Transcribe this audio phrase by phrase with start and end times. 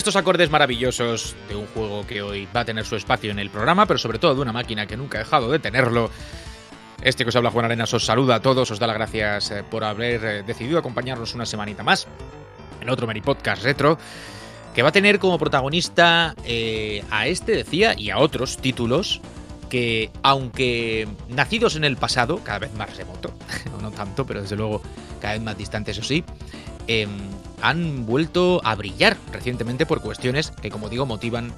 [0.00, 3.50] Estos acordes maravillosos de un juego que hoy va a tener su espacio en el
[3.50, 6.10] programa, pero sobre todo de una máquina que nunca ha dejado de tenerlo,
[7.02, 9.62] este que os habla Juan Arenas os saluda a todos, os da las gracias eh,
[9.62, 12.06] por haber eh, decidido acompañarnos una semanita más
[12.80, 13.98] en otro Meri Podcast Retro,
[14.74, 19.20] que va a tener como protagonista eh, a este, decía, y a otros títulos
[19.68, 23.34] que, aunque nacidos en el pasado, cada vez más remoto,
[23.82, 24.80] no tanto, pero desde luego
[25.20, 26.24] cada vez más distante, eso sí,
[26.86, 27.10] em,
[27.62, 31.52] han vuelto a brillar recientemente por cuestiones que, como digo, motivan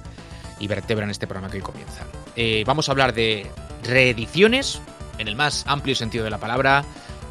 [0.59, 2.05] y vertebran este programa que hoy comienza.
[2.35, 3.47] Eh, vamos a hablar de
[3.83, 4.81] reediciones,
[5.17, 6.85] en el más amplio sentido de la palabra,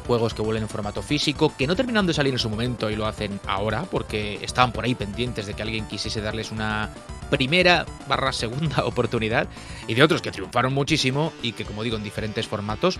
[0.05, 2.95] juegos que vuelven en formato físico, que no terminan de salir en su momento y
[2.95, 6.89] lo hacen ahora, porque estaban por ahí pendientes de que alguien quisiese darles una
[7.29, 9.47] primera barra segunda oportunidad,
[9.87, 12.99] y de otros que triunfaron muchísimo y que, como digo, en diferentes formatos,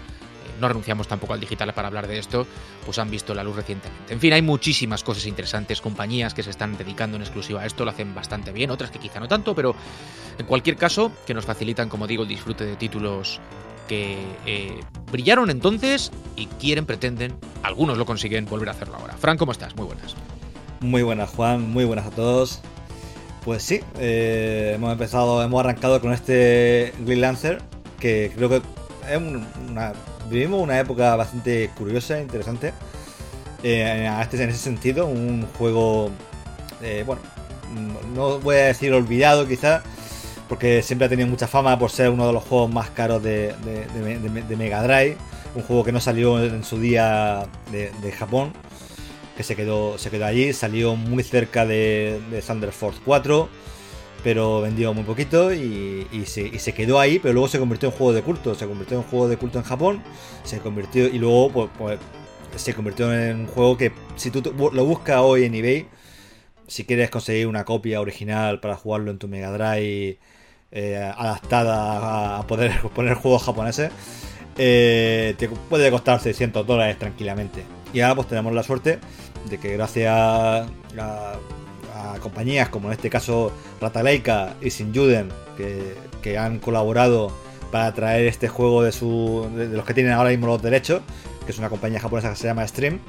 [0.60, 2.46] no renunciamos tampoco al digital para hablar de esto,
[2.86, 4.14] pues han visto la luz recientemente.
[4.14, 7.86] En fin, hay muchísimas cosas interesantes, compañías que se están dedicando en exclusiva a esto,
[7.86, 9.76] lo hacen bastante bien, otras que quizá no tanto, pero
[10.38, 13.40] en cualquier caso, que nos facilitan, como digo, el disfrute de títulos
[13.88, 14.80] que eh,
[15.12, 19.16] brillaron entonces y quieren, pretenden, algunos lo consiguen volver a hacerlo ahora.
[19.18, 19.76] Fran, ¿cómo estás?
[19.76, 20.16] Muy buenas.
[20.80, 22.62] Muy buenas, Juan, muy buenas a todos.
[23.46, 27.62] Pues sí, eh, hemos empezado, hemos arrancado con este Green Lancer,
[28.00, 28.62] que creo que
[29.10, 29.94] es una,
[30.30, 32.74] vivimos una época bastante curiosa interesante.
[33.64, 36.12] Eh, este, en ese sentido, un juego,
[36.82, 37.22] eh, bueno,
[38.14, 39.84] no voy a decir olvidado quizás,
[40.50, 43.56] porque siempre ha tenido mucha fama por ser uno de los juegos más caros de,
[44.58, 45.18] Mega Drive,
[45.56, 48.54] un juego que no salió en su día de, Japón,
[49.38, 53.50] que se quedó, se quedó allí, salió muy cerca de, Thunder Force 4,
[54.24, 58.22] pero vendió muy poquito y, se, quedó ahí, pero luego se convirtió en juego de
[58.22, 60.02] culto, se convirtió en juego de culto en Japón,
[60.44, 62.00] se convirtió y luego pues, pues,
[62.56, 64.42] se convirtió en un juego que si tú
[64.72, 65.88] lo buscas hoy en eBay,
[66.68, 70.20] si quieres conseguir una copia original para jugarlo en tu Mega Drive
[70.72, 73.92] eh, adaptada a poder poner juegos japoneses,
[74.58, 77.64] eh, te puede costar 600 dólares tranquilamente.
[77.94, 79.00] Y ahora pues tenemos la suerte
[79.50, 80.66] de que gracias a,
[82.20, 87.32] compañías como en este caso Rataleika y Sinjuden que, que han colaborado
[87.72, 91.02] para traer este juego de, su, de los que tienen ahora mismo los derechos,
[91.46, 93.00] que es una compañía japonesa que se llama Stream,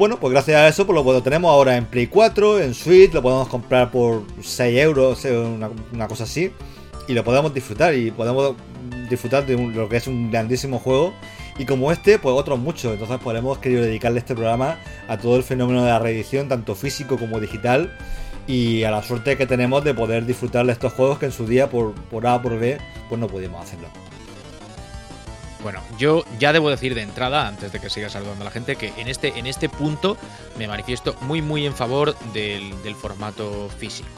[0.00, 3.20] bueno, pues gracias a eso, pues lo tenemos ahora en Play 4, en Switch, lo
[3.20, 5.26] podemos comprar por 6 euros,
[5.92, 6.50] una, cosa así,
[7.06, 8.54] y lo podemos disfrutar, y podemos
[9.10, 11.12] disfrutar de lo que es un grandísimo juego,
[11.60, 14.78] y como este, pues otros muchos, entonces pues hemos querido dedicarle este programa
[15.08, 17.94] a todo el fenómeno de la reedición, tanto físico como digital,
[18.46, 21.46] y a la suerte que tenemos de poder disfrutar de estos juegos que en su
[21.46, 22.78] día, por, por A por B,
[23.10, 23.88] pues no pudimos hacerlo.
[25.62, 28.76] Bueno, yo ya debo decir de entrada, antes de que siga saludando a la gente,
[28.76, 30.16] que en este, en este punto
[30.56, 34.08] me manifiesto muy, muy en favor del, formato físico.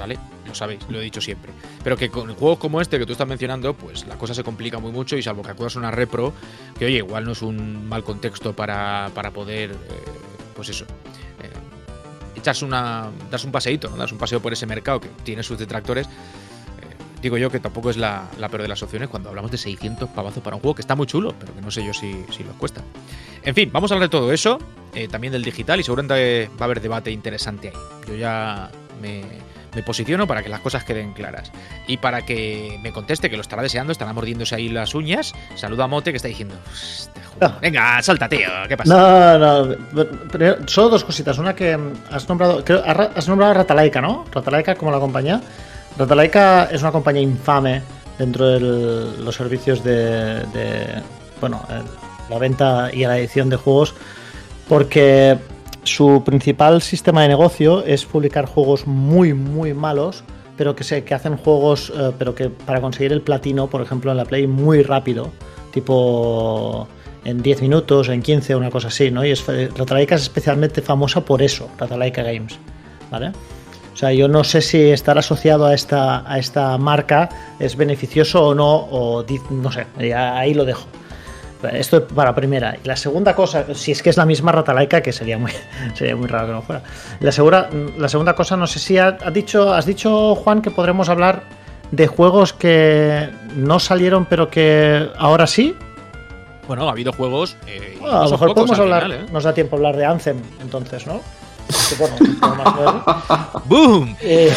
[0.00, 0.18] ¿Vale?
[0.46, 1.52] Lo sabéis, lo he dicho siempre.
[1.84, 4.78] Pero que con juegos como este que tú estás mencionando, pues la cosa se complica
[4.78, 6.32] muy mucho y salvo que acudas a una repro,
[6.78, 9.76] que oye, igual no es un mal contexto para, poder, eh,
[10.56, 10.86] pues eso,
[11.42, 11.50] eh,
[12.34, 13.96] echas una, das un paseíto, ¿no?
[13.96, 16.08] Das un paseo por ese mercado que tiene sus detractores
[17.22, 20.42] digo yo que tampoco es la, peor de las opciones cuando hablamos de 600 pavazos
[20.42, 22.54] para un juego que está muy chulo, pero que no sé yo si, si los
[22.56, 22.82] cuesta.
[23.42, 24.58] En fin, vamos a hablar de todo eso,
[24.94, 27.74] eh, también del digital y seguramente va a haber debate interesante ahí.
[28.08, 28.70] Yo ya
[29.00, 29.22] me,
[29.84, 31.50] posiciono para que las cosas queden claras.
[31.86, 35.32] Y para que me conteste, que lo estará deseando, estará mordiéndose ahí las uñas.
[35.54, 36.56] Saluda a Mote que está diciendo.
[36.72, 37.20] Este
[37.60, 38.48] Venga, salta, tío.
[38.68, 39.38] ¿Qué pasa?
[39.38, 39.76] No, no.
[40.66, 41.38] solo dos cositas.
[41.38, 41.78] Una que
[42.10, 42.64] has nombrado.
[42.64, 44.26] Creo, has nombrado a Ratalaika, ¿no?
[44.32, 45.40] Ratalaika como la compañía.
[45.96, 47.82] Datalaika es una compañía infame
[48.18, 51.02] dentro de los servicios de,
[51.40, 51.66] bueno,
[52.28, 53.94] la venta y la edición de juegos
[54.68, 55.36] porque
[55.84, 60.24] su principal sistema de negocio es publicar juegos muy muy malos
[60.56, 64.10] pero que, se, que hacen juegos eh, pero que para conseguir el platino por ejemplo
[64.10, 65.30] en la Play muy rápido
[65.72, 66.86] tipo
[67.24, 69.24] en 10 minutos en 15 una cosa así ¿no?
[69.24, 72.58] y es, es especialmente famosa por eso Ratalaika Games
[73.10, 73.32] ¿vale?
[73.92, 77.28] O sea, yo no sé si estar asociado a esta, a esta marca
[77.58, 80.86] es beneficioso o no, o no sé, ahí lo dejo.
[81.72, 82.76] Esto para primera.
[82.82, 85.52] Y la segunda cosa, si es que es la misma rata laica, que sería muy,
[85.94, 86.82] sería muy raro que no fuera.
[87.20, 87.68] La, segura,
[87.98, 91.42] la segunda cosa, no sé si ha, dicho, has dicho, Juan, que podremos hablar
[91.90, 95.74] de juegos que no salieron, pero que ahora sí.
[96.66, 97.56] Bueno, ha habido juegos.
[97.66, 99.26] Eh, a lo mejor podemos hablar, ¿eh?
[99.32, 101.20] nos da tiempo a hablar de Anthem, entonces, ¿no?
[103.66, 104.16] ¡Boom!
[104.20, 104.52] Eh,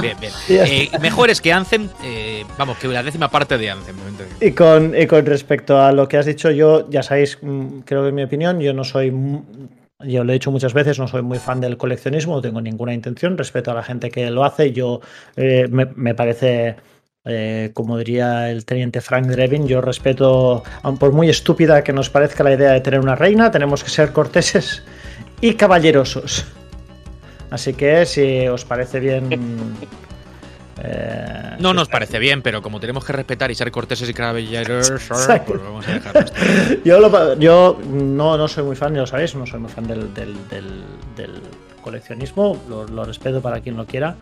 [0.00, 3.96] bien, bien, eh, mejores que Anthem, eh, vamos, que la décima parte de Anthem.
[4.40, 8.08] Y con, con respecto a lo que has dicho, yo, ya sabéis, mm, creo que
[8.08, 9.10] en mi opinión, yo no soy
[10.00, 12.92] yo lo he dicho muchas veces, no soy muy fan del coleccionismo, no tengo ninguna
[12.92, 15.00] intención, respeto a la gente que lo hace, yo
[15.36, 16.76] eh, me, me, parece...
[17.28, 20.62] Eh, como diría el teniente Frank Drebin, yo respeto,
[21.00, 24.12] por muy estúpida que nos parezca la idea de tener una reina, tenemos que ser
[24.12, 24.84] corteses
[25.40, 26.44] y caballerosos.
[27.50, 29.28] Así que si os parece bien
[30.82, 34.90] eh, no nos parece bien, pero como tenemos que respetar y ser corteses y caballeros,
[35.08, 36.24] pues vamos a dejarlo.
[36.84, 40.12] yo, yo no, no soy muy fan, ya lo sabéis, no soy muy fan del,
[40.14, 40.36] del,
[41.80, 44.16] coleccionismo, lo, respeto para quien lo quiera,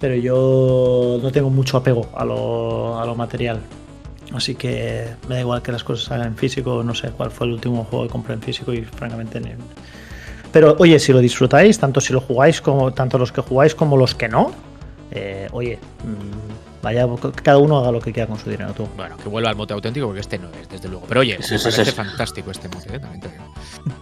[0.00, 3.60] pero yo no tengo mucho apego a lo, a lo material.
[4.34, 7.46] Así que me da igual que las cosas salgan en físico, no sé cuál fue
[7.46, 9.40] el último juego que compré en físico y francamente...
[10.52, 13.96] Pero oye, si lo disfrutáis, tanto si lo jugáis como tanto los que jugáis como
[13.96, 14.52] los que no,
[15.10, 17.06] eh, oye, mm, vaya,
[17.42, 18.88] cada uno haga lo que quiera con su dinero tú.
[18.96, 21.04] Bueno, que vuelva al mote auténtico porque este no es, desde luego.
[21.08, 22.98] Pero oye, me parece fantástico este mote, ¿eh?
[22.98, 23.44] también te digo.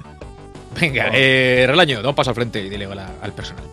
[0.81, 3.64] Venga, eh, Relaño, da un paso al frente y dile al personal.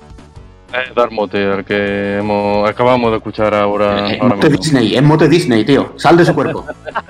[0.75, 4.11] Eh, dar mote, al que hemos, acabamos de escuchar ahora.
[4.11, 5.93] Eh, mote Disney, es mote Disney, tío.
[5.97, 6.65] Sal de su cuerpo.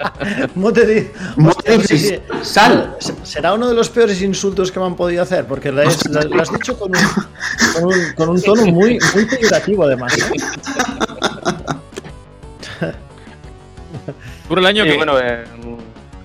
[0.56, 2.22] mote, mote Disney.
[2.42, 2.98] Sal.
[3.24, 5.98] Será uno de los peores insultos que me han podido hacer, porque lo has,
[6.52, 10.14] dicho con un, con un, tono muy, muy peyorativo, además.
[14.50, 14.98] Por el año que.
[14.98, 15.46] Bueno, eh,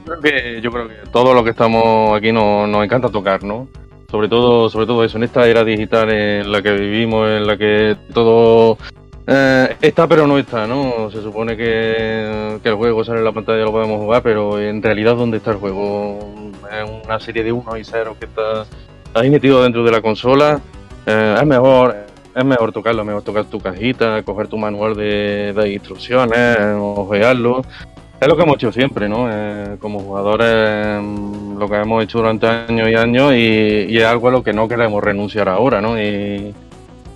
[0.05, 3.69] creo que, yo creo que todo lo que estamos aquí nos, nos encanta tocar, ¿no?
[4.11, 7.59] Sobre todo, sobre todo eso, en esta era digital en la que vivimos, en la
[7.59, 8.79] que todo
[9.27, 11.11] eh, está pero no está, ¿no?
[11.11, 14.83] Se supone que, el juego sale en la pantalla y lo podemos jugar, pero en
[14.83, 16.19] realidad ¿dónde está el juego?
[16.73, 18.65] Es una serie de 1 y 0 que está
[19.13, 20.59] ahí metido dentro de la consola.
[21.05, 21.95] Eh, es mejor
[22.35, 27.63] es mejor tocarlo, mejor tocar tu cajita, coger tu manual de, de instrucciones, ojearlo
[28.21, 29.29] es lo que hemos hecho siempre, ¿no?
[29.31, 34.29] Eh, como jugadores, mm, lo que hemos hecho durante años y años y, es algo
[34.29, 36.01] a lo que no queremos renunciar ahora, ¿no?
[36.01, 36.53] Y,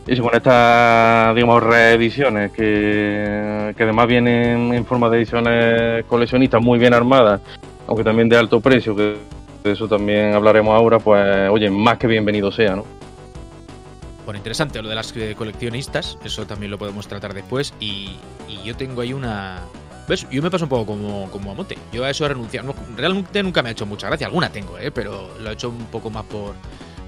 [0.06, 6.78] y con estas, digamos, reediciones que, que además vienen en forma de ediciones coleccionistas muy
[6.78, 7.40] bien armadas,
[7.88, 9.16] aunque también de alto precio, que
[9.64, 12.84] de eso también hablaremos ahora, pues, oye, más que bienvenido sea, ¿no?
[14.24, 17.74] Bueno, interesante lo de las coleccionistas, eso también lo podemos tratar después.
[17.80, 18.16] Y,
[18.48, 19.62] y yo tengo ahí una,
[20.08, 20.26] ¿Ves?
[20.30, 21.78] Yo me paso un poco como, como a Monte.
[21.92, 22.74] Yo a eso he renunciado.
[22.96, 24.26] realmente nunca me ha hecho mucha gracia.
[24.26, 24.90] Alguna tengo, ¿eh?
[24.90, 26.54] Pero lo he hecho un poco más por,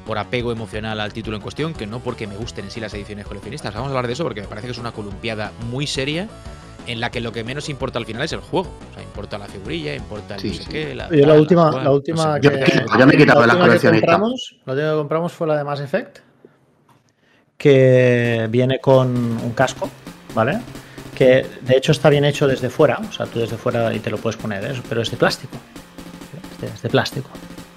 [0.06, 2.94] por apego emocional al título en cuestión que no porque me gusten en sí las
[2.94, 3.74] ediciones coleccionistas.
[3.74, 6.28] Vamos a hablar de eso porque me parece que es una columpiada muy seria
[6.86, 8.68] en la que lo que menos importa al final es el juego.
[8.90, 10.94] O sea, importa la figurilla, importa el no sé qué.
[10.94, 12.48] La, yo la, última, la, última que,
[12.98, 14.20] yo, me he quitado de las coleccionistas.
[14.20, 16.18] La última que compramos fue la de Mass Effect,
[17.56, 19.88] que viene con un casco,
[20.34, 20.60] ¿vale?
[21.14, 24.10] Que de hecho está bien hecho desde fuera, o sea, tú desde fuera y te
[24.10, 24.82] lo puedes poner, ¿eh?
[24.88, 25.56] pero es de plástico.
[26.62, 27.28] Es de, plástico.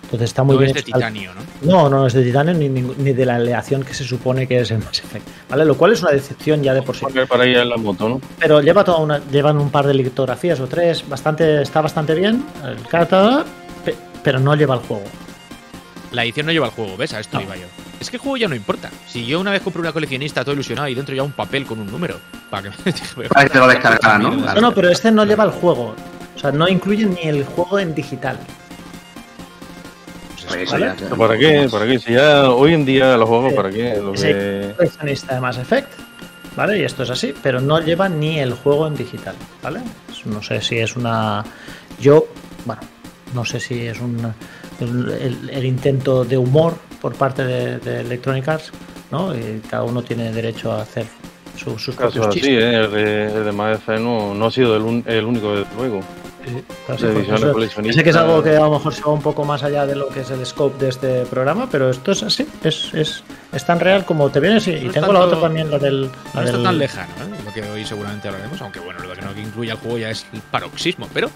[0.04, 0.70] Entonces está muy no bien.
[0.70, 1.42] es de titanio, ¿no?
[1.62, 4.72] No, no es de titanio ni, ni, de la aleación que se supone que es
[4.72, 5.28] el Mass Effect.
[5.50, 5.66] ¿Vale?
[5.66, 7.06] Lo cual es una decepción ya de por sí.
[7.28, 8.22] Para ir en la moto, ¿no?
[8.40, 12.46] Pero lleva toda una, llevan un par de litografías o tres, bastante, está bastante bien,
[12.64, 13.44] el carta,
[14.24, 15.04] pero no lleva el juego.
[16.12, 17.14] La edición no lleva el juego, ¿ves?
[17.14, 17.66] A esto iba yo.
[18.00, 18.90] Es que el juego ya no importa.
[19.08, 21.80] Si yo una vez compré una coleccionista todo ilusionado y dentro ya un papel con
[21.80, 22.20] un número.
[22.50, 24.32] Para que, para te lo descargaran, ¿no?
[24.32, 25.96] No, no, pero este no lleva el juego.
[26.36, 28.38] O sea, no incluye ni el juego en digital.
[30.48, 30.70] Pues
[31.18, 31.68] ¿Para qué?
[31.70, 32.00] ¿Para qué?
[32.00, 33.98] Si ya hoy en día los juegos, ¿para qué?
[34.02, 34.74] Lo que...
[34.78, 35.92] coleccionista de Mass Effect,
[36.56, 36.80] ¿vale?
[36.80, 39.82] Y esto es así, pero no lleva ni el juego en digital, ¿vale?
[40.26, 41.44] No sé si es una.
[42.00, 42.28] Yo,
[42.66, 42.82] bueno,
[43.34, 44.34] no sé si es un.
[44.80, 48.72] El intento de humor por parte de, Electronic Arts,
[49.12, 49.36] ¿no?
[49.36, 51.06] Y cada uno tiene derecho a hacer
[51.56, 52.52] sus propios chistes.
[52.52, 52.76] Sí, ¿eh?
[52.76, 56.02] el, de, el de no, no ha sido el, el único, desde luego.
[56.48, 59.86] Sí, sé que es algo que a lo mejor se va un poco más allá
[59.86, 63.24] de lo que es el scope de este programa, pero esto es así, es, es,
[63.52, 64.58] es tan real como te viene.
[64.58, 66.10] y tengo la otra también, la del.
[66.34, 67.42] no está tan lejano, ¿eh?
[67.46, 70.26] lo que hoy seguramente hablaremos, aunque bueno, lo que no incluye al juego ya es
[70.34, 71.30] el paroxismo, pero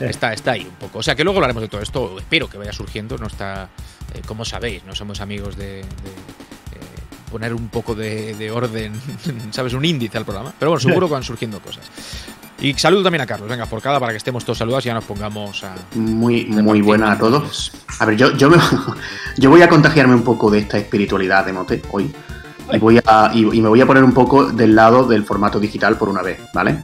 [0.00, 0.98] Está, está ahí un poco.
[0.98, 3.68] O sea que luego hablaremos de todo esto, espero que vaya surgiendo, no está
[4.14, 5.84] eh, como sabéis, no somos amigos de,
[7.34, 8.92] poner un poco de, orden,
[9.50, 9.74] ¿sabes?
[9.74, 10.52] Un índice al programa.
[10.56, 11.84] Pero bueno, seguro que van surgiendo cosas.
[12.60, 14.94] Y saludo también a Carlos, venga, por cada para que estemos todos saludados y ya
[14.94, 15.74] nos pongamos a.
[15.96, 17.72] Muy, muy buena a todos.
[17.98, 18.50] A ver, yo, yo,
[19.36, 22.14] yo voy a contagiarme un poco de esta espiritualidad de Mote hoy.
[22.72, 25.98] Y, voy a, y me voy a poner un poco del lado del formato digital
[25.98, 26.82] por una vez, ¿vale?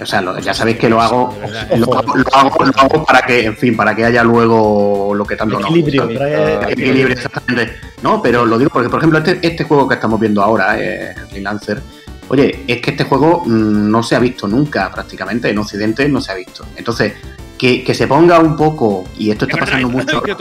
[0.00, 1.36] O sea, ya sabéis que lo hago,
[1.76, 1.94] lo,
[2.32, 6.68] hago, para que, en fin, para que haya luego lo que tanto equilibrio, no.
[6.68, 7.76] Equilibrio, exactamente.
[8.02, 11.14] No, pero lo digo porque, por ejemplo, este, este juego que estamos viendo ahora, eh,
[11.30, 11.82] Freelancer,
[12.28, 16.20] oye, es que este juego mm, no se ha visto nunca prácticamente, en Occidente no
[16.20, 16.64] se ha visto.
[16.76, 17.14] Entonces,
[17.58, 20.22] que, se ponga un poco, y esto está pasando mucho.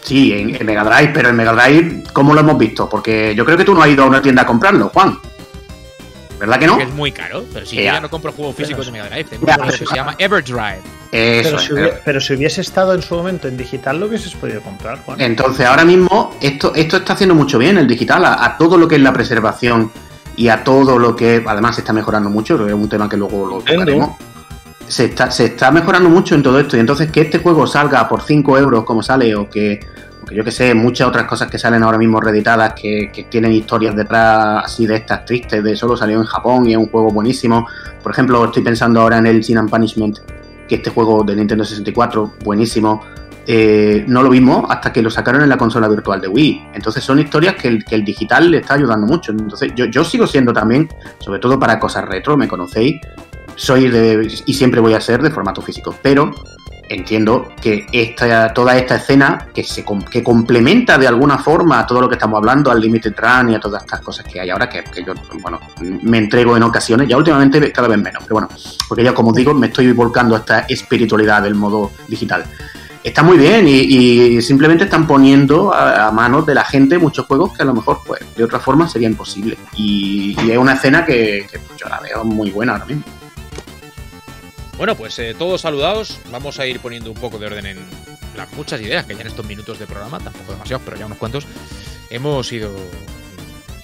[0.00, 2.88] Sí, en, en Mega Drive, pero en Mega Drive, ¿cómo lo hemos visto?
[2.88, 5.18] Porque yo creo que tú no has ido a una tienda a comprarlo, Juan.
[6.38, 6.78] ¿Verdad que no?
[6.80, 7.94] Es muy caro, pero si yo Ya.
[7.94, 9.96] ya no compro juegos físicos de Mega Drive, tengo Ya, un juego que pero- se
[9.96, 10.80] llama Everdrive.
[11.10, 14.06] Eso Pero si, pero- hubiese, pero si hubiese estado en su momento en digital, lo
[14.06, 15.20] hubieses podido comprar, Juan.
[15.20, 18.86] Entonces, ahora mismo, esto, esto está haciendo mucho bien el digital, a, a todo lo
[18.86, 19.90] que es la preservación
[20.36, 23.16] y a todo lo que además se está mejorando mucho, que es un tema que
[23.16, 24.10] luego lo tocaremos.
[24.86, 28.08] Se está, se está mejorando mucho en todo esto, y entonces que este juego salga
[28.08, 29.80] por 5 euros como sale, o que
[30.32, 34.64] yo que sé, muchas otras cosas que salen ahora mismo reeditadas, que, tienen historias detrás
[34.64, 37.66] así de estas tristes, de solo salió en Japón y es un juego buenísimo.
[38.02, 40.18] Por ejemplo, estoy pensando ahora en el Sin and Punishment,
[40.68, 43.02] que este juego de Nintendo 64, buenísimo,
[43.46, 46.68] eh, no lo vimos hasta que lo sacaron en la consola virtual de Wii.
[46.74, 49.32] Entonces son historias que el, que el digital le está ayudando mucho.
[49.32, 53.00] Entonces yo, yo sigo siendo también, sobre todo para cosas retro, me conocéis,
[53.54, 55.94] soy de, y siempre voy a ser de formato físico.
[56.02, 56.34] Pero
[56.88, 62.00] entiendo que esta, toda esta escena que, se, que complementa de alguna forma a todo
[62.00, 64.68] lo que estamos hablando, al Limited Run y a todas estas cosas que hay ahora,
[64.68, 65.60] que, yo bueno,
[66.02, 68.48] me entrego en ocasiones, ya últimamente cada vez menos, pero bueno,
[68.88, 72.44] porque ya como digo, me estoy volcando a esta espiritualidad del modo digital.
[73.02, 77.62] Está muy bien y, simplemente están poniendo a, manos de la gente muchos juegos que
[77.62, 79.56] a lo mejor pues de otra forma sería imposible.
[79.76, 83.17] Y, es una escena que, que yo la veo muy buena ahora mismo.
[84.78, 86.20] Bueno, pues eh, todos saludados.
[86.30, 87.78] Vamos a ir poniendo un poco de orden en
[88.36, 91.18] las muchas ideas que ya en estos minutos de programa, tampoco demasiados, pero ya unos
[91.18, 91.46] cuantos,
[92.10, 92.70] hemos ido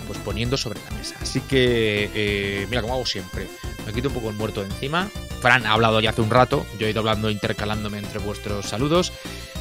[0.07, 1.17] pues poniendo sobre la mesa.
[1.21, 3.49] Así que, eh, mira, como hago siempre,
[3.85, 5.11] me quito un poco el muerto de encima.
[5.41, 9.13] Fran ha hablado ya hace un rato, yo he ido hablando intercalándome entre vuestros saludos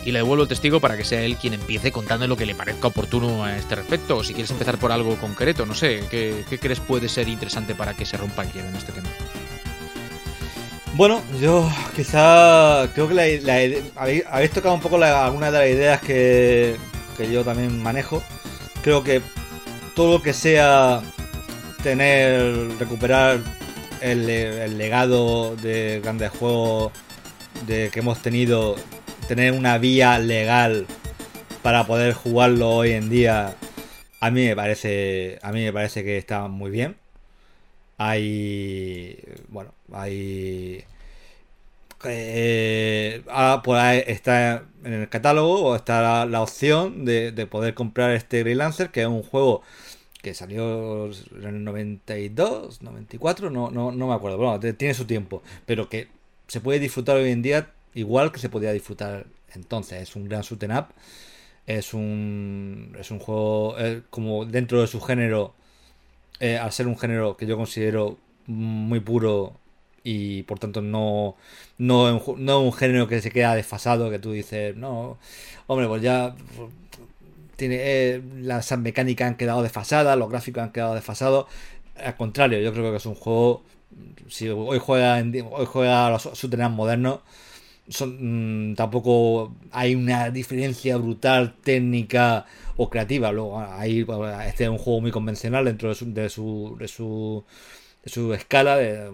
[0.06, 2.54] y le devuelvo el testigo para que sea él quien empiece contando lo que le
[2.54, 4.18] parezca oportuno a este respecto.
[4.18, 7.74] O si quieres empezar por algo concreto, no sé, ¿qué, qué crees puede ser interesante
[7.74, 9.10] para que se rompa el hielo en este tema?
[10.96, 13.56] Bueno, yo quizá creo que la, la
[13.96, 16.76] habéis, tocado un poco la- algunas de las ideas que,
[17.18, 18.22] que yo también manejo.
[18.84, 19.22] Creo que
[19.96, 21.02] todo lo que sea
[21.84, 23.40] tener, recuperar
[24.02, 26.92] el legado de grandes juegos
[27.68, 28.76] de, que hemos tenido,
[29.28, 30.86] tener una vía legal
[31.64, 33.56] para poder jugarlo hoy en día,
[34.20, 36.98] a mí me parece, a mí me parece que está muy bien
[38.10, 39.20] hay
[39.50, 40.84] bueno hay
[42.06, 47.74] eh, ah, por ahí está en el catálogo o está la, opción de, de poder
[47.74, 49.62] comprar este Grey Lancer que es un juego
[50.22, 55.44] que salió en el 92 94 no, no, no me acuerdo bueno, tiene su tiempo
[55.66, 56.10] pero que
[56.48, 60.02] se puede disfrutar hoy en día igual que se podía disfrutar entonces.
[60.02, 60.88] Es un gran shoot 'em up
[61.66, 65.54] es un es un juego eh, como dentro de su género
[66.44, 69.54] eh, al ser un género que yo considero muy puro
[70.04, 71.38] y por tanto no,
[71.78, 75.18] no, no un género que se queda desfasado, que tú dices, no,
[75.68, 76.36] hombre, pues ya
[77.56, 81.46] tiene eh, las mecánicas han quedado desfasadas, los gráficos han quedado desfasados.
[81.96, 83.64] Al contrario, yo creo que es un juego,
[84.28, 87.22] si hoy juega, hoy juega a los shooters modernos,
[87.90, 92.46] son, mm, tampoco hay una diferencia brutal técnica
[92.78, 93.32] o creativa.
[93.32, 94.06] Luego, ahí,
[94.48, 97.44] este es un juego muy convencional dentro de su, de su, de su,
[98.06, 99.10] su escala, de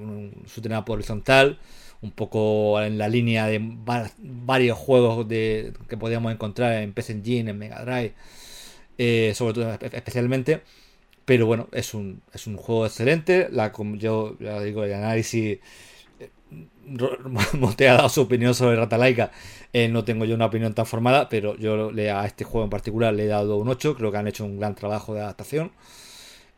[0.48, 1.60] shooter up horizontal,
[2.02, 7.14] un poco en la línea de va- varios juegos de, que podíamos encontrar en PC
[7.14, 8.14] Engine, en Mega Drive,
[8.98, 10.62] eh, sobre todo espe- especialmente.
[11.26, 13.50] Pero bueno, es un, es un juego excelente.
[13.52, 15.60] La, yo ya digo, el análisis
[17.54, 19.32] Monte ha dado su opinión sobre Rata Laika.
[19.74, 22.70] Eh, no tengo yo una opinión tan formada, pero yo le, a este juego en
[22.70, 23.96] particular le he dado un 8.
[23.96, 25.72] Creo que han hecho un gran trabajo de adaptación.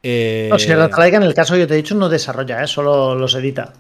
[0.03, 2.67] Eh, No, si Ratalaika en el caso que yo te he dicho no desarrolla, ¿eh?
[2.67, 3.73] solo los edita.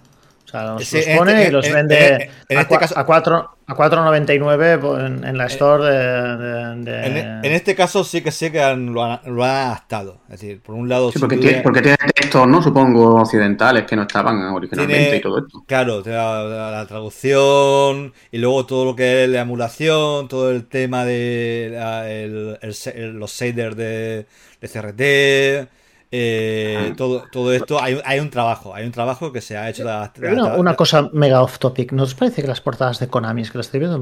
[0.51, 2.61] O sea, los, Sí, los en pone este- y los en- vende en- en a,
[2.61, 6.37] este caso- a, 4 a 4.99 pues, en, en la store de...
[6.37, 9.49] de- de- en, en este caso sí que sé que han- lo, han, lo han
[9.67, 10.17] adaptado.
[10.25, 12.61] Es decir, por un lado, Sí, porque, tiene, porque tiene textos, ¿no?
[12.61, 15.63] Supongo, occidentales que no estaban originalmente Tiene- y todo esto.
[15.65, 20.65] Claro, la, la- la traducción y luego todo lo que es la emulación, todo el
[20.67, 24.25] tema de la- el- el el- los shaders de,
[24.59, 25.69] de CRT,
[26.11, 27.81] eh, todo, todo esto.
[27.81, 29.85] Hay, hay un trabajo, hay un trabajo que se ha hecho.
[29.85, 31.91] de- de- Una, cosa mega off topic.
[31.93, 33.99] ¿No os parece que las portadas de Konami, es que las estoy viendo,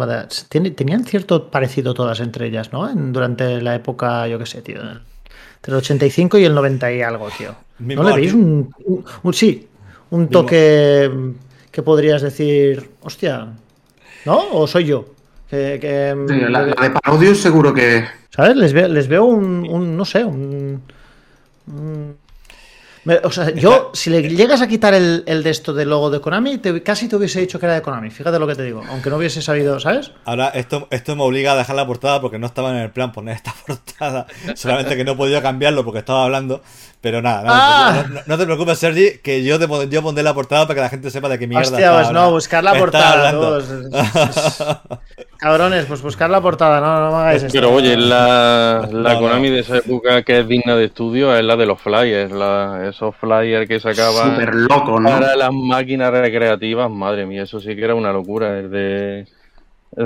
[0.76, 2.90] tenían cierto parecido todas entre ellas, ¿no?
[2.90, 4.82] En- durante la época, yo qué sé, tío.
[4.82, 7.54] Entre el 85 y el 90 y algo, tío.
[7.80, 9.68] Mismo ¿No le veis un, un- un- sí,
[10.10, 11.10] un toque
[11.72, 13.48] que podrías decir, hostia,
[14.26, 14.42] ¿no?
[14.54, 15.06] ¿O soy yo?
[15.50, 18.06] Que, que, Sí, la, la de Parodius seguro que.
[18.30, 18.56] ¿Sabes?
[18.56, 20.82] Les veo, les veo un, un, no sé, un,
[23.24, 26.20] O sea, yo, si le llegas a quitar el, el de esto del logo de
[26.20, 28.12] Konami, te- casi te hubiese dicho que era de Konami.
[28.12, 28.84] Fíjate lo que te digo.
[28.90, 30.12] Aunque no hubiese sabido, ¿sabes?
[30.26, 33.12] Ahora, esto, esto me obliga a dejar la portada porque no estaba en el plan
[33.12, 34.28] poner esta portada.
[34.54, 36.62] Solamente que no he podido cambiarlo porque estaba hablando.
[37.02, 38.04] Pero nada, no, Ah.
[38.10, 40.90] no- no te preocupes, Sergi, que yo, te, yo pondré la portada para que la
[40.90, 41.64] gente sepa de qué mierda.
[41.70, 43.60] Hostia, está pues no, buscar la portada.
[43.60, 44.64] es-
[45.38, 47.54] Cabrones, pues buscar la portada, no, no me hagáis esto.
[47.58, 49.20] Pero oye, la, la No, no.
[49.22, 52.86] Konami de esa época que es digna de estudio es la de los flyers, la,
[52.90, 55.08] esos flyers que sacaban Súper loco, ¿no?
[55.10, 58.60] para las máquinas recreativas, madre mía, eso sí que era una locura.
[58.60, 59.28] El de,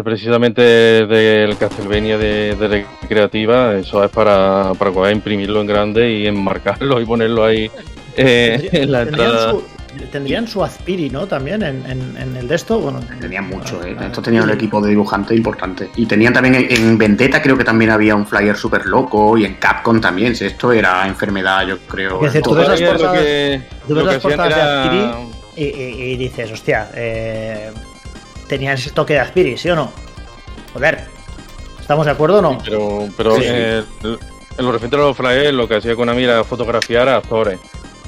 [0.03, 6.27] precisamente del Castlevania de, de recreativa, eso es para, para poder imprimirlo en grande y
[6.27, 7.69] enmarcarlo y ponerlo ahí
[8.17, 9.51] eh, en la Tendrían entrada.
[9.51, 9.63] su,
[10.11, 11.27] tendrían su Azpiri, ¿no?
[11.27, 12.79] También en, en- en el de esto.
[12.79, 13.95] Bueno, Tenían mucho, ¿eh?
[13.99, 15.89] Ah, Estos tenían un equipo de dibujantes importante.
[15.95, 19.37] Y tenían también en, en Vendetta, creo que también había un flyer súper loco.
[19.37, 20.35] Y en Capcom también.
[20.35, 22.17] Si esto era enfermedad, yo creo.
[22.25, 25.65] Es decir, tú Todo ves las lo portadas- que, tú ves las portadas de y,
[25.65, 27.71] y- y dices, hostia, eh,
[28.53, 29.91] tenían ese toque de Azpiri, ¿sí o no?
[30.73, 31.05] Joder,
[31.79, 32.57] ¿estamos de acuerdo o no?
[32.63, 33.43] Pero, pero Sí.
[33.45, 37.59] eh, en lo referente a los flyers, lo que hacía Konami era fotografiar a actores.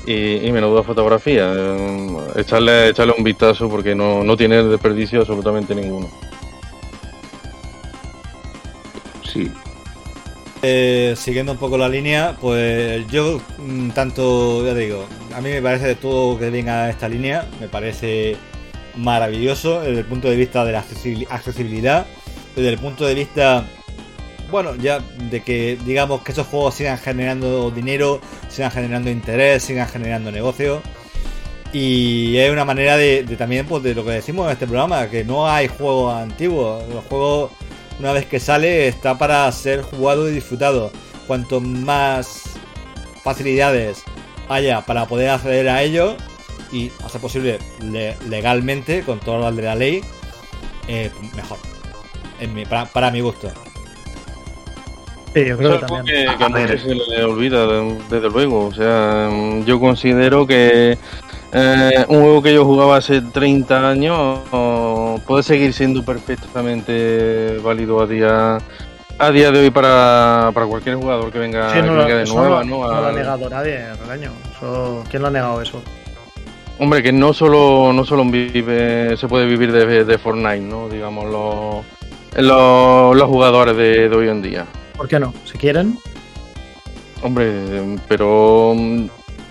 [0.07, 1.51] Y, y menuda fotografía.
[1.55, 6.07] eh, echarle, echarle un vistazo porque no, no tiene desperdicio absolutamente ninguno.
[9.33, 9.51] Sí.
[10.61, 15.61] Eh, siguiendo un poco la línea, pues yo mm, tanto, ya digo, a mí me
[15.61, 18.37] parece de todo que venga esta línea, me parece
[18.97, 22.05] maravilloso desde el punto de vista de la accesibili- accesibilidad,
[22.55, 23.65] desde el punto de vista,
[24.49, 29.87] bueno, ya de que digamos que esos juegos sigan generando dinero, sigan generando interés, sigan
[29.87, 30.81] generando negocio.
[31.73, 35.09] Y es una manera de, de también, pues, de lo que decimos en este programa,
[35.09, 36.87] que no hay juegos antiguos.
[36.87, 37.51] Los juegos,
[37.99, 40.91] una vez que sale, está para ser jugado y disfrutado.
[41.27, 42.43] Cuanto más
[43.23, 44.03] facilidades
[44.47, 46.15] haya para poder acceder a ello
[46.71, 50.01] y hacer posible le- legalmente, con todo lo de la ley,
[50.87, 51.57] eh, mejor.
[52.39, 53.49] En mi- para, para mi gusto.
[55.33, 56.05] Sí, yo creo que Es también.
[56.05, 56.79] que, que A ver.
[56.79, 58.65] se le olvida, de- desde luego.
[58.67, 59.29] O sea,
[59.65, 60.97] yo considero que
[61.51, 68.01] eh, un juego que yo jugaba hace 30 años oh, puede seguir siendo perfectamente válido
[68.01, 68.57] a día
[69.17, 72.23] a día de hoy para, para cualquier jugador que venga, Sí, no que venga de
[72.23, 72.91] eso nueva, no, ¿no?
[72.93, 74.31] no lo ha negado nadie, Regaño.
[74.57, 75.81] Eso, ¿Quién lo ha negado eso?
[76.77, 80.89] Hombre, que no solo, no solo vive, se puede vivir de, de Fortnite, ¿no?
[80.89, 81.85] Digamos, los,
[82.43, 84.65] los, los jugadores de, de hoy en día.
[84.97, 85.33] ¿Por qué no?
[85.45, 85.97] Si quieren,
[87.25, 88.73] Hombre, pero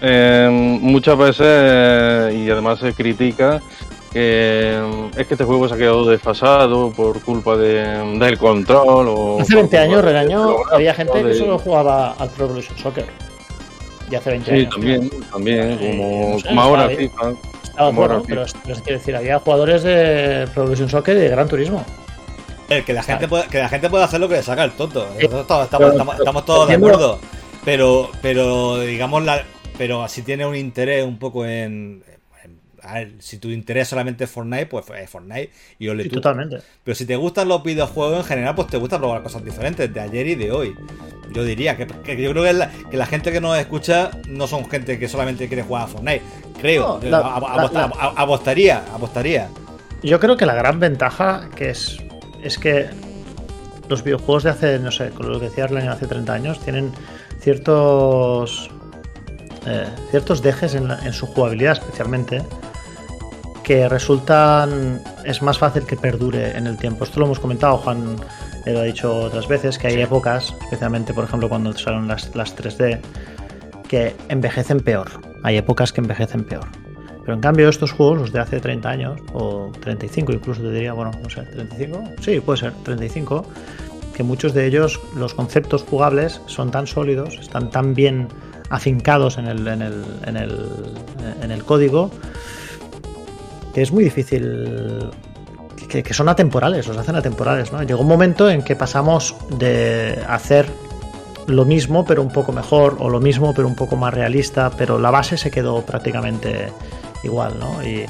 [0.01, 0.49] eh,
[0.81, 3.61] muchas veces, y además se critica,
[4.13, 7.83] que mm, es que este juego se ha quedado desfasado por culpa de,
[8.19, 9.09] del control.
[9.09, 12.79] O hace por 20 culpa años, los había gente que solo jugaba al Pro Evolution
[12.79, 13.07] Soccer.
[14.11, 14.71] Y hace 20 Sí, años.
[14.75, 16.99] también, también, Eh, como, no sé, como ahora bien.
[17.11, 17.31] FIFA.
[17.62, 21.21] Estaba como bueno, ahora pero, pero quiero decir, había jugadores de Pro Evolution Soccer y
[21.21, 21.85] de Gran Turismo.
[22.69, 24.73] El que la gente pueda, que la gente pueda hacer lo que le saca el
[24.73, 25.07] tonto.
[25.14, 27.19] Nosotros estamos, estamos, Pero- estamos- estamos todos de acuerdo.
[27.64, 29.43] Pero, pero digamos la,
[29.79, 32.03] pero si tiene un interés un poco en-
[32.85, 36.16] a ver, si tu interés solamente es Fortnite, pues es Fortnite y ole Sí, tú.
[36.16, 36.61] totalmente.
[36.85, 40.01] Pero si te gustan los videojuegos en general, pues te gusta probar cosas diferentes de
[40.01, 40.75] ayer y de hoy.
[41.33, 44.47] Yo diría que, que yo creo que la, que la gente que nos escucha no
[44.47, 46.23] son gente que solamente quiere jugar a Fortnite.
[46.61, 47.01] Creo.
[47.03, 49.49] No, la- A- a- la- aposta- la- a- apostaría, apostaría.
[50.03, 51.97] Yo creo que la gran ventaja que es,
[52.42, 52.87] es que
[53.88, 56.92] los videojuegos de hace, no sé, con lo que decías Leño, hace 30 años, tienen
[57.40, 58.70] ciertos
[59.66, 62.42] eh, ciertos dejes en, la- en su jugabilidad especialmente
[63.64, 67.05] que resultan es más fácil que perdure en el tiempo.
[67.05, 68.16] Esto lo hemos comentado, Juan
[68.66, 72.35] eh, lo ha dicho otras veces, que hay épocas, especialmente por ejemplo cuando salieron las,
[72.37, 73.00] las 3D,
[73.88, 75.11] que envejecen peor.
[75.42, 76.66] Hay épocas que envejecen peor.
[77.22, 80.92] Pero en cambio estos juegos, los de hace 30 años, o 35 incluso te diría,
[80.92, 83.46] bueno, no sé, 35, sí, puede ser 35,
[84.14, 88.29] que muchos de ellos, los conceptos jugables son tan sólidos, están tan bien
[88.68, 90.59] afincados en el, en el, en el,
[91.42, 92.11] en el código,
[93.75, 95.11] que es muy difícil,
[95.89, 97.83] que, son atemporales, los hacen atemporales, ¿no?
[97.83, 100.67] Llegó un momento en que pasamos de hacer
[101.47, 104.99] lo mismo pero un poco mejor o lo mismo pero un poco más realista pero
[104.99, 106.71] la base se quedó prácticamente
[107.23, 107.87] igual ¿no?
[107.87, 108.07] y,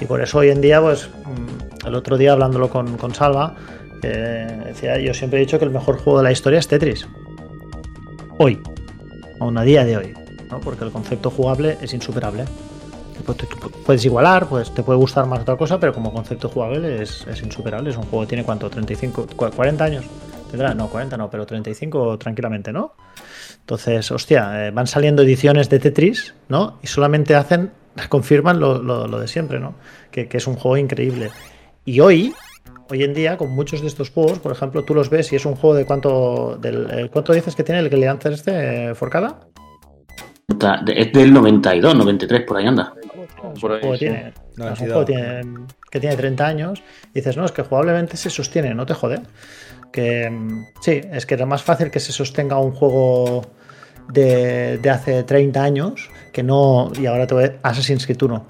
[0.00, 3.54] y por eso hoy en día pues mm, el otro día hablándolo con, con Salva
[4.02, 7.06] eh, decía yo siempre he dicho que el mejor juego de la historia es Tetris
[8.38, 8.58] hoy
[9.38, 10.14] aún a día de hoy
[10.50, 10.58] ¿no?
[10.60, 12.44] porque el concepto jugable es insuperable
[13.84, 17.90] Puedes igualar pues te puede gustar más otra cosa pero como concepto jugable es, insuperable
[17.90, 20.04] es un juego que tiene cuánto 35 cu- 40 años
[20.50, 22.94] tendrá, no, 40 no, pero 35 tranquilamente, ¿no?
[23.60, 26.78] Entonces, hostia, eh, van saliendo ediciones de Tetris, ¿no?
[26.82, 27.70] Y solamente hacen,
[28.08, 29.74] confirman lo, de siempre, ¿no?
[30.10, 31.30] Que, es un juego increíble.
[31.84, 32.32] Y hoy,
[32.90, 35.44] hoy en día, con muchos de estos juegos, por ejemplo, tú los ves y es
[35.44, 38.94] un juego de cuánto, del, eh, ¿cuánto dices que tiene el que le este, eh,
[38.94, 39.40] Forcada?
[40.48, 42.94] Es del 92, 93, por ahí anda.
[43.54, 43.98] Es Por un ahí, juego, sí.
[44.00, 46.82] tiene, No, es un juego tiene- que tiene 30 años
[47.12, 49.20] y dices, no, es que jugablemente se sostiene, no te jode.
[49.92, 50.30] Que
[50.80, 53.42] sí, es que era más fácil que se sostenga un juego
[54.08, 58.46] de, de hace 30 años que no, y ahora te voy Assassin's Creed 1.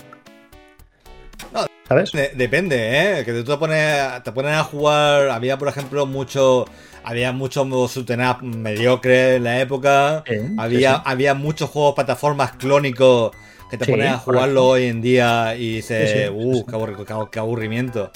[1.52, 2.12] No, ¿Sabes?
[2.12, 2.76] De- depende,
[3.20, 3.24] ¿eh?
[3.24, 5.30] Que tú te pones, te pones a jugar.
[5.30, 6.66] Había, por ejemplo, mucho.
[7.04, 10.22] Había muchos shoot'em up mediocres en la época.
[10.26, 13.32] Sí, había, sí, había muchos juegos plataformas clónicos
[13.70, 16.66] que te Sí, pones a jugarlo hoy en día y dices, uh.
[16.66, 18.10] Qué, aburri- qué abu- qué aburrimiento.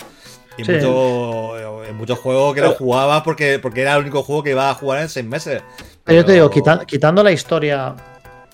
[0.58, 0.72] Y Sí.
[0.72, 4.70] mucho- en muchos juegos que lo jugabas porque, porque era el único juego que ibas
[4.70, 5.62] a jugar en seis meses.
[6.04, 7.94] Pero yo te digo, quita- quitando la historia,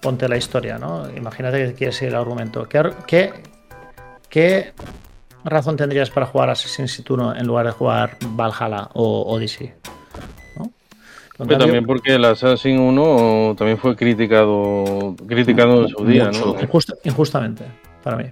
[0.01, 1.11] ponte la historia, ¿no?
[1.17, 2.69] Imagínate que quieres seguir el argumento.
[2.69, 3.33] ¿Qué, qué,
[4.29, 4.73] qué
[5.49, 9.73] razón tendrías para jugar Assassin's Creed 1 en lugar de jugar Valhalla o Odyssey?
[11.37, 16.55] Pero cambio- también porque el Assassin 1 también fue criticado criticado en su día, Mucho.
[16.57, 16.61] ¿no?
[16.61, 17.65] Injusta- injustamente,
[18.03, 18.25] para mí.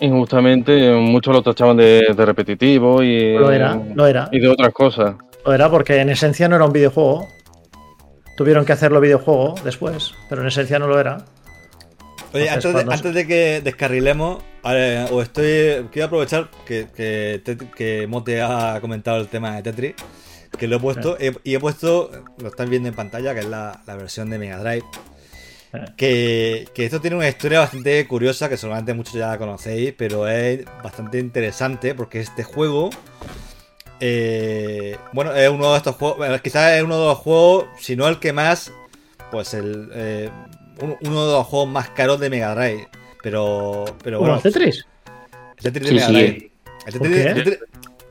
[0.00, 4.28] Injustamente, muchos lo tachaban de, de repetitivo y, Lo era, lo era.
[4.32, 5.14] y de otras cosas.
[5.44, 7.26] Lo era porque en esencia no era un videojuego.
[8.36, 11.24] Tuvieron que hacerlo videojuego después, pero en esencia no lo era.
[12.32, 15.88] Oye, Entonces, antes de, cuando- antes de que descarrilemos, eh, o estoy.
[15.90, 17.42] Quiero aprovechar que, que,
[17.76, 19.94] que Mote ha comentado el tema de Tetris.
[20.58, 21.16] Que lo he puesto.
[21.18, 22.10] he- y he puesto.
[22.38, 24.84] Lo están viendo en pantalla, que es la, la versión de Mega Drive.
[25.96, 30.26] Que, que esto tiene una historia bastante curiosa, que seguramente muchos ya la conocéis, pero
[30.28, 32.90] es bastante interesante porque este juego.
[34.00, 36.40] eh, bueno, es uno de estos juegos.
[36.40, 38.72] Quizás es uno de los juegos, si no el que más.
[39.30, 39.90] Pues el.
[39.94, 40.30] eh,
[40.80, 42.88] uno, uno de los juegos más caros de Mega Drive.
[43.22, 43.84] Pero.
[44.02, 44.42] Pero Bueno, bueno.
[44.42, 44.86] Tetris.
[45.58, 46.12] el Tetris de Sí, Mega sí.
[46.12, 46.50] Drive.
[46.86, 47.28] El ¿Por Tetris- qué?
[47.30, 47.58] el Tetris-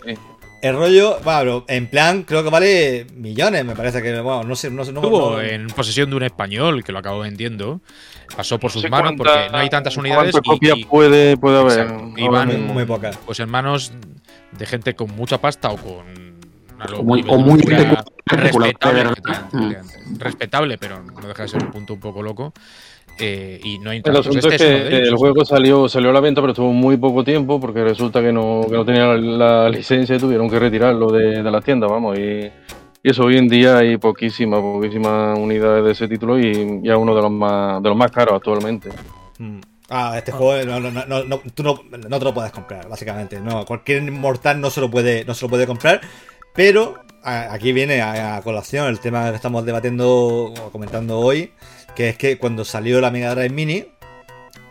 [0.05, 0.15] Sí.
[0.61, 4.69] el rollo, bueno, en plan, creo que vale millones, me parece que, bueno, no sé,
[4.69, 7.81] no sé, no, Estuvo no- en posesión de un español que lo acabó vendiendo.
[8.35, 10.31] Pasó por No sus sé manos cuánta- porque no hay tantas unidades.
[10.31, 11.79] ¿Cuántas copias puede, puede haber?
[11.79, 12.13] Exacto.
[12.17, 12.73] Y ahora van- mismo?
[12.73, 13.17] muy pocas.
[13.25, 13.91] pues en manos
[14.51, 16.28] de gente con mucha pasta o con
[16.97, 17.37] O muy- o
[18.25, 19.79] respetable, efectivamente.
[20.17, 22.53] respetable, pero no deja de ser un punto un poco loco.
[23.21, 26.21] Eh, y no hay El asunto Este es que el juego salió, salió a la
[26.21, 29.69] venta, pero estuvo muy poco tiempo porque resulta que no, que no tenía la, la
[29.69, 32.17] licencia y tuvieron que retirarlo de, de la tienda, vamos.
[32.17, 32.21] Y,
[33.01, 37.13] y eso hoy en día hay poquísimas, poquísimas unidades de ese título y ya uno
[37.13, 38.89] de los más, de los más caros actualmente.
[39.37, 39.59] Mm.
[39.89, 43.41] Ah, este juego no, no, no, no, tú no, no te lo puedes comprar, básicamente.
[43.41, 45.99] No, cualquier mortal no se lo puede, no se lo puede comprar.
[46.53, 51.53] Pero aquí viene a, colación el tema que estamos debatiendo o comentando hoy,
[51.95, 53.85] que es que cuando salió la Mega Drive Mini,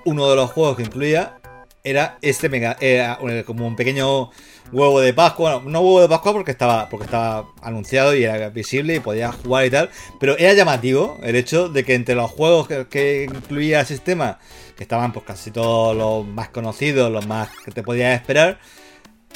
[0.04, 1.38] uno de los juegos que incluía
[1.84, 4.30] era este mega, era como un pequeño
[4.72, 8.50] huevo de Pascua, bueno, no huevo de Pascua porque estaba, porque estaba anunciado y era
[8.50, 12.30] visible y podías jugar y tal, pero era llamativo el hecho de que entre los
[12.30, 14.38] juegos que, que incluía el sistema,
[14.76, 18.58] que estaban pues casi todos los más conocidos, los más que te podías esperar,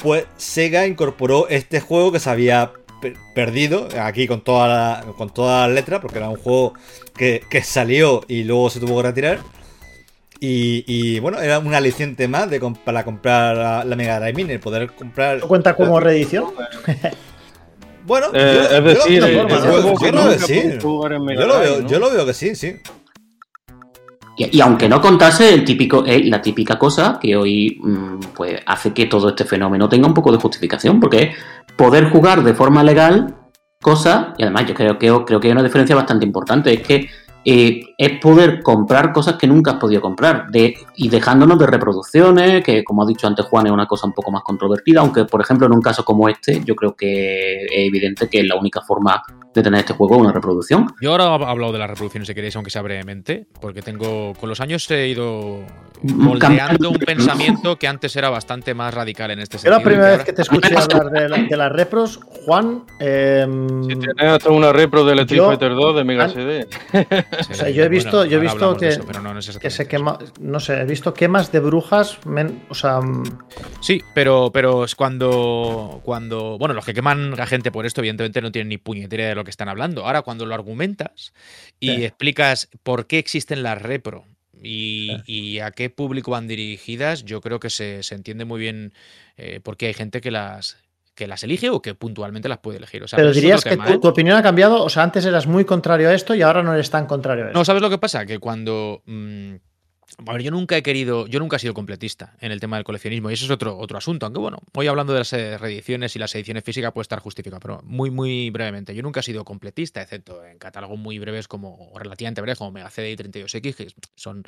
[0.00, 5.30] pues Sega incorporó este juego que se había pe- perdido aquí con toda la, con
[5.32, 6.74] todas las letras, porque era un juego
[7.16, 9.38] que, que salió y luego se tuvo que retirar.
[10.40, 14.32] Y, y, bueno, era un aliciente más de, comp- para comprar la, la Mega Drive
[14.34, 15.38] Mini, el poder comprar.
[15.38, 16.46] ¿Lo cuenta como reedición?
[18.04, 19.42] Bueno, Eh, yo- es decir, yo-
[21.46, 21.82] lo veo sí.
[21.82, 21.88] ¿no?
[21.88, 22.76] yo lo veo que sí, sí.
[24.36, 28.92] Y, aunque no contase el típico, eh, la típica cosa que hoy mm, pues hace
[28.92, 31.36] que todo este fenómeno tenga un poco de justificación, porque es
[31.76, 33.36] poder jugar de forma legal
[33.80, 37.08] cosas, y además yo creo que creo que hay una diferencia bastante importante, es que
[37.44, 42.62] eh, es poder comprar cosas que nunca has podido comprar, de, y dejándonos de reproducciones,
[42.64, 45.40] que como ha dicho antes Juan es una cosa un poco más controvertida, aunque por
[45.40, 49.22] ejemplo en un caso como este, yo creo que es evidente que la única forma
[49.54, 50.86] de tener este juego es una reproducción.
[51.00, 54.48] Yo ahora he hablado de las reproducciones, si queréis, aunque sea brevemente, porque tengo con
[54.48, 55.60] los años he ido
[56.02, 59.78] moldeando un pensamiento que antes era bastante más radical en este Yo sentido.
[59.78, 63.82] la primera vez ahora- que te escuché hablar de, la- de las repros, Juan, em,
[63.84, 66.66] Si tienes hasta una repro del Street Yo- Fighter 2 de Mega CD.
[67.50, 69.88] O sea, yo he visto- yo he visto que- eso, no, no es que se
[69.88, 73.24] quema, no sé, he visto quemas de brujas, men- o sea, mm,
[73.80, 76.58] Sí, pero, pero es cuando, cuando.
[76.58, 79.44] Bueno, los que queman a gente por esto, evidentemente, no tienen ni puñetera de lo
[79.44, 80.04] que están hablando.
[80.06, 81.32] Ahora, cuando lo argumentas
[81.80, 82.04] y Sí.
[82.04, 84.24] explicas por qué existen las repro
[84.62, 88.92] y, y a qué público van dirigidas, yo creo que se, se entiende muy bien
[89.38, 90.76] eh, por qué hay gente que las
[91.14, 93.02] que las elige o que puntualmente las puede elegir.
[93.02, 93.98] O sea, Pero dirías que tema, tu, ¿eh?
[94.00, 96.72] tu opinión ha cambiado, o sea, antes eras muy contrario a esto y ahora no
[96.74, 97.58] eres tan contrario a esto.
[97.58, 98.24] No, ¿sabes lo que pasa?
[98.26, 99.02] Que cuando.
[99.06, 99.54] mm,
[100.26, 101.26] a ver, yo nunca he querido.
[101.26, 103.30] Yo nunca he sido completista en el tema del coleccionismo.
[103.30, 104.26] Y eso es otro, otro asunto.
[104.26, 107.60] Aunque bueno, hoy hablando de las eh, reediciones y las ediciones físicas puede estar justificado.
[107.60, 108.94] Pero muy, muy brevemente.
[108.94, 111.90] Yo nunca he sido completista, excepto en catálogos muy breves como.
[111.92, 114.44] o relativamente breves, como Mega CD y 32X, que son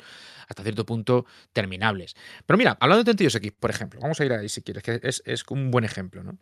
[0.47, 2.15] hasta cierto punto terminables.
[2.45, 5.23] Pero mira, hablando de 32X, por ejemplo, vamos a ir ahí si quieres, que es,
[5.25, 6.37] es un buen ejemplo, ¿no?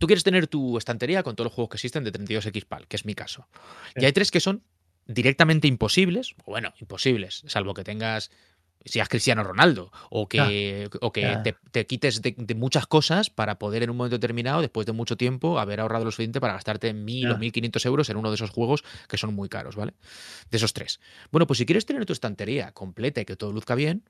[0.00, 2.96] Tú quieres tener tu estantería con todos los juegos que existen de 32X PAL, que
[2.96, 3.46] es mi caso.
[3.94, 4.62] Y hay tres que son
[5.06, 8.30] directamente imposibles, o bueno, imposibles, salvo que tengas,
[8.82, 13.58] seas Cristiano Ronaldo, o que, o que te, te quites de, de muchas cosas para
[13.58, 16.94] poder en un momento determinado, después de mucho tiempo, haber ahorrado lo suficiente para gastarte
[16.94, 19.92] mil o mil quinientos euros en uno de esos juegos que son muy caros, ¿vale?
[20.50, 20.98] De esos tres.
[21.30, 24.02] Bueno, pues si quieres tener tu estantería completa y que todo luzca bien,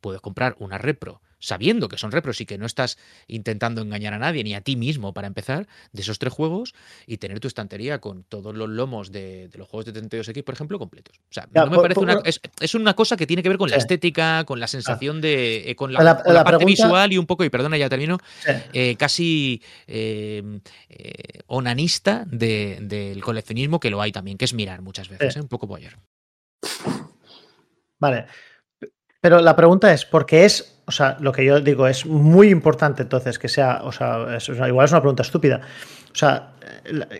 [0.00, 4.18] puedes comprar una repro, sabiendo que son repros y que no estás intentando engañar a
[4.18, 6.74] nadie, ni a ti mismo para empezar, de esos tres juegos
[7.06, 10.54] y tener tu estantería con todos los lomos de, de los juegos de 32X, por
[10.54, 11.16] ejemplo, completos.
[11.18, 12.20] O sea, Ya, no me por- parece por- una.
[12.24, 15.70] Es, es una cosa que tiene que ver con la estética, con la sensación de.
[15.70, 17.76] eh, con la, La- con la la parte pregunta- visual y un poco, y perdona,
[17.76, 18.52] ya termino, Sí.
[18.72, 20.42] eh, casi eh,
[21.46, 25.66] onanista de- del coleccionismo, que lo hay también, que es mirar muchas veces, un poco
[25.68, 25.96] boyer.
[28.00, 28.26] Vale.
[29.20, 33.02] Pero la pregunta es, porque es, o sea, lo que yo digo es muy importante
[33.02, 35.60] entonces que sea, o sea, es- igual es una pregunta estúpida.
[36.12, 36.52] O sea,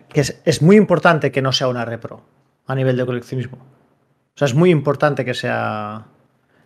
[0.08, 2.22] que es, es muy importante que no sea una repro
[2.66, 3.58] a nivel de coleccionismo.
[3.58, 6.06] O sea, es muy importante que sea.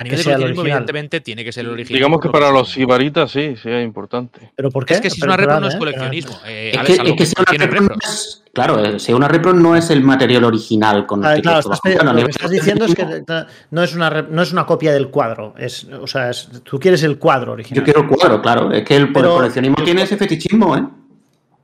[0.03, 1.99] A nivel de coleccionismo, evidentemente, tiene que ser el original.
[1.99, 4.53] Digamos que para los sibaritas sí, sí es importante.
[4.55, 4.95] ¿Pero por qué?
[4.95, 5.79] Es que si es una repro no es ¿eh?
[5.79, 6.39] coleccionismo.
[6.47, 8.85] Eh, Es a ver, que, salvo es que sea una tiene repro no es- claro,
[8.85, 11.81] eh, si una repro no es el material original con el Ah, que claro, estás,
[11.85, 13.25] a lo que estás diciendo es que
[13.71, 15.55] no es una, no es una copia del cuadro.
[15.57, 17.79] Es, o sea, es- tú quieres el cuadro original.
[17.81, 18.71] Yo quiero el cuadro, claro.
[18.73, 20.85] Es que el, Pero- el coleccionismo tiene ese fetichismo, ¿eh?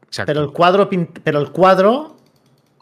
[0.06, 0.30] Exacto.
[0.32, 0.88] Pero el cuadro,
[1.22, 2.16] pero el cuadro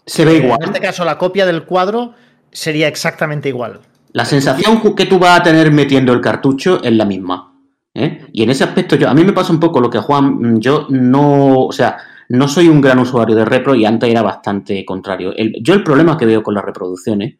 [0.06, 0.58] Se ve igual.
[0.62, 2.14] En este caso, la copia del cuadro
[2.52, 3.80] sería exactamente igual.
[4.16, 7.52] La sensación que tú vas a tener metiendo el cartucho es la misma.
[7.92, 8.26] ¿eh?
[8.32, 10.58] Y en ese aspecto, yo, a mí me pasa un poco lo que Juan, mm,
[10.60, 11.98] yo no, o sea,
[12.30, 15.32] no soy un gran usuario de repro y antes era bastante contrario.
[15.36, 17.36] El- yo el problema que veo con las reproducciones,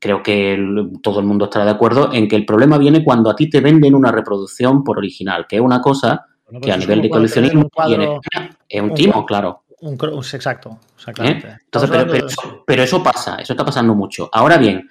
[0.00, 3.28] creo que el- todo el mundo estará de acuerdo en que el problema viene cuando
[3.30, 6.76] a ti te venden una reproducción por original, que es una cosa Bueno, que a
[6.78, 9.26] nivel de coleccionismo cuadro- y en España es un un timo, cuadro.
[9.26, 9.60] claro.
[9.80, 10.78] un exacto,
[11.22, 11.28] ¿eh?
[11.28, 14.30] Entonces, Estamos pero, hablando pero de- eso, pero eso pasa, eso está pasando mucho.
[14.32, 14.88] Ahora bien,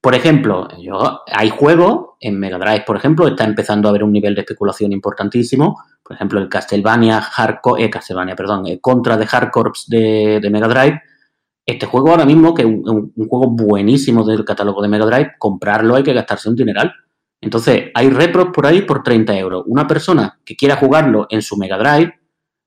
[0.00, 4.12] por ejemplo, yo, hay juegos, en Mega Drive, por ejemplo, está empezando a haber un
[4.12, 5.80] nivel de especulación importantísimo.
[6.02, 10.68] Por ejemplo, el Castlevania Hardcore, eh, Castlevania, perdón, eh, Contra de Hardcorps de, de Mega
[10.68, 11.02] Drive.
[11.64, 15.96] Este juego ahora mismo, que es un, juego buenísimo del catálogo de Mega Drive, comprarlo
[15.96, 16.92] hay que gastarse un dineral.
[17.40, 19.64] Entonces, hay repros por ahí por 30 euros.
[19.66, 22.14] Una persona que quiera jugarlo en su Mega Drive,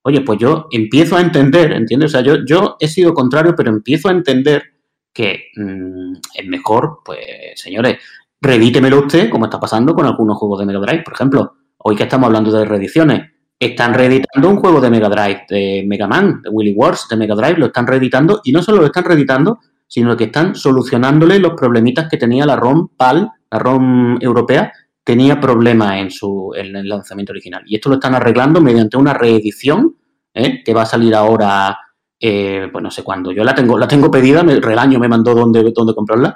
[0.03, 2.13] oye, pues yo empiezo a entender, ¿entiendes?
[2.13, 4.78] O sea, yo he sido contrario, pero empiezo a entender
[5.13, 7.19] que mm, es mejor, pues,
[7.55, 7.97] señores,
[8.41, 11.03] reedítemelo usted, como está pasando con algunos juegos de Mega Drive.
[11.03, 15.45] Por ejemplo, hoy que estamos hablando de reediciones, están reeditando un juego de Mega Drive,
[15.49, 18.79] de Mega Man, de Willy Wars, de Mega Drive, lo están reeditando, y no solo
[18.79, 23.59] lo están reeditando, sino que están solucionándole los problemitas que tenía la ROM PAL, la
[23.59, 24.71] ROM europea,
[25.03, 27.63] tenía problemas en, su, en el lanzamiento original.
[27.65, 29.95] Y esto lo están arreglando mediante una reedición
[30.33, 30.63] ¿eh?
[30.63, 31.77] que va a salir ahora,
[32.19, 33.31] eh, pues no sé cuándo.
[33.31, 36.35] Yo la tengo, la tengo pedida, me, Relaño me mandó dónde, dónde comprarla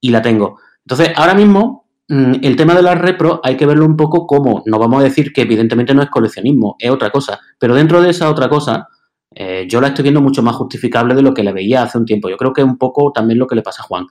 [0.00, 0.60] y la tengo.
[0.84, 4.62] Entonces, ahora mismo, mm, el tema de la repro hay que verlo un poco como,
[4.66, 8.10] no vamos a decir que evidentemente no es coleccionismo, es otra cosa, pero dentro de
[8.10, 8.86] esa otra cosa,
[9.34, 12.04] eh, yo la estoy viendo mucho más justificable de lo que la veía hace un
[12.04, 12.28] tiempo.
[12.28, 14.06] Yo creo que es un poco también lo que le pasa a Juan.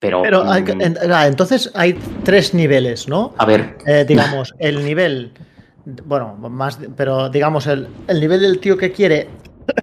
[0.00, 0.64] Pero, Pero hay
[1.10, 3.32] ah, entonces hay tres niveles, ¿no?
[3.38, 5.32] a ver, Eh, digamos, el nivel,
[6.04, 9.28] bueno, más, pero digamos, el, el nivel del tío que quiere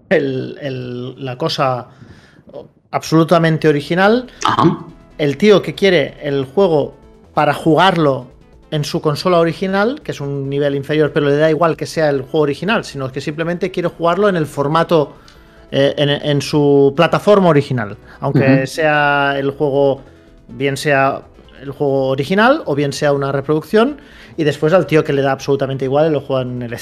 [0.10, 1.88] el- el- la cosa
[2.92, 4.86] absolutamente original, ajá,
[5.18, 6.96] el tío que quiere el juego
[7.34, 8.28] para jugarlo
[8.72, 12.10] en su consola original, que es un nivel inferior, pero le da igual que sea
[12.10, 15.14] el juego original, sino que simplemente quiere jugarlo en el formato,
[15.72, 20.02] eh, en, en su plataforma original, aunque sea el juego,
[20.50, 21.22] bien sea
[21.62, 23.98] el juego original o bien sea una reproducción,
[24.36, 26.74] y después al tío que le da absolutamente igual lo juega en el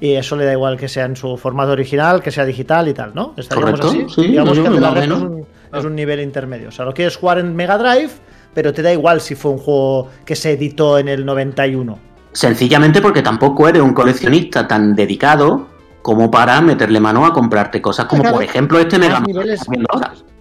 [0.00, 2.94] y eso le da igual que sea en su formato original, que sea digital y
[2.94, 3.34] tal, ¿no?
[3.36, 4.14] ¿Estaríamos Correcto, así?
[4.22, 5.46] sí, Digamos que el de la más o retro es un,
[5.78, 6.68] es un nivel intermedio.
[6.68, 8.10] O sea, lo quieres jugar en Mega Drive,
[8.54, 11.98] pero te da igual si fue un juego que se editó en el 91.
[12.32, 15.68] Sencillamente porque tampoco eres un coleccionista tan dedicado
[16.02, 19.60] como para meterle mano a comprarte cosas como Claro, por ejemplo este Mega niveles-.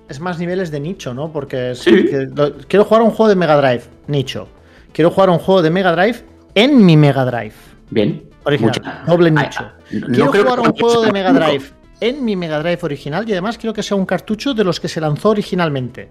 [0.08, 1.32] Es más niveles de nicho, ¿no?
[1.32, 2.06] Porque es Sí.
[2.06, 4.48] que lo- quiero jugar un juego de Mega Drive, nicho.
[4.94, 7.54] Quiero jugar un juego de Mega Drive en mi Mega Drive.
[7.90, 8.24] Bien.
[8.46, 9.72] Original, doble nicho.
[9.92, 11.66] ay, no Quiero jugar un juego de Mega Drive
[12.00, 14.88] en mi Mega Drive original y además quiero que sea un cartucho de los que
[14.88, 16.10] se lanzó originalmente.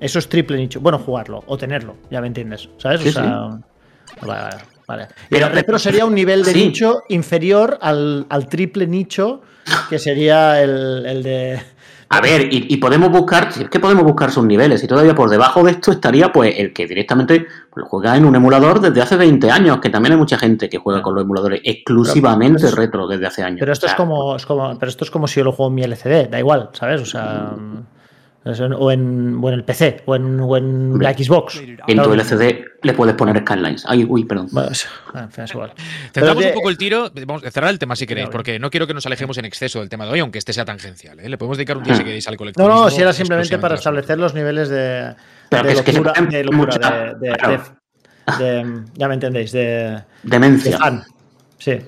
[0.00, 0.80] Eso es triple nicho.
[0.80, 2.68] Bueno, jugarlo o tenerlo, ya me entiendes.
[2.78, 3.00] ¿Sabes?
[3.02, 3.22] Sí, o sea,
[4.22, 5.08] vale, vale, vale.
[5.64, 6.66] Pero- sería un nivel de Sí.
[6.66, 9.42] nicho inferior al, al triple nicho
[9.90, 11.60] que sería el, el de.
[12.10, 15.28] A ver, y, y podemos buscar, es que podemos buscar sus niveles, y todavía por
[15.28, 19.16] debajo de esto estaría pues el que directamente pues, juega en un emulador desde hace
[19.16, 23.06] 20 años, que también hay mucha gente que juega con los emuladores exclusivamente Pero- retro
[23.06, 23.60] desde hace años.
[23.60, 24.78] Pero esto es como, es como.
[24.78, 27.02] Pero esto es como si yo lo juego en mi LCD, da igual, ¿sabes?
[27.02, 27.52] O sea.
[28.48, 31.60] O en, o en el PC, o en, o en la Xbox.
[31.86, 33.84] En tu LCD le puedes poner Skylines.
[33.86, 34.48] Ay, uy, perdón.
[34.52, 35.72] Bueno, es- en fin, es igual.
[36.12, 37.10] Centramos Pero un poco el tiro.
[37.26, 39.80] Vamos a cerrar el tema si queréis, porque no quiero que nos alejemos en exceso
[39.80, 41.20] del tema de hoy, aunque este sea tangencial.
[41.20, 41.28] ¿eh?
[41.28, 42.66] Le podemos dedicar un día si queréis al colectivo.
[42.68, 45.14] No, no, si era simplemente para establecer los niveles de,
[45.50, 47.62] Pero de que es que locura, de, locura, mucha- de- de- claro.
[48.38, 50.78] de- de- ya me entendéis, de, de Demencia.
[50.78, 51.02] fan.
[51.58, 51.78] Sí,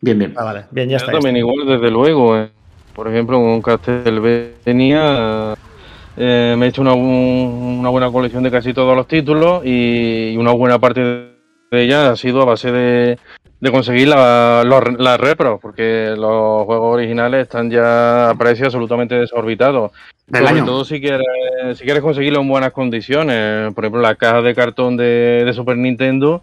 [0.00, 0.34] Bien, bien.
[0.36, 1.12] ah, vale, bien, ya Yo está.
[1.12, 2.36] también igual, desde luego.
[2.38, 2.50] eh.
[2.94, 5.54] Por ejemplo, con Castlevania
[6.16, 10.36] eh, me he hecho una, un- una buena colección de casi todos los títulos y
[10.36, 11.32] una buena parte de
[11.72, 13.18] ella ha sido a base de,
[13.60, 14.62] de conseguir la,
[14.98, 19.92] las repros, porque los juegos originales están ya a precios absolutamente desorbitados.
[20.26, 20.66] Del Sobre año.
[20.66, 21.26] todo si quieres,
[21.74, 23.72] si quieres conseguirlo en buenas condiciones.
[23.74, 26.42] Por ejemplo, las cajas de cartón de, de Super Nintendo.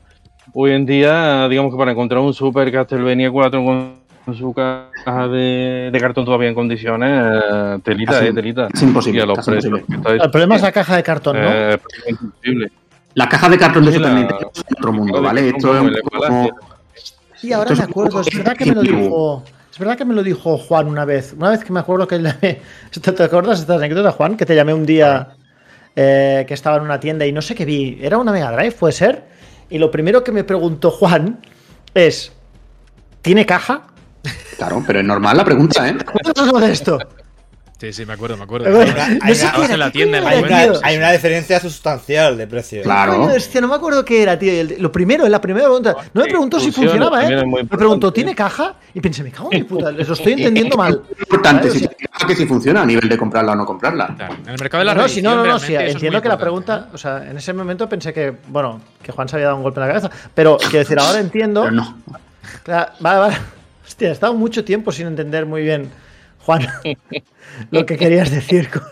[0.54, 3.94] Hoy en día, digamos que para encontrar un Super Castlevania 4 con
[4.36, 8.68] su caja de, de cartón todavía en condiciones, eh, telita, Casi- eh, telita.
[8.74, 10.02] es imposible, Y a los casi precios imposible.
[10.04, 11.44] que está El problema es la caja de cartón, ¿no?
[11.50, 12.72] eh, es prácticamente imposible.
[13.16, 15.50] La caja de cartón de la- Nintendo es otro mundo, ¿vale?
[15.50, 15.80] Esto es
[16.20, 16.58] como un poco
[17.36, 18.22] Sí, ahora me acuerdo.
[18.22, 19.44] Es verdad que me lo dijo.
[19.72, 21.34] Es verdad que me lo dijo Juan una vez.
[21.38, 22.60] Una vez que me acuerdo que le llamé.
[23.02, 24.36] ¿Te te acuerdas de esta anécdota, Juan?
[24.36, 25.30] Que te llamé un día
[25.96, 27.98] eh, que estaba en una tienda y no sé qué vi.
[28.02, 29.24] Era una Mega Drive, puede ser.
[29.70, 31.40] Y lo primero que me preguntó Juan
[31.94, 32.34] es:
[33.22, 33.84] ¿Tiene caja?
[34.58, 35.96] Claro, pero es normal la pregunta, ¿eh?
[36.24, 37.00] ¿Cuánto es de esto?
[37.80, 38.66] Sí, sí, me acuerdo, me acuerdo.
[38.68, 40.74] Hay una- no hay una- en la ¿qué tienda Hay una, tío?
[40.84, 42.82] hay una diferencia sustancial de precio.
[42.84, 43.30] Claro.
[43.62, 44.52] No me acuerdo qué era, tío.
[44.80, 45.96] Lo primero, en la primera pregunta.
[46.14, 47.46] No me preguntó si funciona, funcionaba, ¿eh?
[47.46, 48.12] Me preguntó.
[48.12, 48.76] ¿tiene caja?
[48.94, 51.04] Y pensé, me cago en mi puta, lo estoy entendiendo mal.
[51.10, 51.88] Es importante, si
[52.28, 54.14] que si funciona a nivel de comprarla o no comprarla.
[54.14, 56.90] Claro, En el mercado de la No, si no, no, no, entiendo que la pregunta,
[56.94, 59.80] o sea, en ese momento pensé que, bueno, que Juan se había dado un golpe
[59.80, 61.62] en la cabeza, pero quiero decir, ahora entiendo.
[61.62, 61.98] Pero no.
[62.64, 63.38] Claro, vale, vale.
[64.00, 65.92] Hostia, he estado mucho tiempo sin entender muy bien,
[66.46, 66.66] Juan,
[67.72, 68.84] lo que querías decir con.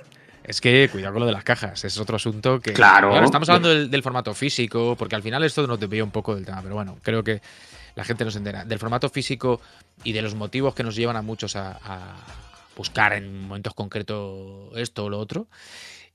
[0.43, 2.74] Es que cuidado con lo de las cajas, es otro asunto que.
[2.74, 3.17] Claro.
[3.24, 6.43] estamos hablando del, del formato físico, porque al final esto nos desvía un poco del
[6.43, 7.41] tema, pero bueno, creo que
[7.96, 8.65] la gente nos entera.
[8.65, 9.62] Del formato físico
[10.04, 12.17] y de los motivos que nos llevan a muchos a, a
[12.76, 15.48] buscar en momentos concretos esto o lo otro.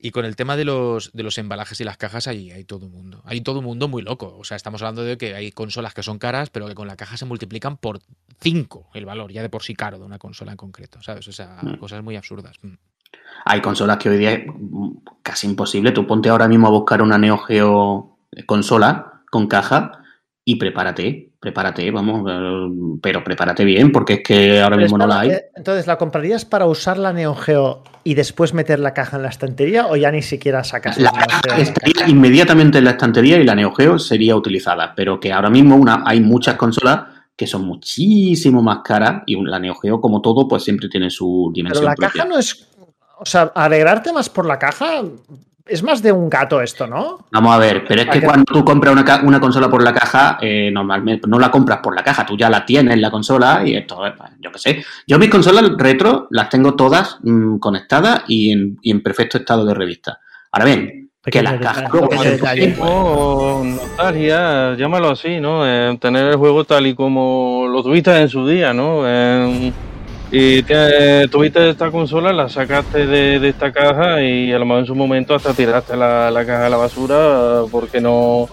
[0.05, 2.87] Y con el tema de los, de los embalajes y las cajas, ahí hay todo
[2.87, 3.21] un mundo.
[3.23, 4.35] Hay todo un mundo muy loco.
[4.37, 6.97] O sea, estamos hablando de que hay consolas que son caras, pero que con la
[6.97, 8.01] caja se multiplican por
[8.41, 11.25] 5 el valor, ya de por sí caro de una consola en concreto, ¿sabes?
[11.29, 11.77] O sea, Mm.
[11.77, 12.57] cosas muy absurdas.
[12.61, 12.73] Mm.
[13.45, 14.89] Hay consolas que hoy día es mm,
[15.21, 15.93] casi imposible.
[15.93, 20.03] Tú ponte ahora mismo a buscar una Neo Geo consola con caja
[20.43, 25.19] y prepárate, prepárate, vamos, eh, pero prepárate bien porque es que ahora mismo no la
[25.19, 25.29] hay.
[25.31, 29.23] Eh, Entonces, ¿la comprarías para usar la Neo Geo y después meter la caja en
[29.23, 31.55] la estantería o ya ni siquiera sacas La la Neo caja Geo?
[31.57, 35.75] estaría inmediatamente en la estantería y la Neo Geo sería utilizada, pero que ahora mismo
[35.75, 37.01] una, hay muchas consolas
[37.35, 41.51] que son muchísimo más caras y la Neo Geo, como todo, pues siempre tiene su
[41.51, 42.23] Pero dimensión la propia.
[42.23, 42.67] caja no es.
[43.19, 45.01] O sea, alegrarte más por la caja
[45.65, 47.25] es más de un gato esto, ¿no?
[47.31, 48.93] Vamos a ver, pero es que cuando tú compras
[49.23, 52.49] una, consola por la caja, eh, normalmente no la compras por la caja, tú ya
[52.49, 54.85] la tienes la consola y esto, eh, pues, yo qué sé.
[55.07, 59.65] Yo mis consolas retro las tengo todas mm, conectadas y en, y en perfecto estado
[59.65, 60.19] de revista.
[60.51, 62.75] Ahora bien, que las cajas luego pequeño se- detalle.
[62.81, 65.65] O nostalgia, llámalo así, ¿no?
[65.65, 69.03] Eh, tener el juego tal y como lo tuviste en su día, ¿no?
[69.05, 69.71] Eh,
[70.35, 74.79] y te- tuviste esta consola, la sacaste de, de esta caja y a lo mejor
[74.79, 78.49] en su momento hasta tiraste la, la caja a la basura eh, porque no,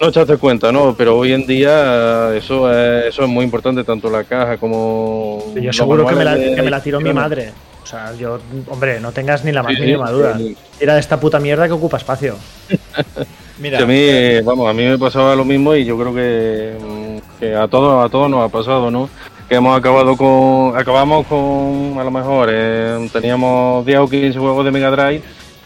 [0.00, 0.94] no echaste cuenta, ¿no?
[0.96, 5.44] Pero hoy en día eh, eso es, eso es muy importante, tanto la caja como...
[5.60, 7.50] Yo seguro que me, la, de que me la tiró mi madre.
[7.82, 8.38] O sea, yo,
[8.70, 10.38] hombre, no tengas ni la más Sí, sí, mínima duda.
[10.38, 10.56] sí.
[10.78, 12.36] Tira de esta puta mierda que ocupa espacio.
[13.58, 17.18] Mira, Que a mí, vamos, a mí me pasaba lo mismo y yo creo que,
[17.38, 19.08] que a todos, a todos nos ha pasado, ¿no?
[19.48, 24.64] Que hemos acabado con, acabamos con, a lo mejor, eh, teníamos 10 o 15 juegos
[24.64, 25.22] de Mega Drive,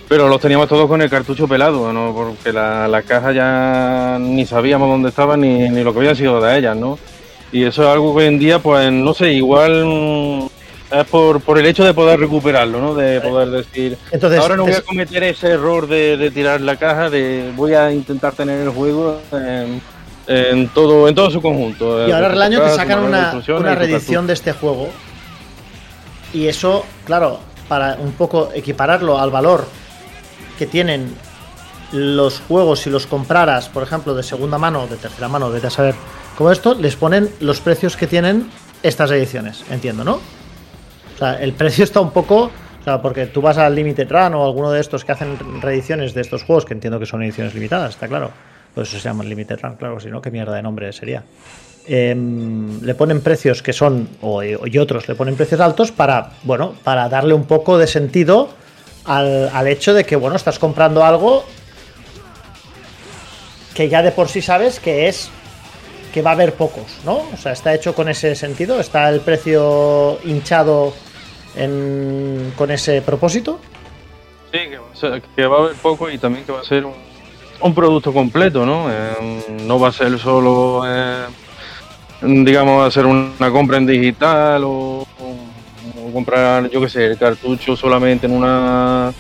[0.09, 2.13] pero los teníamos todos con el cartucho pelado, ¿no?
[2.13, 6.41] Porque la- las cajas ya ni sabíamos dónde estaban ni, ni lo que había sido
[6.41, 6.99] de ellas, ¿no?
[7.53, 10.47] Y eso es algo que hoy en día, pues, no sé, igual mm,
[10.97, 12.95] es por, por el hecho de poder recuperarlo, ¿no?
[12.95, 16.77] De poder decir, Entonces, Ahora no voy a cometer ese error de, de tirar la
[16.77, 19.81] caja, de voy a intentar tener el juego en,
[20.29, 22.07] en todo, en todo su conjunto.
[22.07, 24.89] Y ahora el año te sacan una, una reedición de este juego.
[26.33, 29.67] Y eso, claro, para un poco equipararlo al valor
[30.59, 31.15] que tienen
[31.93, 35.69] los juegos si los compraras, por ejemplo, de segunda mano o de tercera mano, vete
[35.69, 35.95] a saber
[36.37, 38.51] como esto, les ponen los precios que tienen
[38.83, 40.15] estas ediciones, entiendo, ¿no?
[40.15, 42.51] O sea, el precio está un poco.
[42.81, 46.15] O sea, porque tú vas al Limited Run o alguno de estos que hacen reediciones
[46.15, 48.31] de estos juegos, que entiendo que son ediciones limitadas, está claro.
[48.83, 51.23] Eso se llaman Limited Run, claro, si no, qué mierda de nombre sería.
[51.87, 56.75] Em, le ponen precios que son, o, y otros le ponen precios altos para, bueno,
[56.85, 58.51] para darle un poco de sentido
[59.05, 61.45] al, al hecho de que, bueno, estás comprando algo
[63.75, 65.31] que ya de por sí sabes que es
[66.13, 67.23] que va a haber pocos, ¿no?
[67.33, 70.93] O sea, está hecho con ese sentido, está el precio hinchado
[72.57, 73.61] con ese propósito.
[74.53, 74.59] Sí,
[75.37, 76.95] que va a haber poco y también que va a ser un,
[77.61, 78.91] un producto completo, ¿no?
[78.91, 81.27] Eh, no va a ser solo, eh,
[82.23, 85.07] digamos, hacer una compra en digital o,
[86.13, 89.13] comprar, yo qué sé, el cartucho solamente en una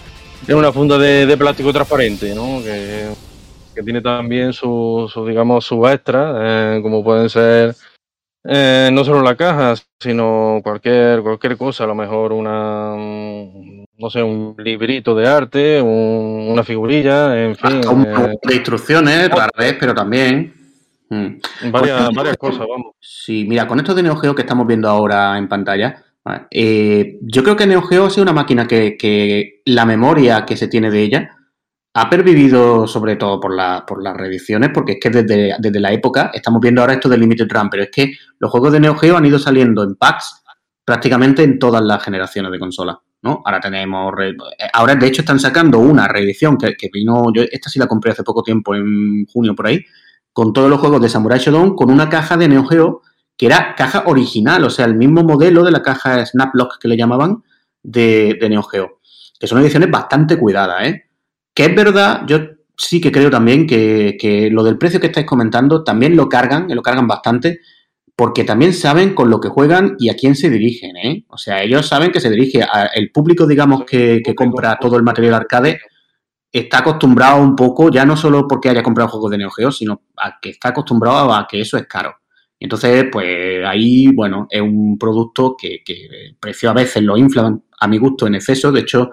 [0.46, 2.62] en una funda de, de plástico transparente, ¿no?
[2.62, 3.08] Que,
[3.84, 6.34] tiene también su, su, digamos, su extra,
[6.76, 7.76] eh, como pueden ser
[8.44, 12.94] eh, no solo la caja, sino cualquier, cualquier cosa, a lo mejor una,
[13.98, 18.54] no sé, un librito de arte, un- una figurilla, en fin, Hasta un eh, de
[18.54, 20.54] instrucciones, rara vez, pero también.
[21.10, 21.26] mm.
[21.70, 22.94] varias, Pues, varias cosas, vamos.
[23.00, 26.46] Sí, mira, con esto de Neo Geo que estamos viendo ahora en pantalla, ¿vale?
[26.50, 30.56] eh, yo creo que Neo Geo ha sido una máquina que, que la memoria que
[30.56, 31.30] se tiene de ella
[31.94, 35.90] ha pervivido sobre todo por, la- por las reediciones, porque es que desde, desde la
[35.92, 38.94] época, estamos viendo ahora esto de Limited Run, pero es que los juegos de Neo
[38.94, 40.42] Geo han ido saliendo en packs
[40.84, 42.96] prácticamente en todas las generaciones de consolas.
[43.22, 43.42] ¿No?
[43.44, 44.14] Ahora tenemos.
[44.14, 44.36] re-
[44.72, 47.24] Ahora, de hecho, están sacando una reedición que, vino.
[47.50, 49.84] Esta sí la compré hace poco tiempo, en junio por ahí,
[50.32, 53.02] con todos los juegos de Samurai Shodown, con una caja de Neo Geo
[53.38, 56.96] que era caja original, o sea, el mismo modelo de la caja Snaplock que le
[56.96, 57.44] llamaban
[57.84, 58.98] de, de Neo Geo.
[59.38, 61.04] Que son ediciones bastante cuidadas, ¿eh?
[61.54, 62.40] Que es verdad, yo
[62.76, 66.82] sí que creo también que, lo del precio que estáis comentando también lo cargan, lo
[66.82, 67.60] cargan bastante,
[68.18, 71.24] porque también saben con lo que juegan y a quién se dirigen, ¿eh?
[71.28, 75.34] O sea, ellos saben que se dirige al público, digamos, que, compra todo el material
[75.34, 75.78] arcade,
[76.50, 80.02] está acostumbrado un poco, ya no solo porque haya comprado juegos de Neo Geo, sino
[80.16, 82.16] a que está acostumbrado a que eso es caro.
[82.58, 87.86] Entonces, pues ahí, bueno, es un producto que, que precio a veces lo inflan a
[87.86, 88.72] mi gusto en exceso.
[88.72, 89.12] De hecho,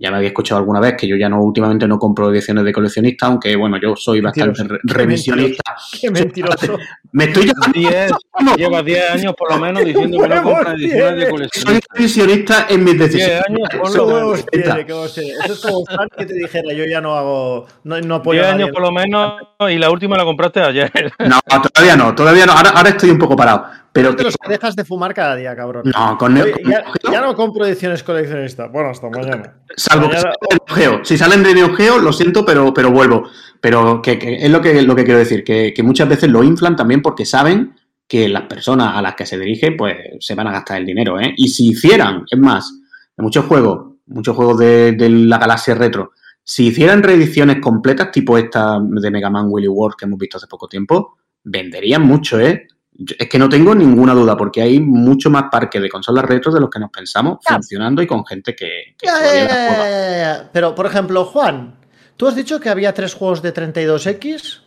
[0.00, 2.72] ya me había escuchado alguna vez que yo ya no últimamente no compro ediciones de
[2.72, 5.76] coleccionista, aunque bueno, yo soy bastante re- Qué revisionista.
[6.00, 6.78] Qué mentiroso.
[7.12, 10.72] Me estoy llamando, Diez- lleva 10 años por lo menos diciendo que no huevos compra
[10.74, 11.48] ediciones de tiene.
[11.52, 13.42] soy revisionista en mis 10 decisiones.
[13.48, 14.44] años por lo menos.
[14.52, 15.84] Eso es como
[16.16, 18.64] que te dijera, yo ya no hago, no, no apoyo 10 a nadie.
[18.64, 19.32] años por lo menos
[19.68, 20.90] y la última la compraste ayer.
[21.18, 21.38] No,
[21.74, 22.52] todavía no, todavía no.
[22.52, 23.64] Ahora, ahora estoy un poco parado.
[23.92, 25.82] Pero que dejas de fumar cada día, cabrón.
[25.84, 28.70] no, con Neo, Oye, ya, no compro ediciones coleccionistas.
[28.70, 29.54] Bueno, hasta mañana.
[29.76, 31.04] salvo que mañana- salen de Neo Geo.
[31.04, 33.28] Si salen de Neo Geo, lo siento, pero, pero vuelvo.
[33.60, 36.44] Pero que, que es lo que, lo que quiero decir, que, que muchas veces lo
[36.44, 37.74] inflan también porque saben
[38.06, 41.20] que las personas a las que se dirigen, pues se van a gastar el dinero,
[41.20, 41.32] ¿eh?
[41.36, 42.72] Y si hicieran, es más,
[43.16, 46.12] muchos juegos, muchos juegos de, de la galaxia retro,
[46.42, 50.48] si hicieran reediciones completas, tipo esta de Mega Man Willy World que hemos visto hace
[50.48, 52.66] poco tiempo, venderían mucho, ¿eh?
[53.18, 56.60] Es que no tengo ninguna duda, porque hay mucho más parque de consolas retro de
[56.60, 57.54] los que nos pensamos, Ya.
[57.54, 59.90] funcionando y con gente que, que Ya, todavía ya, las ya, juega.
[59.90, 60.50] ya, ya.
[60.52, 61.76] Pero, por ejemplo, Juan,
[62.16, 64.60] tú has dicho que había tres juegos de 32X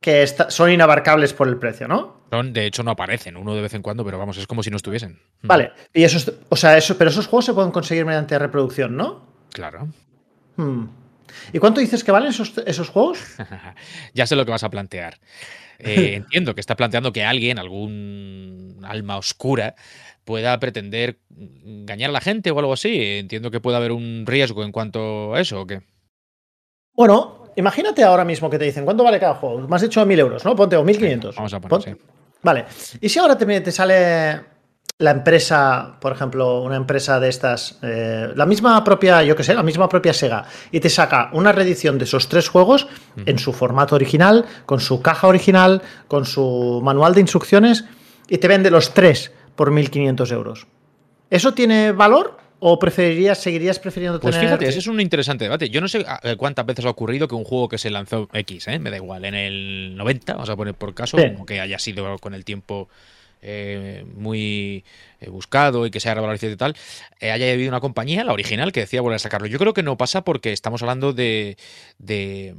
[0.00, 2.16] que son inabarcables por el precio, ¿no?
[2.30, 4.70] Son, de hecho, no aparecen, uno de vez en cuando, pero vamos, es como si
[4.70, 5.18] no estuviesen.
[5.42, 8.96] Mm, Vale, y esos, o sea, eso, pero esos juegos se pueden conseguir mediante reproducción,
[8.96, 9.24] ¿no?
[9.52, 9.88] Claro.
[10.56, 10.86] Hmm.
[11.52, 13.18] ¿Y cuánto dices que valen esos, esos juegos?
[14.14, 15.18] ya sé lo que vas a plantear.
[15.78, 19.74] Eh, entiendo que está planteando que alguien, algún alma oscura,
[20.24, 21.18] pueda pretender
[21.64, 23.18] engañar a la gente o algo así.
[23.18, 25.82] Entiendo que puede haber un riesgo en cuanto a eso, ¿o qué?
[26.94, 29.66] Bueno, imagínate ahora mismo que te dicen, ¿cuánto vale cada juego?
[29.68, 30.56] Me has dicho 1.000 euros, ¿no?
[30.56, 31.34] Ponte, o 1.500.
[31.36, 32.00] Vamos a poner, sí.
[32.42, 32.64] Vale.
[33.00, 34.55] ¿Y si ahora te, te sale
[34.98, 39.52] la empresa, por ejemplo, una empresa de estas, eh, la misma propia, yo qué sé,
[39.54, 42.86] la misma propia Sega, y te saca una reedición de esos tres juegos
[43.26, 47.84] en su formato original, con su caja original, con su manual de instrucciones,
[48.28, 50.66] y te vende los tres por 1.500 euros?
[51.28, 52.38] ¿Eso tiene valor?
[52.58, 54.48] ¿O preferirías, seguirías prefiriendo Pues tener...
[54.48, 55.68] fíjate, ese es un interesante debate.
[55.68, 58.30] Yo no sé a- eh, cuántas veces ha ocurrido que un juego que se lanzó
[58.32, 58.78] X, ¿eh?
[58.78, 61.32] me da igual, en el 90, vamos a poner por caso, Sí.
[61.34, 62.88] como que haya sido con el tiempo
[63.42, 64.84] eh, muy
[65.20, 66.76] eh, buscado y que se haya revalorizado y tal,
[67.20, 69.46] eh, haya habido una compañía, la original, que decía volver a sacarlo.
[69.46, 71.56] Yo creo que no pasa porque estamos hablando de,
[71.98, 72.54] de,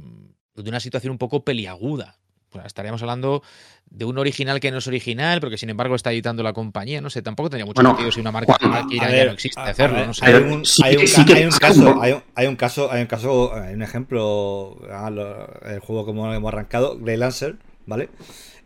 [0.54, 2.16] de una situación un poco peliaguda
[2.50, 3.42] pues estaríamos hablando
[3.90, 7.02] de un original que no es original, pero que sin embargo está editando la compañía.
[7.02, 9.32] No sé, tampoco tenía mucho Bueno, sentido si una marca que A ya ver, no
[9.34, 9.96] existe a- hacerlo.
[9.96, 10.24] a ver, no sé.
[10.24, 12.22] hay, un, sí hay un que- ca- sí que hay un pasa, caso, hay un,
[12.34, 16.48] hay un caso, hay un caso, hay un ejemplo, ah, lo- el juego como hemos
[16.50, 18.08] arrancado, Grey Lancer, ¿vale?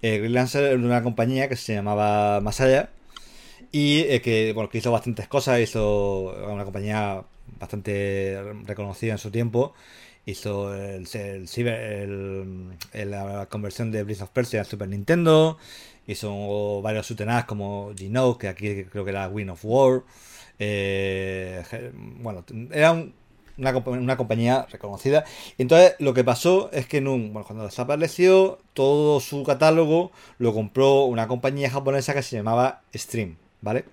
[0.02, 2.90] Eh, Grey Lancer era una compañía que se llamaba Masaya
[3.72, 7.22] y eh, que, bueno, que hizo bastantes cosas, hizo una compañía
[7.58, 9.74] bastante reconocida en su tiempo.
[10.26, 11.78] Hizo el, ciber-
[12.92, 15.58] el- la conversión de Breath of Persia al Super Nintendo.
[16.06, 20.02] Hizo varios sutenas como Geno, que aquí creo que era Win of War.
[20.58, 21.62] Eh,
[22.20, 23.14] bueno, era un-
[23.62, 25.24] una, compa- una compañía reconocida.
[25.56, 30.52] Entonces, lo que pasó es que en un- bueno, cuando desapareció, todo su catálogo lo
[30.52, 33.84] compró una compañía japonesa que se llamaba Stream, ¿vale?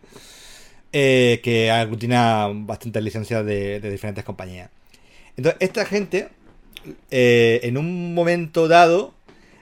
[0.91, 4.71] Eh, que aglutina bastantes licencias de, de diferentes compañías.
[5.37, 6.29] Entonces, esta gente,
[7.11, 9.13] eh, en un momento dado,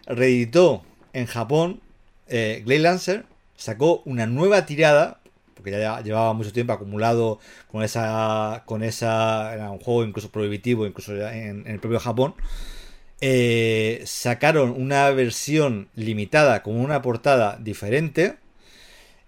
[0.06, 1.82] reeditó en Japón
[2.30, 3.26] eh, Glade Lancer,
[3.58, 5.20] sacó una nueva tirada,
[5.58, 7.40] porque ya llevaba mucho tiempo acumulado
[7.70, 12.36] con esa, con esa, era un juego incluso prohibitivo, incluso en, en el propio Japón.
[13.20, 18.38] Eh, sacaron una versión limitada con una portada diferente.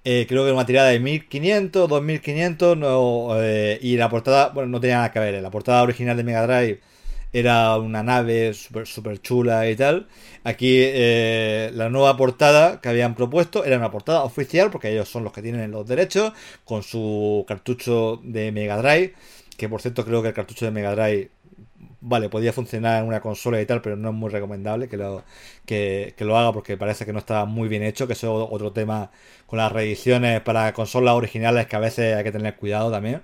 [0.05, 4.79] Eh, creo que una tirada de 1500, 2500 no, eh, y la portada, bueno, no
[4.79, 5.41] tenía nada que ver.
[5.41, 6.79] La portada original de Mega Drive
[7.31, 10.07] era una nave súper super chula y tal.
[10.43, 15.23] Aquí eh, la nueva portada que habían propuesto era una portada oficial, porque ellos son
[15.23, 16.33] los que tienen los derechos,
[16.65, 19.13] con su cartucho de Mega Drive,
[19.57, 21.29] que por cierto creo que el cartucho de Mega Drive,
[22.01, 25.23] vale, podía funcionar en una consola y tal, pero no es muy recomendable que lo,
[25.65, 28.49] que, que lo haga porque parece que no está muy bien hecho, que eso es
[28.51, 29.11] otro tema
[29.45, 33.21] con las reediciones para consolas originales que a veces hay que tener cuidado también.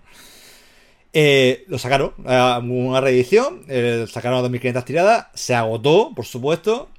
[1.18, 6.90] Eh, lo sacaron, eh, una reedición, eh, sacaron 2500 tiradas, se agotó, por supuesto.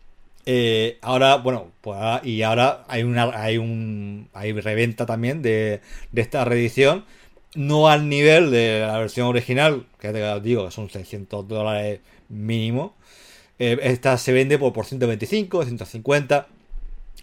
[1.03, 5.81] Ahora, bueno, pues ahora- y ahora hay una hay un hay reventa también de,
[6.12, 7.05] de esta reedición,
[7.55, 12.95] no al nivel de la versión original, que te digo son 600 dólares mínimo.
[13.59, 16.49] Esta se vende por, por 125, 150.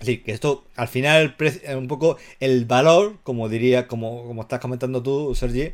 [0.01, 4.59] Así que esto, al final, el un poco el valor, como diría, como, como estás
[4.59, 5.73] comentando tú, Sergi,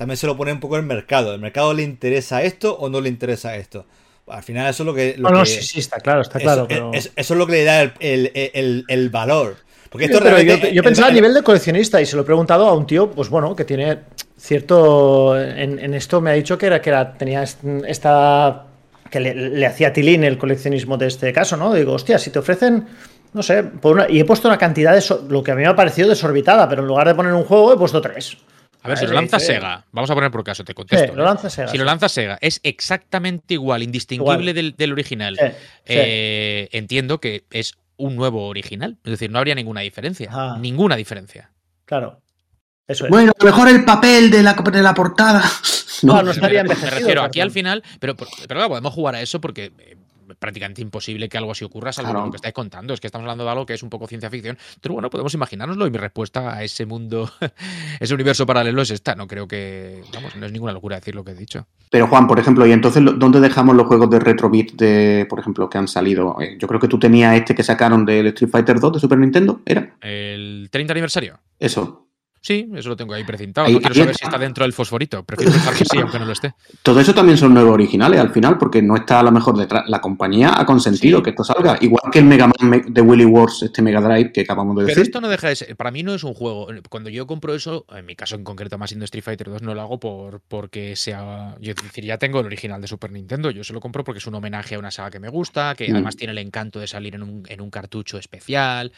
[0.00, 1.34] también se lo pone un poco el mercado.
[1.34, 3.84] ¿El mercado le interesa esto o no le interesa esto?
[4.28, 5.14] Al final, eso es lo que.
[5.18, 6.66] Lo No, no, que- sí, sí, está claro, está eso, claro.
[6.66, 6.90] pero...
[6.94, 9.56] es- eso es lo que le da el, el- el- el valor.
[9.90, 12.66] Porque esto Sí, pero yo, pensaba a nivel de coleccionista y se lo he preguntado
[12.66, 13.98] a un tío, pues bueno, que tiene
[14.38, 15.38] cierto.
[15.38, 18.64] En, en esto me ha dicho que era que era, tenía est- esta.
[19.10, 21.74] que le, le hacía tilín el coleccionismo de este caso, ¿no?
[21.74, 22.86] Digo, hostia, si te ofrecen.
[23.32, 25.00] No sé, por una- y he puesto una cantidad de.
[25.02, 27.44] so- lo que a mí me ha parecido desorbitada, pero en lugar de poner un
[27.44, 28.36] juego he puesto tres.
[28.82, 29.38] A ver, si lo lanza.
[29.38, 31.12] Sega, vamos a poner por caso, te contesto.
[31.12, 31.78] Sí, lo lanza Sega, Si sí.
[31.78, 34.54] lo lanza Sega, es exactamente igual, indistinguible Igual.
[34.54, 35.36] Del, del original.
[35.38, 35.54] Sí, sí.
[35.86, 38.96] Eh, entiendo que es un nuevo original.
[39.04, 40.30] Es decir, no habría ninguna diferencia.
[40.32, 40.56] Ah.
[40.58, 41.50] Ninguna diferencia.
[41.84, 42.20] Claro.
[42.88, 43.10] Eso es.
[43.10, 45.42] Bueno, a lo mejor el papel de la, de la portada.
[46.02, 49.20] No, No, no estaría Me refiero aquí al final, pero, pero claro, podemos jugar a
[49.20, 49.96] eso porque eh,
[50.40, 52.24] prácticamente imposible que algo así ocurra, salvo Claro.
[52.26, 52.92] lo que estáis contando.
[52.94, 54.58] Es que estamos hablando de algo que es un poco ciencia ficción.
[54.80, 57.30] Pero bueno, podemos imaginárnoslo y mi respuesta a ese mundo,
[58.00, 59.14] ese universo paralelo es esta.
[59.14, 61.66] No creo que, vamos, no es ninguna locura decir lo que he dicho.
[61.90, 65.68] Pero Juan, por ejemplo, ¿y entonces dónde dejamos los juegos de Retrobit de, por ejemplo,
[65.68, 66.36] que han salido?
[66.40, 69.18] Eh, Yo creo que tú tenías este que sacaron del Street Fighter 2 de Super
[69.18, 69.94] Nintendo, ¿era?
[70.00, 71.38] El 30 aniversario.
[71.58, 72.06] Eso.
[72.42, 73.66] Sí, eso lo tengo ahí precintado.
[73.66, 74.24] Ahí- no quiero ahí saber está.
[74.24, 75.22] si está dentro del fosforito.
[75.24, 76.54] Prefiero pensar que sí, aunque no lo esté.
[76.82, 79.84] Todo eso también son nuevos originales al final, porque no está a lo mejor detrás.
[79.88, 81.24] La compañía ha consentido Sí.
[81.24, 81.76] que esto salga.
[81.82, 84.88] Igual que el Mega Man de Willy Wars, este Mega Drive que acabamos de Pero
[84.88, 85.02] decir.
[85.02, 85.76] esto no deja de ser.
[85.76, 86.68] Para mí no es un juego.
[86.88, 89.74] Cuando yo compro eso, en mi caso en concreto, más siendo Street Fighter 2, no
[89.74, 91.56] lo hago por porque sea.
[91.60, 93.50] Yo es decir, ya tengo el original de Super Nintendo.
[93.50, 95.88] Yo se lo compro porque es un homenaje a una saga que me gusta, que
[95.90, 95.94] Mm.
[95.94, 98.92] además tiene el encanto de salir en un, en un cartucho especial.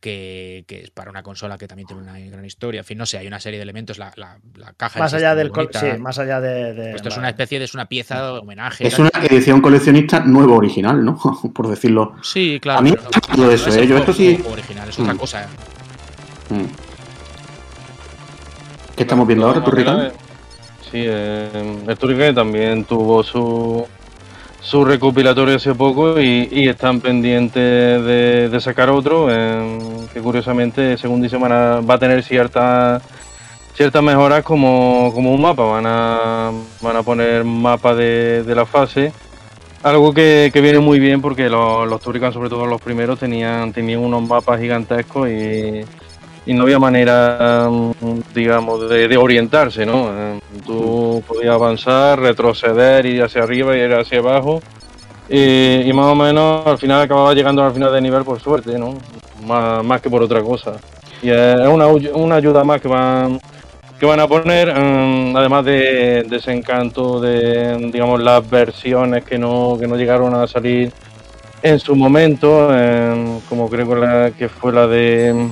[0.00, 2.80] Que, que es para una consola que también tiene una gran historia.
[2.80, 3.98] En fin, no sé, hay una serie de elementos.
[3.98, 5.48] La, la- la caja Más allá del.
[5.50, 5.80] col- bonita.
[5.80, 6.74] Sí, más allá de.
[6.74, 8.86] de- Esto es una especie de es una pieza de homenaje.
[8.86, 11.18] Es una edición coleccionista nuevo original, ¿no?
[11.54, 12.14] por decirlo.
[12.22, 12.80] Sí, claro.
[12.80, 13.86] A mí pero gustado eso, es ¿eh?
[13.86, 15.18] Yo esto sí- original, es otra Mm.
[15.18, 15.48] cosa.
[16.50, 16.64] Mm.
[18.96, 20.12] ¿Qué estamos viendo ahora, Turrican?
[20.90, 23.86] Sí, eh, el Turrican también tuvo su,
[24.66, 29.28] su recopilatorio hace poco y, están pendientes de, sacar otro,
[30.12, 33.00] que curiosamente, según dice, va a tener ciertas
[33.74, 36.50] ciertas mejoras como, como un mapa, van a,
[36.80, 39.12] van a poner mapa de, de la fase.
[39.82, 44.00] Algo que, que viene muy bien porque los, los sobre todo los primeros, tenían, tenían
[44.00, 45.82] unos mapas gigantescos y,
[46.46, 50.10] y no había manera, mm, digamos, de, orientarse, ¿no?
[50.12, 54.60] Eh, Tú podías avanzar, retroceder, ir hacia arriba, ir hacia abajo
[55.28, 58.78] Y, y más o menos al final acababa llegando al final de nivel por suerte,
[58.78, 58.94] ¿no?
[59.44, 60.76] Más, más que por otra cosa.
[61.22, 63.40] Y es una, una ayuda más que van
[63.98, 69.38] que van a poner, mm, además de, de ese encanto de, digamos, las versiones que
[69.38, 70.92] no, que no llegaron a salir
[71.62, 75.48] en su momento, em, como creo que, la, que fue la de...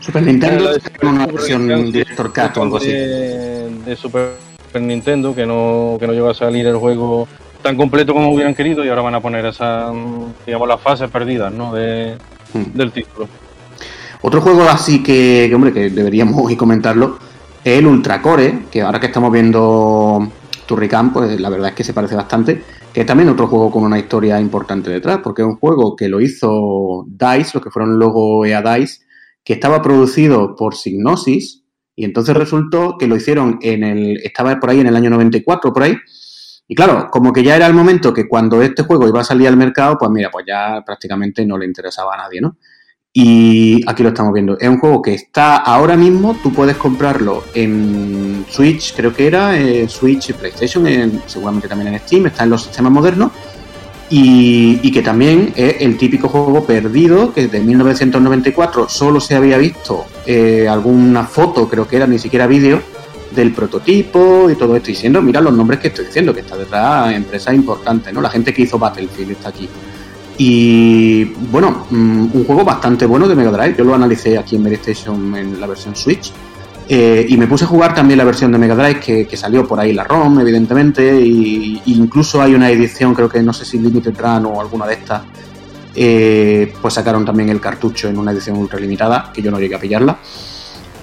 [0.00, 2.88] Super Nintendo tiene una versión Director Cut o algo así.
[2.88, 4.32] De, de Super
[4.80, 7.28] Nintendo, que no, que no llegó a salir el juego
[7.62, 11.10] tan completo como hubieran querido y ahora van a poner esas, mm, digamos, las fases
[11.10, 11.74] perdidas ¿no?
[11.74, 12.16] de,
[12.52, 12.64] Hmm.
[12.74, 13.28] del título.
[14.22, 17.18] Otro juego así que, que, hombre, que deberíamos hoy comentarlo
[17.62, 20.28] es el Ultra Core, que ahora que estamos viendo
[20.66, 23.84] Turrican, pues la verdad es que se parece bastante, que es también otro juego con
[23.84, 27.98] una historia importante detrás, porque es un juego que lo hizo DICE, lo que fueron
[27.98, 29.00] luego EA DICE,
[29.50, 31.64] que estaba producido por Signosis,
[31.96, 35.72] y entonces resultó que lo hicieron en el, estaba por ahí en el año 94,
[35.72, 35.96] por ahí,
[36.68, 39.48] y claro, como que ya era el momento que cuando este juego iba a salir
[39.48, 42.58] al mercado, pues mira, pues ya prácticamente no le interesaba a nadie, ¿no?
[43.12, 44.56] Y aquí lo estamos viendo.
[44.56, 49.58] Es un juego que está ahora mismo, tú puedes comprarlo en Switch, creo que era,
[49.60, 53.32] eh, Switch y PlayStation, en- seguramente también en Steam, está en los sistemas modernos.
[54.12, 60.04] Y, que también es el típico juego perdido que desde 1994 solo se había visto
[60.26, 62.82] eh, alguna foto, creo que era, ni siquiera vídeo,
[63.30, 64.90] del prototipo y todo esto.
[64.90, 68.20] Y siendo, mira los nombres que estoy diciendo, que está detrás empresas importantes, ¿no?
[68.20, 69.68] La gente que hizo Battlefield está aquí.
[70.38, 73.76] Y bueno, mm, un juego bastante bueno de Mega Drive.
[73.78, 76.32] Yo lo analicé aquí en PlayStation en la versión Switch.
[76.92, 79.78] Eh, y me puse a jugar también la versión de Mega Drive que, salió por
[79.78, 81.20] ahí la ROM, evidentemente.
[81.20, 84.94] Y, incluso hay una edición, creo que no sé si Limited Run o alguna de
[84.94, 85.22] estas.
[85.94, 89.76] eh, pues sacaron también el cartucho en una edición ultra limitada, que yo no llegué
[89.76, 90.18] a pillarla,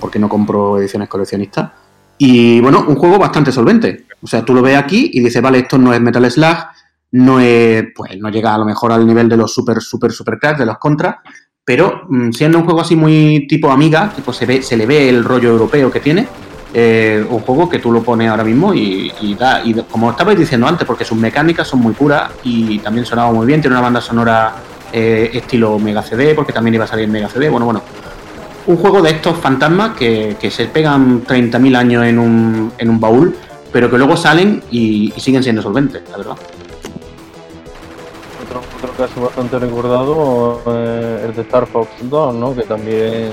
[0.01, 1.71] porque no compro ediciones coleccionistas.
[2.17, 4.07] Y bueno, un juego bastante solvente.
[4.21, 6.57] O sea, tú lo ves aquí y dices, vale, esto no es Metal Slug,
[7.11, 10.37] no es, pues no llega a lo mejor al nivel de los super, super, super
[10.37, 11.15] cracks, de los contras,
[11.67, 15.09] pero mm, siendo un juego así muy tipo amiga, tipo se ve, se le ve
[15.09, 16.25] el rollo europeo que tiene,
[16.73, 20.65] eh, un juego que tú lo pones ahora mismo y, da, y como estabais diciendo
[20.65, 23.99] antes, porque sus mecánicas son muy puras y también sonaba muy bien, tiene una banda
[23.99, 24.55] sonora
[24.93, 27.81] eh, estilo Mega CD, porque también iba a salir Mega CD, bueno, bueno,
[28.65, 32.97] un juego de estos fantasmas que, que se pegan 30.000 años en un, en un
[32.97, 33.35] baúl,
[33.73, 36.37] pero que luego salen y siguen siendo solventes, la verdad.
[38.77, 42.55] Otro, caso bastante recordado eh, el de Star Fox 2, ¿no?
[42.55, 43.31] que también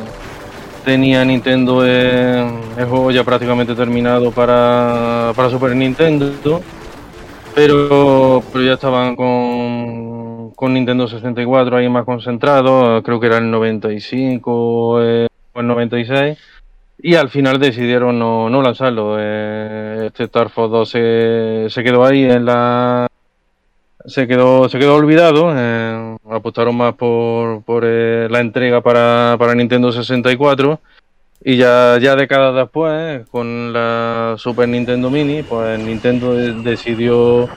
[0.87, 6.63] tenía Nintendo eh, el juego ya prácticamente terminado para, para Super Nintendo,
[7.55, 13.51] pero, pero ya estaban con, con Nintendo 64 ahí más concentrados, creo que era el
[13.51, 16.39] 95 eh, o el 96.
[17.03, 19.21] Y al final decidieron no, no lanzarlo.
[19.21, 23.09] este Star Fox 2 se, se quedó ahí en la,
[24.07, 29.55] se quedó se quedó olvidado eh, apostaron más por, por eh, la entrega para, para
[29.55, 30.79] Nintendo 64
[31.45, 37.49] y ya ya décadas después con la Super Nintendo Mini pues Nintendo de- decidió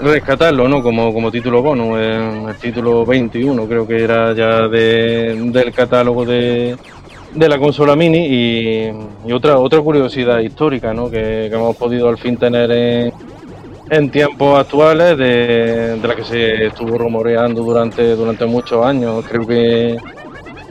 [0.00, 5.34] rescatarlo no como como título bono eh, el título 21 creo que era ya de,
[5.50, 6.76] del catálogo de
[7.34, 8.90] de la consola mini y,
[9.26, 11.10] y otra otra curiosidad histórica ¿no?
[11.10, 13.12] que, que hemos podido al fin tener en,
[13.90, 19.24] en tiempos actuales de, de la que se estuvo rumoreando durante, durante muchos años.
[19.28, 19.96] Creo que,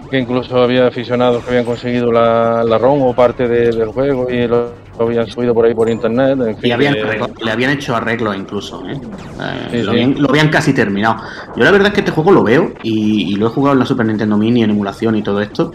[0.09, 4.29] que incluso había aficionados que habían conseguido la, la ROM o parte de- del juego
[4.29, 6.37] y lo, lo habían subido por ahí por internet.
[6.39, 6.95] En fin, Y habían
[7.43, 8.93] le habían hecho arreglos incluso, ¿eh?
[8.93, 9.89] Eh, Sí, lo, sí.
[9.89, 11.17] Habían, lo habían casi terminado.
[11.55, 13.79] Yo la verdad es que este juego lo veo y, y lo he jugado en
[13.79, 15.71] la Super Nintendo Mini en emulación y todo esto.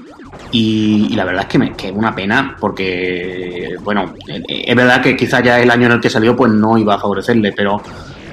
[0.53, 5.01] Y, y la verdad es que, me, que es una pena porque, bueno, es verdad
[5.01, 7.81] que quizás ya el año en el que salió pues no iba a favorecerle, pero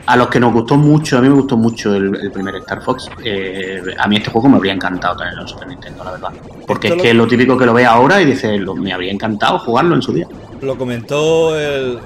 [0.07, 2.81] a los que nos gustó mucho, a mí me gustó mucho el, el primer Star
[2.81, 6.29] Fox, eh, a mí este juego me habría encantado tenerlo en Super Nintendo, la verdad.
[6.65, 8.73] Porque Esto es que lo- es lo típico que lo ve ahora y dice, lo-
[8.73, 10.27] me habría encantado jugarlo en su día.
[10.61, 11.99] Lo comentó el,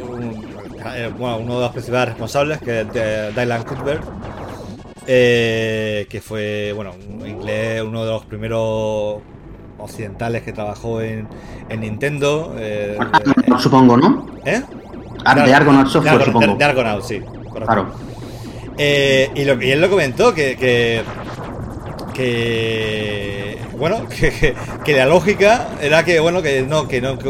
[0.96, 2.88] eh, bueno, uno de los principales responsables, que es
[3.36, 4.04] Dylan Cuthbert,
[5.08, 9.22] eh, que fue bueno, un inglés, uno de los primeros
[9.82, 11.28] occidentales que trabajó en,
[11.70, 12.56] en Nintendo.
[12.58, 14.28] eh, Argonaut, supongo, ¿no?
[14.46, 14.62] ¿Eh?
[15.26, 16.48] Ar- de Argonaut Software, de Argon- supongo.
[16.54, 17.20] de- de Argonaut, sí.
[17.20, 17.66] correcto.
[17.66, 17.88] Claro.
[18.78, 21.04] Eh, y, lo, y él lo comentó que, que,
[22.14, 24.54] que, bueno que, que-
[24.84, 27.26] que la lógica era que bueno que no que no que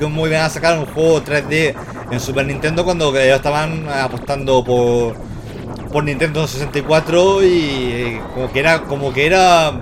[0.00, 1.74] cómo iban a sacar un juego 3D
[2.10, 5.14] en Super Nintendo cuando ellos estaban apostando por
[5.92, 9.72] por Nintendo 64 y como que era como que era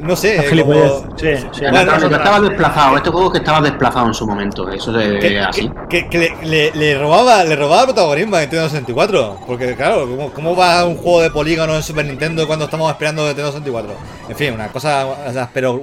[0.00, 0.36] No sé.
[0.36, 1.60] Eh, como- Sí, sí.
[1.60, 2.96] Ya Bueno, estaba- desplazado.
[2.96, 4.68] Este juego que estaba desplazado en su momento.
[4.70, 5.70] Eso de que, así.
[5.88, 10.32] que- que le, le- le robaba le robaba protagonismo a Nintendo 64 porque claro ¿cómo,
[10.32, 13.92] cómo va un juego de polígono en Super Nintendo cuando estamos esperando Nintendo 64
[14.28, 15.82] en fin una cosa o sea, pero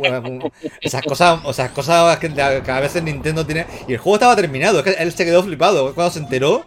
[0.82, 2.42] esas cosas o sea, cosas que, que
[2.72, 5.94] a veces Nintendo tiene y el juego estaba terminado es que él se quedó flipado
[5.94, 6.64] cuando se enteró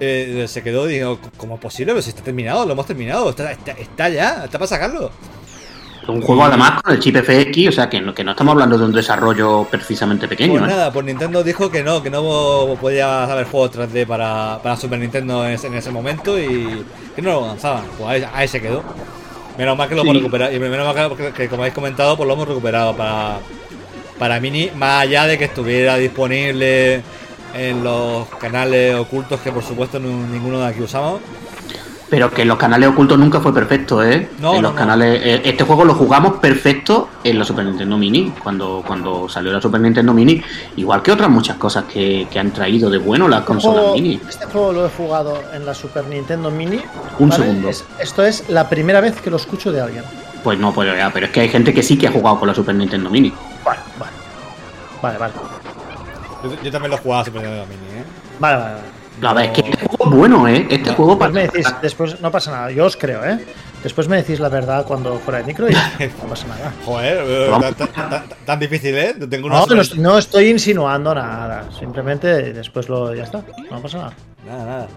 [0.00, 1.92] eh, se quedó y dijo ¿cómo es posible?
[1.92, 5.10] pero si está terminado lo hemos terminado está, está, está ya está para sacarlo
[6.08, 8.78] Un juego además con el chip FX, o sea que no, que no estamos hablando
[8.78, 10.52] de un desarrollo precisamente pequeño.
[10.58, 10.66] Pues ¿eh?
[10.74, 14.98] nada, pues Nintendo dijo que no, que no podía haber juegos 3D para, para Super
[14.98, 16.84] Nintendo en ese, en ese momento y
[17.14, 17.84] que no lo lanzaban.
[17.98, 18.82] Pues ahí, ahí se quedó.
[19.58, 20.20] Menos mal que lo hemos Sí.
[20.20, 20.52] recuperado.
[20.54, 23.38] Y menos mal que, que, como habéis comentado, pues lo hemos recuperado para,
[24.18, 27.02] para Mini, más allá de que estuviera disponible
[27.54, 31.20] en los canales ocultos que por supuesto no- ninguno de aquí usamos.
[32.10, 34.30] Pero que en los canales ocultos nunca fue perfecto, ¿eh?
[34.40, 34.78] No, en no, los no.
[34.78, 35.20] canales.
[35.22, 39.60] eh, Este juego lo jugamos perfecto en la Super Nintendo Mini, cuando, cuando salió la
[39.60, 40.42] Super Nintendo Mini,
[40.76, 43.94] igual que otras muchas cosas que, que han traído de bueno las Este consolas juego,
[43.94, 44.20] Mini.
[44.26, 46.80] este juego lo he jugado en la Super Nintendo Mini.
[47.18, 47.42] Un ¿vale?
[47.44, 47.68] segundo.
[47.68, 50.04] Es- esto es la primera vez que lo escucho de alguien.
[50.42, 52.48] Pues no, pues ya, pero es que hay gente que sí que ha jugado con
[52.48, 53.34] la Super Nintendo Mini.
[53.64, 54.12] Bueno, vale.
[55.02, 55.32] Vale, vale.
[56.42, 58.04] Yo, yo también lo he jugado a Super Nintendo Mini, ¿eh?
[58.38, 58.74] Vale, vale.
[58.76, 58.97] vale.
[59.22, 60.66] A ver, es que este juego es bueno, ¿eh?
[60.70, 63.38] Este juego Después me decís, después no pasa nada, yo os creo, ¿eh?
[63.82, 65.72] Después me decís la verdad cuando fuera de micro y
[66.22, 66.72] no pasa nada.
[66.84, 69.14] Joder, eh, tan, tan- tan- tan difícil, ¿eh?
[69.28, 73.98] Tengo una No, no, no estoy insinuando nada, simplemente después lo ya está, no pasa
[73.98, 74.12] nada.
[74.46, 74.88] Nada, nada.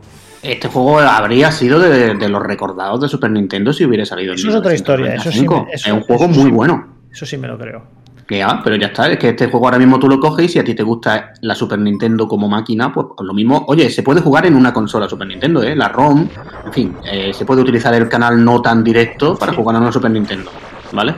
[0.44, 4.40] Este juego habría sido de, de los recordados de Super Nintendo si hubiera salido en
[4.40, 5.68] Eso es otra historia, eso sí me- 1995.
[5.74, 6.52] eso- es un juego muy sí.
[6.52, 6.88] bueno.
[7.12, 7.84] Eso sí me lo creo.
[8.32, 9.12] Que ya, pero ya está.
[9.12, 11.34] Es que este juego ahora mismo tú lo coges y si a ti te gusta
[11.42, 13.66] la Super Nintendo como máquina, pues lo mismo.
[13.68, 15.76] Oye, se puede jugar en una consola Super Nintendo, ¿eh?
[15.76, 16.30] La ROM,
[16.66, 19.92] en fin, eh, se puede utilizar el canal no tan directo para jugar en una
[19.92, 20.50] Super Nintendo,
[20.94, 21.14] ¿vale?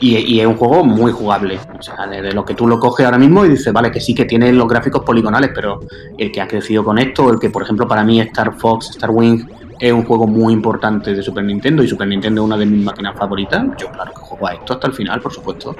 [0.00, 1.60] Y, y es un juego muy jugable.
[1.78, 4.00] O sea, de, de lo que tú lo coges ahora mismo y dices, vale, que
[4.00, 5.80] sí que tiene los gráficos poligonales, pero
[6.16, 9.10] el que ha crecido con esto, el que por ejemplo para mí Star Fox, Star
[9.10, 9.46] Wing
[9.80, 12.84] es un juego muy importante de Super Nintendo y Super Nintendo es una de mis
[12.84, 15.74] máquinas favoritas, yo claro que juego a esto hasta el final, por supuesto.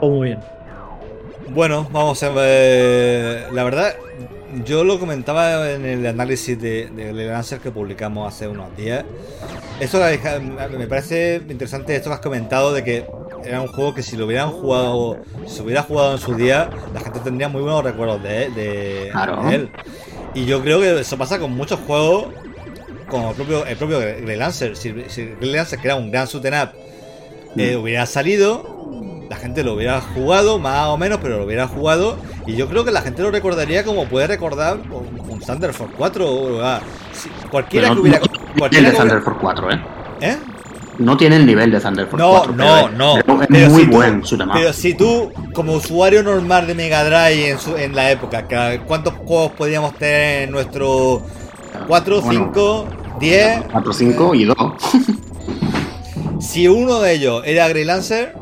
[0.00, 0.40] Oh, muy bien.
[1.50, 3.52] Bueno, vamos a ver.
[3.52, 3.94] La verdad,
[4.64, 9.04] yo lo comentaba en el análisis de, de Lancer que publicamos hace unos días.
[9.80, 9.98] Esto
[10.78, 13.06] me parece interesante esto que has comentado de que
[13.44, 17.00] era un juego que si lo hubieran jugado, si hubiera jugado en su día, la
[17.00, 19.42] gente tendría muy buenos recuerdos de, de- Claro.
[19.44, 19.70] de él.
[20.34, 22.26] Y yo creo que eso pasa con muchos juegos,
[23.08, 24.76] como el propio, el propio Grey Lancer.
[24.76, 26.70] Si, si Grey Lancer, que era un gran shoot 'em up,
[27.56, 28.80] eh, hubiera salido,
[29.28, 32.16] la gente lo hubiera jugado, más o menos, pero lo hubiera jugado.
[32.46, 35.94] Y yo creo que la gente lo recordaría como puede recordar un, un Thunder Force
[35.96, 36.80] 4 o ah,
[37.12, 38.18] si- cualquiera que hubiera.
[38.20, 39.80] no el cualquiera de Thunder Force 4, ¿eh?
[40.22, 40.36] ¿Eh?
[40.98, 42.54] No tiene el nivel de Thunder Force No, 4.
[42.56, 43.22] pero no, no.
[43.24, 44.54] pero es Pero muy si tú- buen shoot 'em up.
[44.54, 48.46] Pero si tú, como usuario normal de Mega Drive en, su- en la época,
[48.86, 51.22] ¿cuántos juegos podíamos tener en nuestro
[51.88, 52.44] 4, Bueno.
[52.52, 52.88] 5,
[53.20, 53.62] 10?
[53.72, 54.56] 4, 5 y 2.
[56.40, 58.34] Si uno de ellos era Grey Lancer,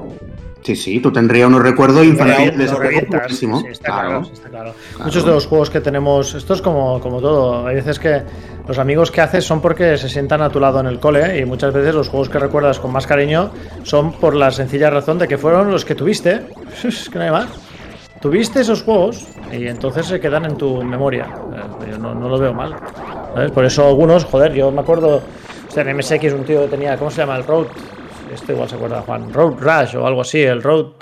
[0.62, 4.08] Sí, sí, tú tendrías unos recuerdos infantiles de ese juego sí, está Claro.
[4.08, 4.72] claro, está claro.
[4.90, 5.04] Claro.
[5.04, 8.22] Muchos de los juegos que tenemos, esto es como, como todo, hay veces que
[8.68, 11.44] los amigos que haces son porque se sientan a tu lado en el cole y
[11.46, 13.50] muchas veces los juegos que recuerdas con más cariño
[13.84, 16.42] son por la sencilla razón de que fueron los que tuviste,
[16.84, 17.48] es que no hay más.
[18.20, 21.26] Tuviste esos juegos y entonces se quedan en tu memoria.
[21.54, 22.76] Eh, Yo no, no lo veo mal.
[23.34, 23.50] ¿sabes?
[23.50, 25.22] Por eso algunos, joder, yo me acuerdo,
[25.68, 27.36] o sea, en MSX un tío que tenía, ¿cómo se llama?
[27.36, 27.66] El Road.
[28.32, 29.32] Este igual se acuerda, Juan.
[29.32, 30.92] Road Rush o algo así, el Road.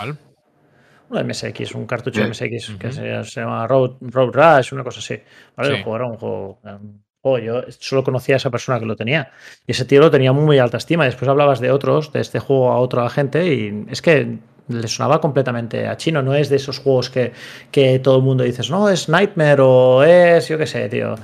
[1.10, 2.44] Uno de MSX, un cartucho de Sí.
[2.44, 5.18] MSX que se, se llama Road, Road Rush, una cosa así.
[5.56, 5.70] ¿vale?
[5.70, 5.76] Sí.
[5.76, 8.94] El juego era un juego, un juego, Yo solo conocía a esa persona que lo
[8.96, 9.30] tenía.
[9.66, 11.04] Y ese tío lo tenía muy, muy alta estima.
[11.04, 14.86] Y después hablabas de otros, de este juego a otra gente, y es que le
[14.86, 16.20] sonaba completamente a chino.
[16.22, 17.32] No es de esos juegos que,
[17.70, 21.14] que todo el mundo dices, no, es Nightmare o es, yo qué sé, tío.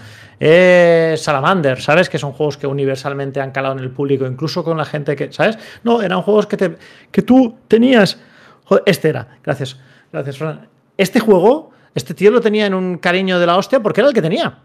[0.41, 2.09] Es Salamander, ¿sabes?
[2.09, 5.33] Que son juegos que universalmente han calado en el público, incluso con la gente que,
[5.33, 5.59] ¿sabes?
[5.83, 6.77] No, eran juegos que, te,
[7.11, 8.19] que tú tenías.
[8.65, 9.79] Joder, este era, gracias,
[10.13, 10.69] gracias, Fran.
[10.97, 14.15] Este juego, este tío lo tenía en un cariño de la hostia porque era el
[14.15, 14.59] que tenía.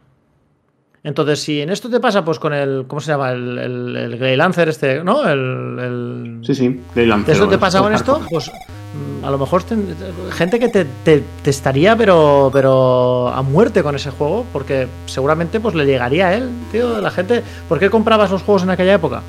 [1.02, 2.84] Entonces, si en esto te pasa, pues con el.
[2.86, 3.32] ¿Cómo se llama?
[3.32, 5.24] El, el, el Grey Lancer, este, ¿no?
[5.28, 5.80] El.
[5.80, 6.82] el- Sí, sí.
[6.94, 8.22] Grey Lancer, ¿Eso te pasa con esto?
[8.30, 8.52] Pues
[9.24, 9.96] a lo mejor ten-
[10.32, 15.60] gente que te, te- te estaría pero pero a muerte con ese juego porque seguramente
[15.60, 18.94] pues le llegaría a él, tío, la gente, ¿por qué comprabas los juegos en aquella
[18.96, 19.22] época?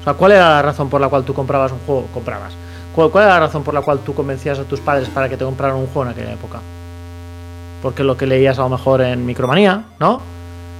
[0.00, 2.06] O sea, ¿cuál era la razón por la cual tú comprabas un juego?
[2.12, 2.52] Comprabas.
[2.94, 5.36] ¿Cuál, cuál era la razón por la cual tú convencías a tus padres para que
[5.36, 6.60] te compraran un juego en aquella época?
[7.82, 10.20] Porque lo que leías a lo mejor en Micromanía, ¿no?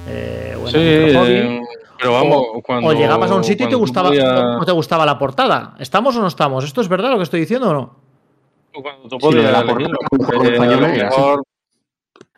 [0.07, 1.61] Eh, o en Sí, eh,
[1.97, 2.89] Pero vamos, o, cuando.
[2.89, 5.75] o llegabas a un sitio y te gustaba, podías- no te gustaba la portada.
[5.79, 6.63] ¿Estamos o no estamos?
[6.63, 7.95] ¿Esto es verdad lo que estoy diciendo o no?
[8.81, 9.93] Cuando tú podías la portada,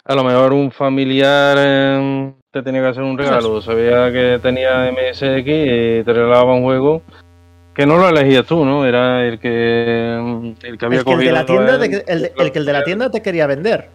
[0.05, 4.89] a, lo mejor, un familiar eh, te tenía que hacer un regalo, sabía que tenía
[4.91, 7.01] MSX y te regalaba un juego
[7.76, 8.86] que no lo elegías tú, ¿no?
[8.86, 11.80] Era el que, el que había El que el de cogido la tienda, él.
[12.05, 13.89] te- el, el que el de la tienda te quería vender.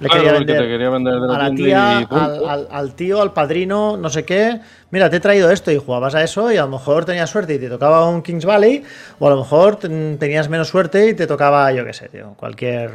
[0.00, 2.06] Le Claro, quería que te vender quería vender de la a la tienda tía, y
[2.06, 2.24] punto.
[2.24, 4.60] al, al- al tío, al padrino, no sé qué.
[4.90, 7.54] Mira, te he traído esto y jugabas a eso y a lo mejor tenías suerte
[7.54, 8.82] y te tocaba un Kings Valley
[9.18, 12.34] o a lo mejor ten- tenías menos suerte y te tocaba, yo qué sé, tío,
[12.36, 12.90] cualquier...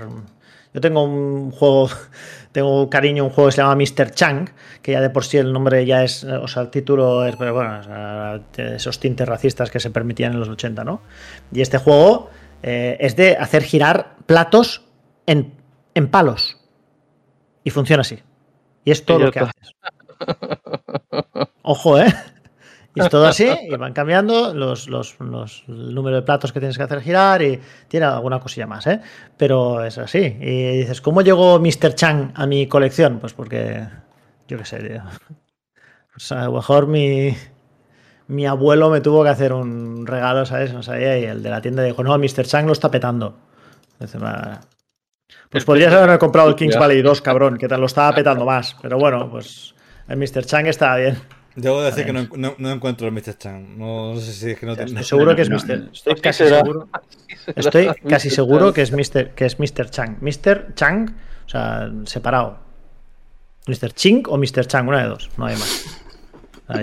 [0.71, 1.89] Yo tengo un juego,
[2.51, 4.11] tengo cariño un juego que se llama Mr.
[4.11, 4.49] Chang,
[4.83, 7.55] que ya de por sí el nombre ya es, o sea, el título es, pero
[7.55, 7.81] bueno,
[8.55, 11.01] esos tintes racistas que se permitían en los 80, ¿no?
[11.51, 12.29] Y este juego
[12.61, 14.83] eh, es de hacer girar platos
[15.25, 15.53] en,
[15.95, 16.57] en palos.
[17.63, 18.19] Y funciona así.
[18.85, 19.73] Y es todo lo que haces.
[21.63, 22.07] Ojo, ¿eh?
[22.95, 26.59] Y es todo así, y van cambiando los, los, los- el número de platos que
[26.59, 28.99] tienes que hacer girar y tiene alguna cosilla más, ¿eh?
[29.37, 30.37] Pero es así.
[30.41, 31.93] Y dices, ¿cómo llegó Mr.
[31.93, 33.19] Chang a mi colección?
[33.19, 33.87] Pues porque,
[34.47, 35.03] yo qué sé, tío.
[36.15, 37.35] O sea, a lo mejor mi,
[38.27, 40.73] mi abuelo me tuvo que hacer un regalo, ¿sabes?
[40.73, 42.43] No sabía, y el de la tienda dijo, no, Mr.
[42.45, 43.37] Chang lo está petando.
[43.99, 44.17] Dice.
[45.49, 46.77] Pues podrías haber comprado el Kings.
[46.77, 48.75] Valley 2, cabrón, que te lo estaba petando más.
[48.81, 49.73] Pero bueno, pues
[50.07, 50.45] el Mr.
[50.45, 51.17] Chang estaba bien.
[51.55, 53.37] Debo decir que no, no- no encuentro el Mr.
[53.37, 53.77] Chan.
[53.77, 55.03] No, no sé si es que no Estoy tengo.
[55.03, 55.89] seguro que es Mr.
[55.91, 56.87] Estoy casi seguro.
[57.55, 59.31] Estoy casi seguro que es Mr.
[59.31, 59.89] que es Mr.
[59.89, 60.17] Chang.
[60.21, 60.73] Mr.
[60.75, 61.09] Chang,
[61.45, 62.59] o sea, separado.
[63.67, 63.91] Mr.
[63.93, 64.65] Ching o Mr.
[64.67, 65.85] Chang, una de dos, no hay más.
[66.69, 66.77] A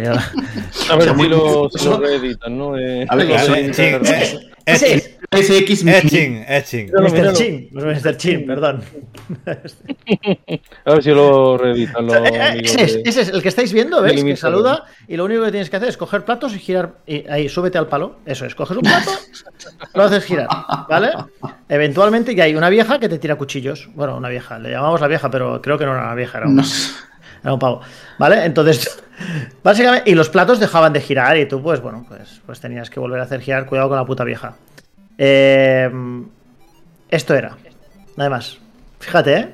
[0.97, 2.76] ver si lo, si lo reeditan, ¿no?
[2.76, 3.28] Eh, A ver,
[4.66, 6.90] SX Chin, es Chin.
[6.92, 7.32] Mr.
[7.34, 8.16] Chin, Mr.
[8.16, 8.82] Chin, perdón.
[10.84, 13.42] A ver si lo reeditan los Eh, eh, amigos Ese es, de- ese es el
[13.42, 14.22] que estáis viendo, ¿ves?
[14.22, 16.94] Que saluda y lo único que tienes que hacer es coger platos y girar.
[17.06, 18.16] Y ahí, súbete al palo.
[18.26, 19.10] Eso es, coges un plato,
[19.94, 20.48] lo haces girar,
[20.88, 21.10] ¿vale?
[21.68, 23.88] Eventualmente ya hay una vieja que te tira cuchillos.
[23.94, 26.46] Bueno, una vieja, le llamamos la vieja, pero creo que no era una vieja, era
[26.48, 26.92] un, No sé.
[27.43, 27.80] Era un pavo.
[28.18, 28.45] ¿Vale?
[28.45, 29.03] Entonces,
[29.62, 33.01] básicamente, y los platos dejaban de girar y tú, pues bueno, pues, pues tenías que
[33.01, 33.66] volver a hacer girar.
[33.66, 34.57] Cuidado con la puta vieja.
[35.18, 35.91] Eh,
[37.09, 37.57] esto era.
[38.16, 38.59] Nada más.
[39.01, 39.49] Fíjate, ¿eh?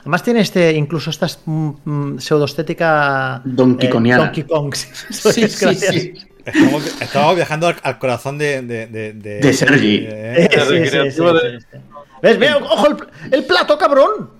[0.00, 4.24] Además tiene este, incluso esta mm, pseudoestética Donkey Kongiana.
[4.24, 4.74] Donkey Kong.
[5.10, 6.14] Sí, sí, sí.
[6.44, 8.62] Estamos, estamos viajando al, al corazón de.
[8.62, 10.04] De, de, de, De Sergi.
[10.08, 11.78] eh, Sí, sí, sí, recreativo sí, de- sí, sí.
[12.20, 12.38] ¿Ves?
[12.38, 12.96] Veo, ojo, el,
[13.32, 14.30] el plato, cabrón.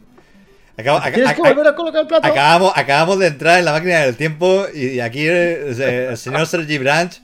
[0.76, 2.26] Tienes que volver a colocar el plato.
[2.26, 6.78] acabamos, acabamos de entrar en la máquina del tiempo y, aquí el, el señor Sergi
[6.78, 7.20] Branch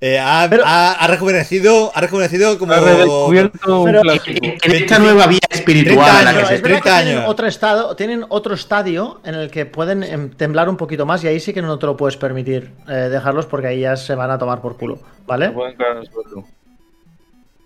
[0.00, 2.72] eh, ha, Pero- ha, ha rejuvenecido, ha rejuvenecido como.
[2.72, 4.02] Ha redescubierto Pero-.
[4.02, 6.82] En esta nueva vía 30 espiritual a la Pero que años, se es verdad que
[6.82, 7.30] 30 tienen años.
[7.30, 11.26] otro, estado, tienen otro estadio en el que pueden em, temblar un poquito más y
[11.26, 14.30] ahí sí que no te lo puedes permitir eh, dejarlos porque ahí ya se van
[14.30, 15.50] a tomar por culo, ¿vale?
[15.50, 16.04] Pueden caer.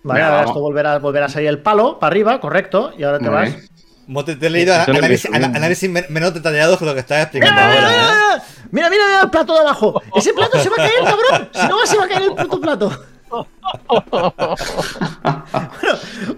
[0.05, 3.25] Vale, ahora esto volverá, volverá a salir el palo para arriba, correcto, y ahora te
[3.25, 3.55] Muy vas.
[3.55, 3.69] bien.
[4.07, 7.89] Mote, te he leído análisis, menos detallados que lo que estás ¡Mira, explicando mira, ahora.
[7.89, 8.41] mira, ¿eh?
[8.71, 10.01] mira, mira, mira el plato de abajo!
[10.15, 11.49] ¡Ese plato se va a caer, cabrón!
[11.53, 13.05] Si no, se va a caer el puto plato.
[13.89, 14.33] bueno,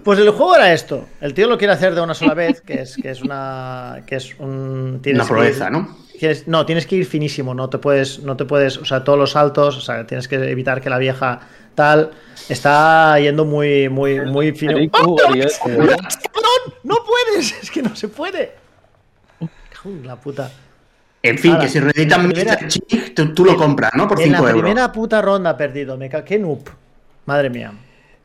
[0.02, 1.06] pues el juego era esto.
[1.20, 4.02] El tío lo quiere hacer de una sola vez, que es, que es una.
[4.06, 5.02] que es un.
[5.04, 5.96] Una proeza, ¿no?
[6.46, 9.32] No, tienes que ir finísimo, no te puedes, no te puedes, o sea, todos los
[9.32, 11.40] saltos, o sea, tienes que evitar que la vieja
[11.74, 12.10] tal
[12.48, 14.72] está yendo muy, muy, muy fino.
[14.72, 15.76] Federico ¡Ah, jugaría pero- esto, ¿eh?
[15.76, 16.74] ¡Cabrón!
[16.84, 17.52] ¡No puedes!
[17.62, 18.52] Es que no se puede.
[20.02, 20.50] La puta.
[21.22, 22.32] En fin, Ahora, que si reeditan
[23.14, 24.08] tú, tú lo compras, ¿no?
[24.08, 24.62] Por En 5 la euros.
[24.62, 26.24] primera puta ronda perdido, me ca...
[26.24, 26.68] ¡Qué noob!
[27.26, 27.72] Madre mía.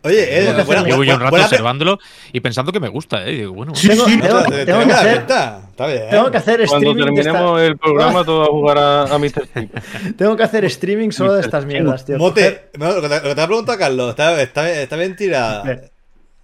[0.03, 1.99] Oye, eh, Tengo que buena- hacer- Llevo yo un buena- rato buena observándolo
[2.33, 3.31] y pensando que me gusta, ¿eh?
[3.33, 5.61] Digo, bueno, Sí, Tengo, sí, que hacer, cuenta.
[5.69, 6.09] Está bien.
[6.09, 9.17] tengo que hacer Cuando streaming de terminemos esta- el programa, todos a jugar a, a
[9.19, 9.47] Mr.
[10.17, 12.17] Tengo que hacer streaming solo de estas mierdas, tío.
[12.17, 15.15] Mote, no, lo que te, lo que te ha preguntado Carlos, está, está, está bien
[15.15, 15.63] tirada.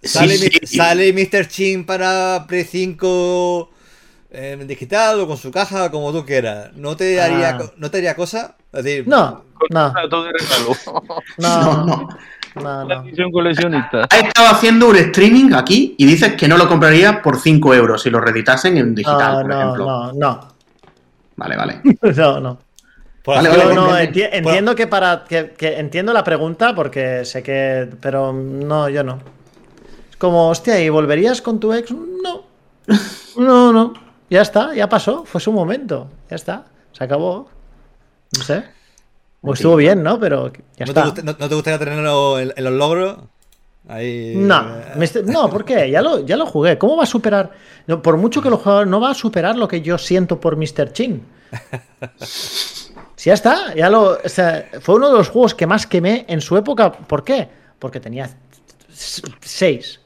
[0.02, 0.76] ¿Sale, Sí, mi- sí.
[0.76, 1.48] sale Mr.
[1.48, 3.70] Chin para Play 5
[4.30, 6.70] eh, digital o con su caja, como tú quieras?
[6.76, 7.72] ¿No te haría, Ah.
[7.76, 8.56] ¿no te haría cosa?
[8.72, 10.76] Es decir, No, no, Todo de regalo.
[11.38, 12.08] no, No, no,
[12.56, 12.62] no.
[12.62, 13.02] no, La no.
[13.04, 14.06] edición coleccionista.
[14.10, 18.02] Ha estado haciendo un streaming aquí y dices que no lo compraría por 5 euros
[18.02, 19.84] si lo reeditasen en digital, No, por no, ejemplo.
[19.86, 20.48] no, no,
[21.36, 21.80] Vale, vale.
[22.16, 22.58] no, no.
[23.22, 26.74] por Vale, ejemplo, vale, Yo no, enti- entiendo que para que, que entiendo la pregunta
[26.74, 29.18] porque sé que pero no, yo no.
[30.10, 31.90] Es como, hostia, ¿y volverías con tu ex?
[31.92, 32.42] No.
[33.36, 33.92] No, no.
[34.30, 36.08] Ya está, ya pasó, fue su momento.
[36.28, 37.48] Ya está, se acabó.
[38.36, 38.64] No sé.
[39.40, 40.18] Pues estuvo bien, ¿no?
[40.18, 41.04] Pero ya ¿no, te está.
[41.04, 43.18] gusta- no- no te gustaría tenerlo en, en los logros?
[43.88, 44.34] Ahí.
[44.36, 45.90] No, eh, me no, ¿por qué?
[45.90, 46.76] Ya lo, ya lo jugué.
[46.76, 47.52] ¿Cómo va a superar?
[47.86, 50.56] No, por mucho que lo juegue, no va a superar lo que yo siento por
[50.56, 50.92] Mr.
[50.92, 51.22] Chin.
[53.16, 54.18] Si ya está, ya lo.
[54.22, 56.92] o sea, fue uno de los juegos que más quemé en su época.
[56.92, 57.48] ¿Por qué?
[57.78, 58.28] Porque tenía
[58.92, 60.00] 6.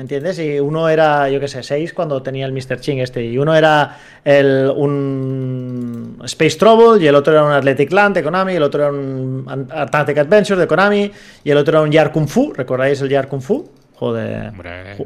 [0.00, 0.38] ¿Entiendes?
[0.38, 2.80] Y uno era, yo qué sé, 6 cuando tenía el Mr.
[2.80, 3.22] Ching este.
[3.24, 8.22] Y uno era el, un Space Trouble, y el otro era un Athletic Land de
[8.22, 11.10] Konami, y el otro era un Antarctic Adventure de Konami,
[11.44, 12.52] y el otro era un Yar Kung Fu.
[12.54, 13.68] ¿Recordáis el Yar Kung Fu?
[13.94, 14.50] Juego de,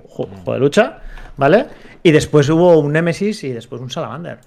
[0.09, 0.99] juego de lucha,
[1.37, 1.67] ¿vale?
[2.03, 4.39] Y después hubo un Nemesis y después un Salamander.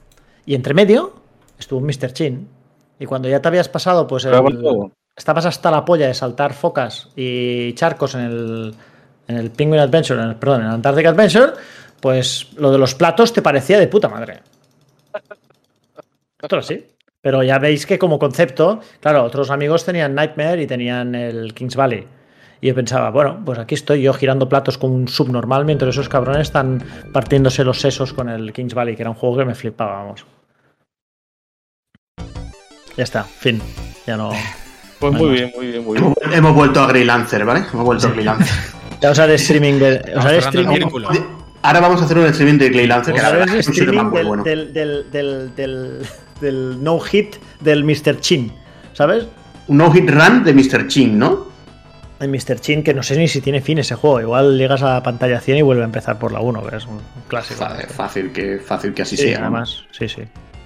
[0.45, 1.13] Y entre medio
[1.59, 2.13] estuvo un Mr.
[2.13, 2.47] Chin.
[2.99, 4.31] Y cuando ya te habías pasado, pues el-
[5.15, 8.75] estabas hasta la polla de saltar focas y charcos en el,
[9.27, 11.53] en el Penguin Adventure, en el- perdón, en el Antarctic Adventure,
[11.99, 14.41] pues lo de los platos te parecía de puta madre.
[16.41, 16.85] Esto sí.
[17.21, 21.75] Pero ya veis que como concepto, claro, otros amigos tenían Nightmare y tenían el Kings
[21.75, 22.05] Valley.
[22.61, 26.09] Y yo pensaba, bueno, pues aquí estoy yo girando platos con un subnormal mientras esos
[26.09, 29.55] cabrones están partiéndose los sesos con el Kings Valley, que era un juego que me
[29.55, 30.25] flipaba, vamos.
[32.95, 33.61] Ya está, fin.
[34.07, 34.31] Ya no.
[34.99, 36.13] Pues muy bien, muy bien, muy bien.
[36.23, 37.65] Hemos, hemos vuelto a Grey Lancer, ¿vale?
[37.71, 38.57] Hemos vuelto a Grey Lancer.
[39.01, 39.95] Ya os haré streaming de.
[39.97, 40.87] Os Vamos haré streaming.
[41.63, 43.89] Ahora vamos a hacer un streaming de Grey Lancer, que la verdad es un shooter
[43.95, 44.43] streaming muy del, bueno.
[44.43, 46.01] del, del, del, del,
[46.39, 48.19] del no hit del Mr.
[48.19, 48.53] Chin.
[48.93, 49.25] ¿Sabes?
[49.67, 50.87] Un no-hit run de Mr.
[50.87, 51.47] Chin, ¿no?
[52.19, 52.59] El Mr.
[52.61, 54.21] Chin, que no sé ni si tiene fin ese juego.
[54.21, 56.85] Igual llegas a la pantalla 100 y vuelve a empezar por la 1, que es
[56.85, 57.59] un clásico.
[57.59, 59.39] Fa- Fácil que, fácil que así Sí, sea.
[59.39, 59.45] ¿no?
[59.47, 60.21] además, sí, sí.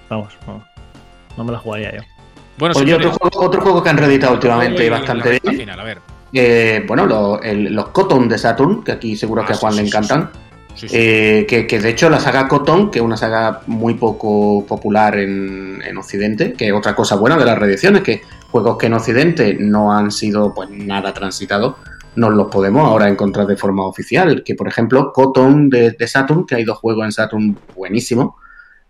[0.08, 0.64] Vamos, no,
[1.36, 2.02] no me la jugaría yo.
[2.58, 5.56] Bueno, Oye, otro juego, otro juego que han reeditado últimamente y bastante bien.
[5.58, 5.98] final, a ver.
[6.32, 9.72] Eh, bueno, lo- el- los Cotton de Saturn, que aquí seguro que Ah, a Juan
[9.74, 10.30] sí, le encantan.
[10.74, 10.96] Sí, sí.
[10.98, 15.18] Eh, que, que de hecho la saga Cotton, que es una saga muy poco popular
[15.18, 18.94] en, en Occidente, que es otra cosa buena de las reediciones, que juegos que en
[18.94, 21.74] Occidente no han sido pues nada transitados,
[22.16, 24.42] nos los podemos ahora encontrar de forma oficial.
[24.44, 28.34] Que por ejemplo, Cotton de, de Saturn, que hay dos juegos en Saturn buenísimos,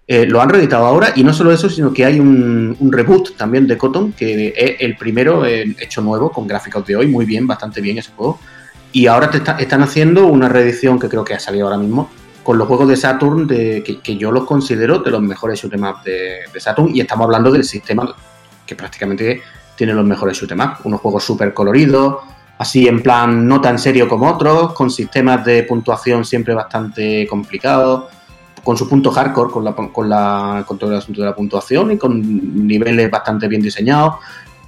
[0.07, 3.66] eh, lo han reeditado ahora y no solo eso, sino que hay un, reboot también
[3.66, 7.80] de Cotton, que es el primero hecho nuevo con gráficos de hoy, muy bien, bastante
[7.80, 8.38] bien ese juego.
[8.90, 12.11] Y ahora están haciendo una reedición que creo que ha salido ahora mismo
[12.42, 15.84] con los juegos de Saturn, de, que, yo los considero de los mejores shoot 'em
[15.84, 16.94] up de, Saturn.
[16.94, 18.14] Y estamos hablando del sistema
[18.66, 19.42] que prácticamente
[19.76, 20.72] tiene los mejores shoot 'em up.
[20.84, 22.16] Unos juegos súper coloridos,
[22.59, 28.05] así en plan no tan serio como otros, con sistemas de puntuación siempre bastante complicados,
[28.62, 31.92] con su punto hardcore, con, la, con, la, con todo el asunto de la puntuación
[31.92, 34.16] y con niveles bastante bien diseñados.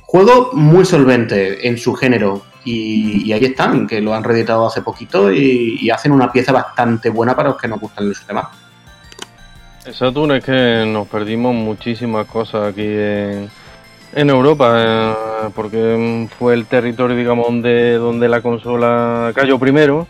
[0.02, 5.32] Juego muy solvente en su género y, ahí están, que lo han reeditado hace poquito
[5.32, 8.46] y, hacen una pieza bastante buena para los que nos gustan los temas.
[9.92, 13.50] Saturn es que nos perdimos muchísimas cosas aquí en,
[14.30, 15.14] Europa, eh,
[15.54, 20.06] porque fue el territorio, digamos, donde, donde la consola cayó primero.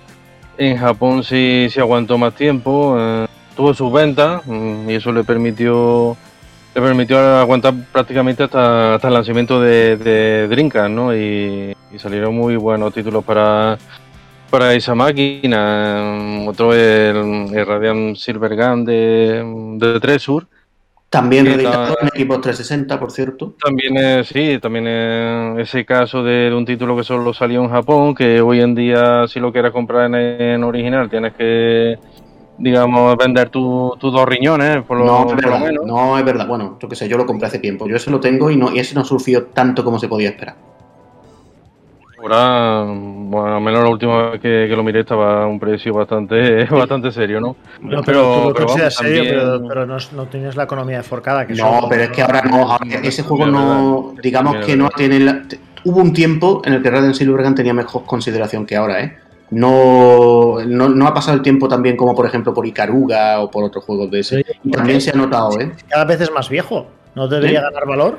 [0.57, 3.26] En Japón sí, sí aguantó más tiempo, eh,
[3.57, 6.17] tuvo sus ventas mm, y eso le permitió
[6.75, 11.15] le permitió aguantar prácticamente hasta, hasta el lanzamiento de, de ¿no?
[11.15, 13.79] Y, y salieron muy buenos títulos para,
[14.51, 16.45] para esa máquina.
[16.49, 20.49] Otro es el, el Radiant Silver Gun de, de Tresur.
[21.09, 23.55] También reeditado en equipos 360, por cierto.
[23.65, 27.71] También es, sí, también es ese caso de, de un título que solo salió en
[27.71, 31.97] Japón, que hoy en día si lo quieres comprar en, en original tienes que,
[32.59, 35.87] digamos, vender tu- tus dos riñones, por lo, No, es por lo verdad, menos.
[35.87, 36.47] no es verdad.
[36.47, 37.87] Bueno, yo qué sé, yo lo compré hace tiempo.
[37.89, 40.55] Yo ese lo tengo y, no, y ese no sufrió tanto como se podía esperar.
[42.23, 45.93] Ahora, bueno, al menos la última vez que, que lo miré estaba a un precio
[45.93, 47.57] bastante, bastante serio, ¿no?
[47.81, 51.47] No, pero, Pero- pero vamos, serio, también- pero, pero no, no tienes la economía forcada.
[51.47, 54.23] Que No, son- pero es que ahora no, ahora ese juego no, verdad.
[54.23, 54.97] digamos que no verdad.
[54.97, 55.43] tiene la-
[55.85, 59.19] hubo un tiempo en el que Radiant Silvergun tenía mejor consideración que ahora, ¿eh?
[59.51, 63.65] No, no, no ha pasado el tiempo también como por ejemplo por Icaruga o por
[63.65, 64.39] otros juegos de ese.
[64.39, 65.73] Sí, Y también se ha notado, ¿eh?
[65.89, 66.87] Cada vez es más viejo.
[67.15, 67.63] ¿No debería ¿Eh?
[67.63, 68.19] ganar valor?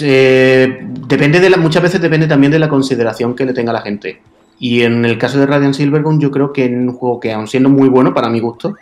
[0.00, 3.80] Eh, depende de la, muchas veces depende también de la consideración que le tenga la
[3.80, 4.20] gente.
[4.58, 7.46] Y en el caso de Radiant Silvergun, yo creo que en un juego que, aun
[7.46, 8.74] siendo muy bueno para mi gusto,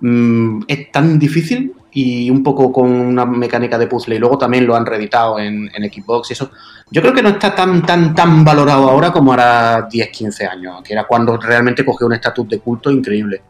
[0.00, 4.16] mm, es tan difícil y un poco con una mecánica de puzzle.
[4.16, 6.50] Y luego también lo han reeditado en, en Xbox y eso.
[6.90, 10.82] Yo creo que no está tan, tan, tan valorado ahora como hará 10, 15 años,
[10.82, 13.40] que era cuando realmente cogió un estatus de culto increíble.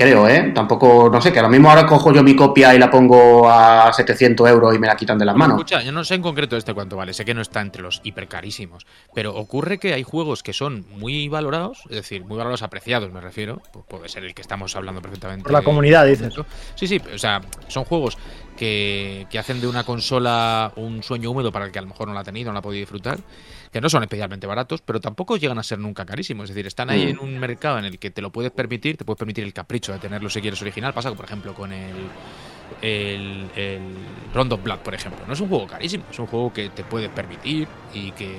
[0.00, 0.50] Creo, ¿eh?
[0.54, 3.46] Tampoco, no sé, que a lo mismo ahora cojo yo mi copia y la pongo
[3.50, 5.58] a 700 euros y me la quitan de las manos.
[5.58, 8.00] Escucha, yo no sé en concreto este cuánto vale, sé que no está entre los
[8.02, 13.12] hipercarísimos, pero ocurre que hay juegos que son muy valorados, es decir, muy valorados apreciados,
[13.12, 15.42] me refiero, pu- puede ser el que estamos hablando perfectamente.
[15.42, 16.32] Por la comunidad, dices.
[16.76, 18.16] Sí, sí, o sea, son juegos
[18.56, 22.08] que, que hacen de una consola un sueño húmedo para el que a lo mejor
[22.08, 23.18] no la ha tenido, no la ha podido disfrutar,
[23.72, 26.50] que no son especialmente baratos, pero tampoco llegan a ser nunca carísimos.
[26.50, 27.08] Es decir, están ahí Mm.
[27.10, 29.92] en un mercado en el que te lo puedes permitir, te puedes permitir el capricho
[29.92, 30.92] de tenerlo si quieres original.
[30.92, 31.94] Pasa, por ejemplo, con el,
[32.82, 33.80] el, el
[34.34, 35.24] Round of Blood, por ejemplo.
[35.26, 38.38] No es un juego carísimo, es un juego que te puedes permitir y que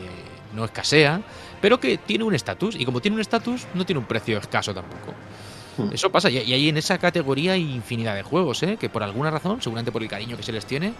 [0.53, 1.21] no escasea,
[1.61, 2.75] pero que tiene un estatus.
[2.75, 5.13] Y como tiene un estatus, no tiene un precio escaso tampoco.
[5.77, 5.93] Hmm.
[5.93, 8.75] Eso pasa, y y ahí en esa categoría hay infinidad de juegos, ¿eh?
[8.77, 10.91] que por alguna razón, seguramente por el cariño que se les tiene,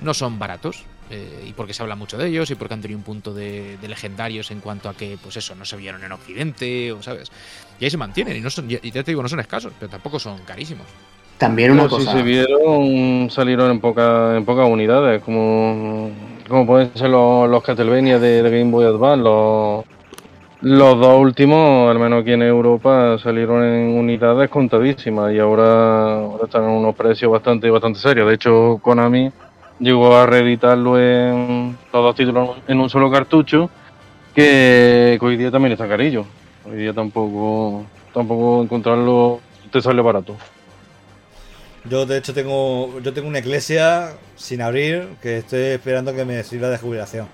[0.00, 0.84] no son baratos.
[1.10, 3.76] eh, y porque se habla mucho de ellos, y porque han tenido un punto de,
[3.80, 7.30] de legendarios en cuanto a que, pues eso, no se vieron en Occidente, o sabes.
[7.78, 9.88] Y ahí se mantienen, y, no son, y ya te digo, no son escasos, pero
[9.90, 10.86] tampoco son carísimos.
[11.38, 12.16] También una Pero si cosa.
[12.16, 16.10] se vieron, salieron en, poca, en pocas unidades, como,
[16.48, 19.22] como pueden ser los, los Castlevania de, de Game Boy Advance.
[19.22, 19.84] Los,
[20.62, 26.44] los dos últimos, al menos aquí en Europa, salieron en unidades contadísimas y ahora, ahora
[26.46, 28.26] están en unos precios bastante, bastante serios.
[28.26, 29.30] De hecho, Konami
[29.78, 33.70] llegó a reeditarlo en los dos títulos en un solo cartucho,
[34.34, 36.26] que, hoy día también está carillo.
[36.64, 40.36] Hoy día tampoco, tampoco encontrarlo te sale barato.
[41.88, 46.42] Yo de hecho tengo yo tengo una iglesia sin abrir que estoy esperando que me
[46.42, 47.28] sirva de jubilación.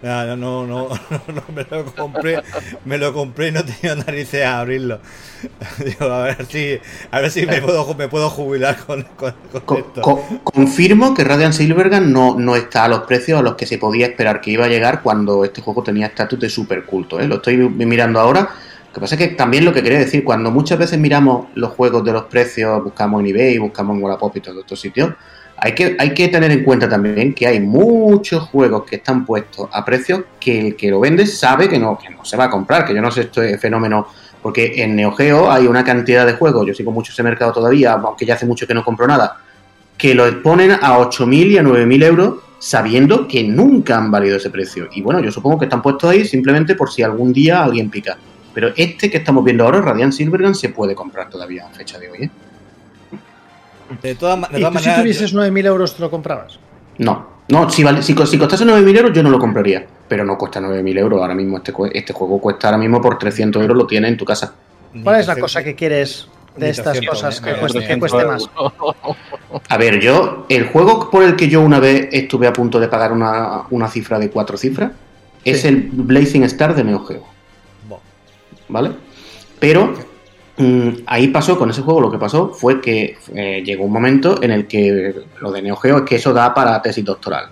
[0.00, 2.40] No, no, no, no, no, me lo compré,
[2.84, 5.00] me lo compré y no tenía narices a abrirlo.
[5.84, 6.78] Digo, a ver si,
[7.10, 10.00] a ver si me puedo, me puedo jubilar con, con, con Co- esto.
[10.00, 13.78] co- confirmo que Radiant Silvergun no, no está a los precios a los que se
[13.78, 17.18] podía esperar que iba a llegar cuando este juego tenía estatus de super culto.
[17.18, 17.26] ¿eh?
[17.26, 18.42] Lo estoy mi- mirando ahora.
[18.86, 21.72] Lo que pasa es que también lo que quería decir, cuando muchas veces miramos los
[21.72, 25.12] juegos de los precios, buscamos en eBay, buscamos en Wallapop y todos estos sitios,
[25.60, 30.22] hay que, tener en cuenta también que hay muchos juegos que están puestos a precios
[30.38, 32.94] que el que lo vende sabe que no, que no se va a comprar, que
[32.94, 34.06] yo no sé este fenómeno
[34.40, 37.92] porque en Neo Geo hay una cantidad de juegos, yo sigo mucho ese mercado todavía,
[37.94, 39.38] aunque ya hace mucho que no compro nada,
[39.96, 44.50] que lo ponen a 8.000 y a 9.000 euros sabiendo que nunca han valido ese
[44.50, 44.88] precio.
[44.92, 48.16] Y bueno, yo supongo que están puestos ahí simplemente por si algún día alguien pica.
[48.54, 52.10] Pero este que estamos viendo ahora, Radiant Silvergun, se puede comprar todavía a fecha de
[52.10, 52.18] hoy.
[52.24, 52.30] ¿eh?
[54.02, 56.58] De todas, ma- de ¿Y todas tú si tuvieses 9.000 euros te lo comprabas?
[56.98, 59.86] No, no, si, vale, si, si costase 9.000 euros yo no lo compraría.
[60.08, 61.20] Pero no cuesta 9.000 euros.
[61.20, 64.24] Ahora mismo este, este juego cuesta ahora mismo por 300 euros, lo tienes en tu
[64.24, 64.52] casa.
[65.02, 68.10] ¿Cuál es la 300 cosa que quieres de estas 300, cosas que cueste, que 300
[68.10, 68.50] cueste más?
[69.68, 72.88] A ver, yo, el juego por el que yo una vez estuve a punto de
[72.88, 74.92] pagar una, una cifra de cuatro cifras
[75.44, 77.24] es el Blazing Star de Neo Geo.
[78.68, 78.90] ¿vale?
[79.60, 79.94] Pero
[81.06, 84.50] ahí pasó, con ese juego lo que pasó fue que eh, llegó un momento en
[84.50, 87.50] el que lo de Neo Geo es que eso da para tesis doctoral.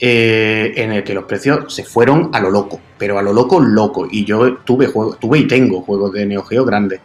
[0.00, 3.60] eh, en el que los precios se fueron a lo loco, pero a lo loco,
[3.60, 4.06] loco.
[4.10, 7.00] Y yo tuve, juego, tuve y tengo juegos de Neo Geo grandes.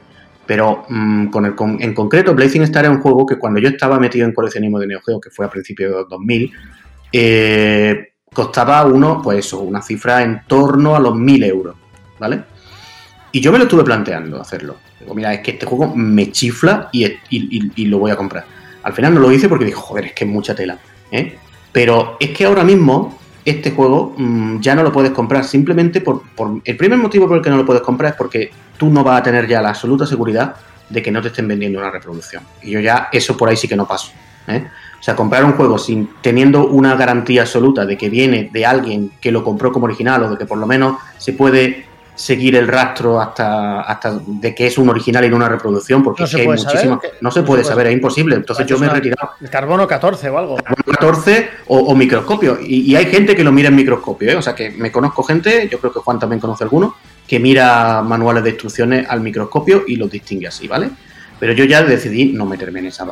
[0.45, 3.99] Pero mm, con el, en concreto, Blazing Star era un juego que cuando yo estaba
[3.99, 6.51] metido en coleccionismo de Neo Geo, que fue a principios de los 2000,
[7.13, 11.75] eh, costaba uno, pues eso, una cifra en torno a los 1000 euros,
[12.19, 12.43] ¿vale?
[13.31, 14.75] Y yo me lo estuve planteando hacerlo.
[14.99, 18.45] Digo, mira, es que este juego me chifla y, lo voy a comprar.
[18.83, 20.77] Al final no lo hice porque dije, joder, es que es mucha tela.
[21.11, 21.37] ¿eh?
[21.71, 26.21] Pero es que ahora mismo este juego mm, ya no lo puedes comprar simplemente por,
[26.35, 26.61] por...
[26.63, 29.21] El primer motivo por el que no lo puedes comprar es porque tú no vas
[29.21, 30.55] a tener ya la absoluta seguridad
[30.89, 32.43] de que no te estén vendiendo una reproducción.
[32.61, 34.11] Y yo ya eso por ahí sí que no paso.
[34.47, 34.67] ¿eh?
[34.99, 39.11] O sea, comprar un juego sin teniendo una garantía absoluta de que viene de alguien
[39.21, 41.85] que lo compró como original o de que por lo menos se puede
[42.19, 46.23] seguir el rastro hasta, hasta de que es un original y no una reproducción, porque
[46.23, 46.99] No es se que hay saber, muchísimas...
[46.99, 48.35] que- No se puede saber, es imposible.
[48.35, 50.57] Entonces yo me he retirado El carbono 14 o algo.
[50.57, 52.59] 14 o, o microscopio.
[52.61, 54.35] Y, y hay gente que lo mira en microscopio, ¿eh?
[54.35, 58.01] O sea que me conozco gente, yo creo que Juan también conoce alguno, que mira
[58.01, 60.89] manuales de instrucciones al microscopio y los distingue así, ¿vale?
[61.39, 63.07] Pero yo ya decidí no meterme en, esa,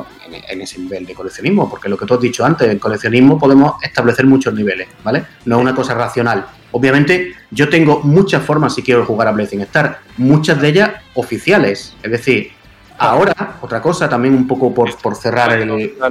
[0.48, 3.82] en, ese nivel de coleccionismo, porque lo que tú has dicho antes, en coleccionismo podemos
[3.82, 5.24] establecer muchos niveles, ¿vale?
[5.46, 6.46] No es una cosa racional.
[6.72, 11.96] Obviamente, yo tengo muchas formas si quiero jugar a Blazing Star, muchas de ellas oficiales.
[12.02, 12.52] Es decir,
[12.98, 15.66] ahora, otra cosa también un poco por, por cerrar el,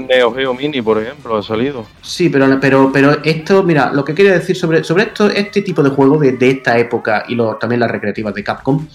[0.07, 1.85] Neo Geo Mini, por ejemplo, ha salido.
[2.01, 5.83] Sí, pero, pero, pero esto, mira, lo que quería decir sobre, sobre esto, este tipo
[5.83, 8.87] de juegos de, de esta época y también las recreativas de Capcom,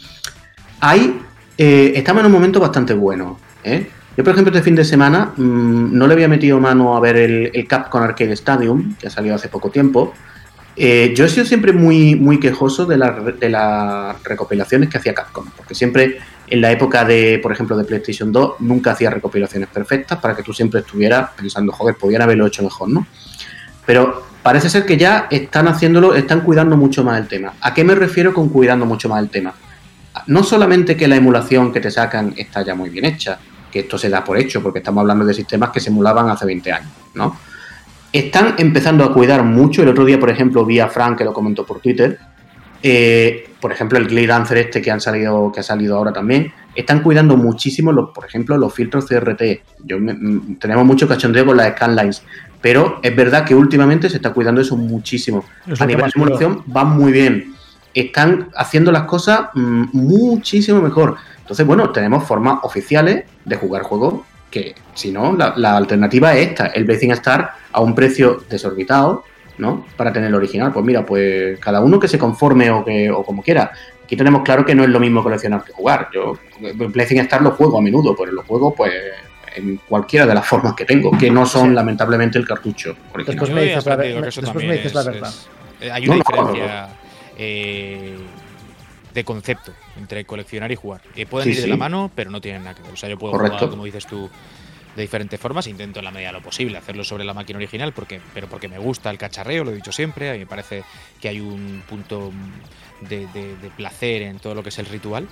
[0.81, 1.21] hay,
[1.65, 3.39] eh, estamos en un momento bastante bueno.
[3.63, 3.89] ¿eh?
[4.17, 7.17] Yo, por ejemplo, este fin de semana mm, no le había metido mano a ver
[7.17, 10.13] el, el Capcom Arcade Stadium, que ha salido hace poco tiempo.
[10.75, 15.15] Eh, yo he sido siempre muy, muy quejoso de, la- de las recopilaciones que hacía
[15.15, 16.19] Capcom, porque siempre
[16.49, 20.43] en la época de, por ejemplo, de PlayStation 2, nunca hacía recopilaciones perfectas para que
[20.43, 23.07] tú siempre estuvieras pensando, joder, podían haberlo hecho mejor, ¿no?
[23.87, 27.53] Pero parece ser que ya están haciéndolo, están cuidando mucho más el tema.
[27.61, 29.55] ¿A qué me refiero con cuidando mucho más el tema?
[30.27, 33.39] No solamente que la emulación que te sacan está ya muy bien hecha,
[33.71, 36.45] que esto se da por hecho, porque estamos hablando de sistemas que se emulaban hace
[36.47, 37.37] 20 años, ¿no?
[38.13, 39.83] Están empezando a cuidar mucho.
[39.83, 42.19] El otro día, por ejemplo, vi a Frank, que lo comentó por Twitter,
[42.83, 46.53] eh, por ejemplo, el Glade Dancer este que han salido, que ha salido ahora también,
[46.75, 49.63] están cuidando muchísimo, los, por ejemplo, los filtros CRT.
[49.85, 52.23] Yo me- mm, tenemos mucho cachondeo con las scanlines,
[52.61, 55.45] pero es verdad que últimamente se está cuidando eso muchísimo.
[55.67, 57.52] Es A nivel de simulación van muy bien.
[57.95, 61.17] Están haciendo las cosas mm, muchísimo mejor.
[61.41, 66.49] Entonces, bueno, tenemos formas oficiales de jugar juegos que, si no, la, la alternativa es
[66.49, 69.25] esta, el Blazing Star a un precio desorbitado,
[69.59, 69.87] ¿no?
[69.97, 70.73] Para tener el original.
[70.73, 73.73] Pues mira, pues cada uno que se conforme o, que, o como quiera.
[74.05, 76.09] Aquí tenemos claro que no es lo mismo coleccionar que jugar.
[76.13, 78.93] Yo Blazing Star lo juego a menudo, pero lo juego pues
[79.57, 81.75] en cualquiera de las formas que tengo, que no son Sí.
[81.75, 83.37] lamentablemente el cartucho original.
[83.39, 84.05] Después me dices la me-
[84.77, 85.33] dices verdad.
[85.81, 86.89] es- hay una No, no, diferencia
[87.39, 88.17] eh,
[89.15, 91.03] de concepto entre coleccionar y jugar.
[91.17, 91.69] Eh, pueden Sí, ir de sí.
[91.69, 92.93] la mano, pero no tienen nada que ver.
[92.93, 93.57] O sea, yo puedo Correcto.
[93.59, 94.31] jugar, como dices tú,
[94.97, 95.67] de diferentes formas.
[95.67, 98.69] Intento en la medida de lo posible hacerlo sobre la máquina original, porque, pero porque
[98.69, 100.31] me gusta el cacharreo, lo he dicho siempre.
[100.31, 100.83] A mí me parece
[101.21, 102.31] que hay un punto
[103.09, 105.27] de, de- de placer en todo lo que es el ritual.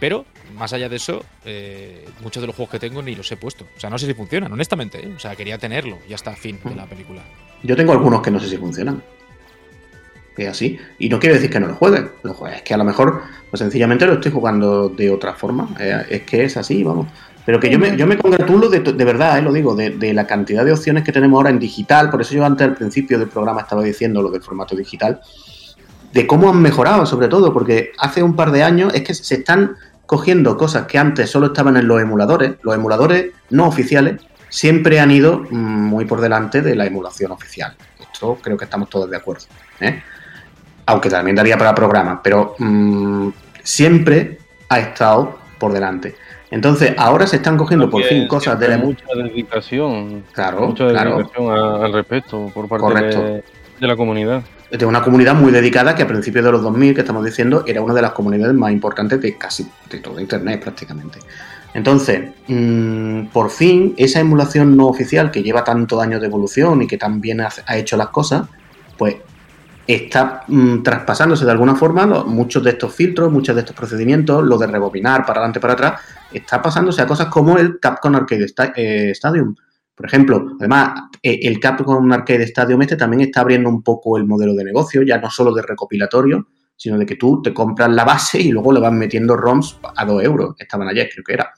[0.00, 0.24] Pero,
[0.56, 3.64] más allá de eso, eh, muchos de los juegos que tengo ni los he puesto.
[3.76, 4.98] O sea, no sé si funcionan, honestamente.
[4.98, 5.12] ¿eh?
[5.14, 5.96] O sea, quería tenerlo.
[6.08, 7.22] Ya está, fin de la película.
[7.62, 9.00] Yo tengo algunos que no sé si funcionan.
[10.36, 10.78] Es así.
[10.98, 12.08] Y no quiere decir que no lo juegue.
[12.22, 12.56] Lo juegue.
[12.56, 15.68] Es que a lo mejor, pues sencillamente lo estoy jugando de otra forma.
[15.78, 17.06] Eh, es que es así, vamos.
[17.44, 20.14] Pero que yo me, yo me congratulo de, de verdad, eh, lo digo, de, de
[20.14, 22.08] la cantidad de opciones que tenemos ahora en digital.
[22.08, 25.20] Por eso yo antes al principio del programa estaba diciendo lo del formato digital.
[26.12, 29.36] De cómo han mejorado, sobre todo, porque hace un par de años es que se
[29.36, 29.76] están
[30.06, 32.54] cogiendo cosas que antes solo estaban en los emuladores.
[32.62, 34.20] Los emuladores no oficiales
[34.52, 37.74] siempre han ido mm, muy por delante de la emulación oficial.
[37.98, 39.44] Esto creo que estamos todos de acuerdo.
[39.80, 40.02] ¿eh?
[40.86, 43.28] Aunque también daría para programas, pero mm,
[43.62, 44.38] siempre
[44.68, 46.14] ha estado por delante.
[46.50, 51.50] Entonces, ahora se están cogiendo por fin cosas de la mucha dedicación, Claro, mucha dedicación
[51.50, 53.22] al respecto por parte Correcto.
[53.22, 53.44] de,
[53.80, 54.42] de la comunidad.
[54.70, 57.80] de una comunidad muy dedicada que a principios de los 2000, que estamos diciendo, era
[57.80, 61.20] una de las comunidades más importantes de casi de todo Internet prácticamente.
[61.74, 66.86] Entonces, mm, por fin, esa emulación no oficial que lleva tantos años de evolución y
[66.86, 68.46] que también ha, ha hecho las cosas,
[68.98, 69.16] pues
[69.86, 74.58] está mm, traspasándose de alguna forma muchos de estos filtros, muchos de estos procedimientos, lo
[74.58, 76.00] de rebobinar para adelante para atrás,
[76.32, 78.46] está pasándose a cosas como el Capcom Arcade
[78.76, 79.54] eh, Stadium.
[79.94, 84.24] Por ejemplo, además, eh, el Capcom Arcade Stadium este también está abriendo un poco el
[84.24, 88.04] modelo de negocio, ya no solo de recopilatorio, sino de que tú te compras la
[88.04, 90.54] base y luego le vas metiendo ROMs a 2 euros.
[90.58, 91.52] Estaban ayer, creo que era.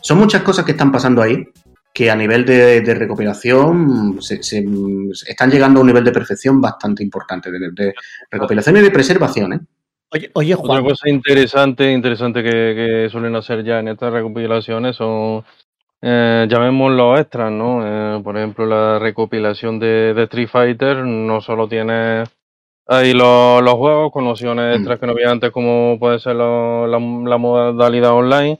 [0.00, 1.44] Son muchas cosas que están pasando ahí
[1.94, 4.66] que a nivel de, de recopilación se, se-
[5.12, 7.94] se están llegando a un nivel de perfección bastante importante, de, de
[8.30, 9.52] recopilación y de preservación.
[9.52, 9.60] ¿eh?
[10.12, 14.96] Oye, oye, Otra Juan, cosa interesante, interesante que, que suelen hacer ya en estas recopilaciones
[14.96, 15.44] son,
[16.02, 17.80] eh, llamémoslo extras, ¿no?
[18.18, 22.24] Eh, por ejemplo, la recopilación de, de Street Fighter no solo tiene
[22.88, 24.76] ahí los, los juegos con opciones Mm.
[24.80, 28.58] extras que no había antes, como puede ser lo- la, la modalidad online,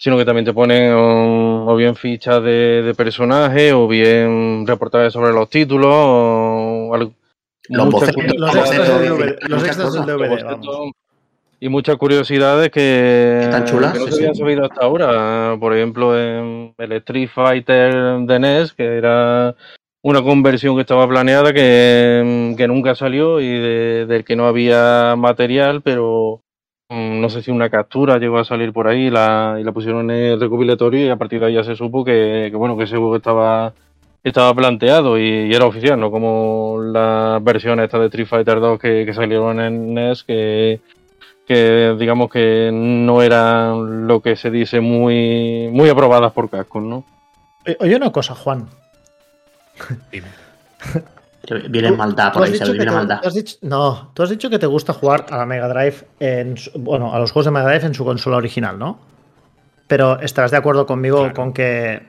[0.00, 5.12] sino que también te ponen um, o bien fichas de, de personajes o bien reportajes
[5.12, 7.12] sobre los títulos o algo.
[7.68, 8.78] Los bocetos, los curiosidades.
[8.78, 10.06] extras del bocetos, DVD, los muchas extras del cosas.
[10.06, 10.66] DVD, Los vamos.
[10.66, 10.90] bocetos
[11.60, 14.40] y muchas curiosidades que, Están chulas, que no sí, se habían sí.
[14.40, 15.56] sabido hasta ahora.
[15.58, 19.56] Por ejemplo, en el Street Fighter de NES, que era
[20.02, 25.16] una conversión que estaba planeada que, que nunca salió y de- del que no había
[25.18, 26.40] material, pero
[26.90, 30.32] no sé si una captura llegó a salir por ahí la, y la pusieron en
[30.32, 32.96] el recopilatorio y a partir de ahí ya se supo que, que, bueno que ese
[32.96, 33.74] juego estaba
[34.24, 38.80] estaba planteado y, y era oficial, no como las versiones estas de Street Fighter 2
[38.80, 40.80] que, que salieron en NES que,
[41.46, 47.04] que digamos que no eran lo que se dice muy muy aprobadas por Capcom, ¿no?
[47.66, 48.66] Oye, Oye, una cosa, Juan.
[50.10, 50.28] Dime.
[51.68, 53.20] Viene maldad por ahí, que Viene te- maldad.
[53.22, 56.06] tú has dicho- no, tú has dicho que te gusta jugar a la Mega Drive
[56.20, 58.98] en bueno, a los juegos de Mega Drive en su consola original, ¿no?
[59.86, 61.34] Pero estarás de acuerdo conmigo Claro.
[61.34, 62.06] con que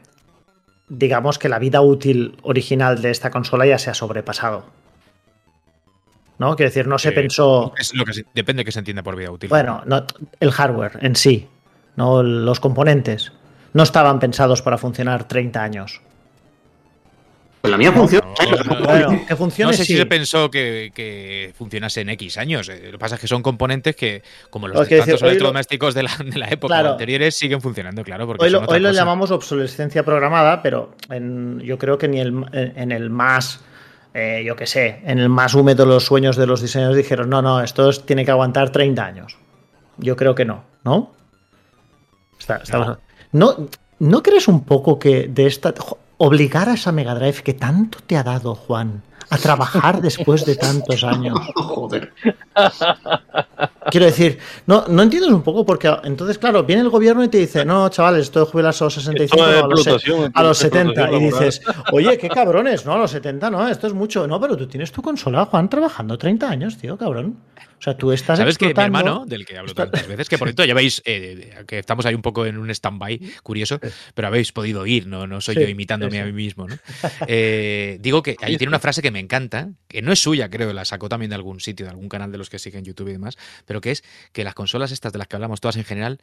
[0.89, 4.65] digamos que la vida útil original de esta consola ya se ha sobrepasado.
[6.37, 6.55] ¿No?
[6.55, 7.73] Quiero decir, no se Eh, pensó.
[7.77, 9.49] Es lo que se- depende de qué se entienda por vida útil.
[9.49, 10.05] Bueno, no,
[10.39, 11.47] el hardware en sí,
[11.97, 13.33] no los componentes,
[13.73, 16.01] no estaban pensados para funcionar 30 años.
[17.61, 18.25] Pues la mía funciona.
[18.85, 19.93] Bueno, que funcione no sé sí.
[19.93, 22.69] si se pensó que, que funcionase en X años.
[22.69, 25.27] eh, Lo que pasa es que son componentes que, como los Lo de decir, lo-
[25.27, 26.91] electrodomésticos de la, de la época Claro.
[26.91, 28.25] anteriores, siguen funcionando, claro.
[28.25, 32.73] Porque Hoy lo, hoy llamamos obsolescencia programada, pero en- yo creo que ni el, en,
[32.77, 33.59] en el más,
[34.13, 37.29] eh, yo qué sé, en el más húmedo de los sueños de los diseñadores dijeron,
[37.29, 39.37] no, no, esto es- tiene que aguantar 30 años.
[39.97, 41.11] Yo creo que no, ¿no?
[42.39, 42.97] Está- estamos-
[43.33, 43.67] ¿No,
[43.99, 45.73] ¿no crees un poco que de esta...
[45.77, 50.45] jo, Obligar a esa Mega Drive que tanto te ha dado, Juan, a trabajar después
[50.45, 51.39] de tantos años.
[51.55, 52.11] Joder.
[53.91, 57.37] Quiero decir, no, no entiendes un poco porque entonces, claro, viene el gobierno y te
[57.37, 60.61] dice, no, chavales, esto de jubilarse a los 65 Esto es a los, a los
[60.63, 61.11] esto es 70.
[61.11, 61.61] Y dices,
[61.91, 64.27] oye, qué cabrones, no, a los 70 no, esto es mucho.
[64.27, 67.37] No, pero tú tienes tu consola, Juan, trabajando 30 años, tío, cabrón.
[67.79, 70.49] O sea, tú estás ¿Sabes que mi hermano, del que hablo tantas veces, que por
[70.49, 73.79] cierto ya veis eh, que estamos ahí un poco en un stand-by curioso,
[74.13, 76.21] pero habéis podido oír, no, no soy Sí, yo imitándome sí, sí.
[76.21, 76.75] a mí mismo, ¿no?
[77.27, 80.73] Eh, digo que ahí tiene una frase que me encanta, que no es suya, creo,
[80.73, 83.13] la sacó también de algún sitio, de algún canal de los que siguen YouTube y
[83.13, 86.19] demás, pero que es que las consolas estas de las que hablamos todas en general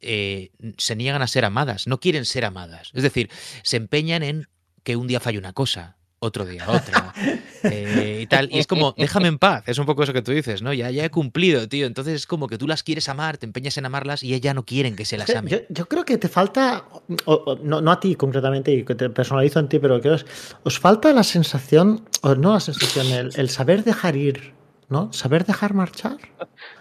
[0.00, 2.90] eh, se niegan a ser amadas, no quieren ser amadas.
[2.94, 3.30] Es decir,
[3.62, 4.48] se empeñan en
[4.82, 7.14] que un día falle una cosa, otro día otra,
[7.64, 8.48] eh, y tal.
[8.50, 10.72] Y es como, déjame en paz, es un poco eso que tú dices, ¿no?
[10.72, 11.86] Ya, ya he cumplido, tío.
[11.86, 14.64] Entonces es como que tú las quieres amar, te empeñas en amarlas y ellas no
[14.64, 15.50] quieren que se las Sí, amen.
[15.52, 16.84] Yo, yo creo que te falta,
[17.24, 20.16] o- o- no, no a ti concretamente, y que te personalizo en ti, pero creo
[20.18, 20.26] que os,
[20.64, 24.52] os falta la sensación, o no la sensación, el, el saber dejar ir,
[24.88, 25.12] ¿no?
[25.12, 26.16] Saber dejar marchar.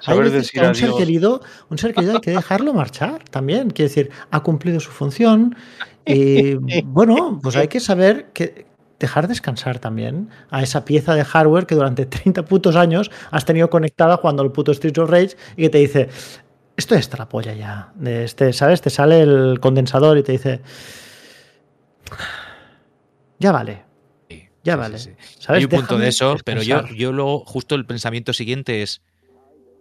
[0.02, 2.73] Saber hay veces que decir a un ser querido, un ser querido hay que dejarlo
[2.73, 3.69] marchar también.
[3.69, 5.56] Quiere decir, ha cumplido su función
[6.06, 6.56] y
[6.86, 8.65] bueno, pues hay que saber que
[8.99, 13.69] dejar descansar también a esa pieza de hardware que durante 30 putos años has tenido
[13.69, 16.10] conectada jugando el puto Streets of Rage y que te dice,
[16.78, 17.91] esto está la polla ya.
[17.95, 18.82] De este, ¿Sabes?
[18.82, 20.61] Te sale el condensador y te dice,
[23.40, 23.84] ya vale.
[24.64, 24.99] Ya vale.
[24.99, 25.36] sí, sí.
[25.40, 25.60] ¿Sabes?
[25.60, 29.02] Hay un punto Déjame de eso, pero yo, yo luego, justo el pensamiento siguiente es.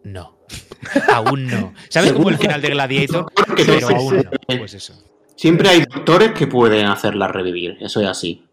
[0.05, 0.39] No.
[1.13, 1.75] aún no.
[1.89, 3.27] ¿Sabes como el final de Gladiator?
[3.57, 4.27] Que Pero sí, aún sí.
[4.49, 4.59] no.
[4.59, 4.95] Pues eso.
[5.37, 8.45] Siempre hay doctores que pueden hacerla revivir, eso es así.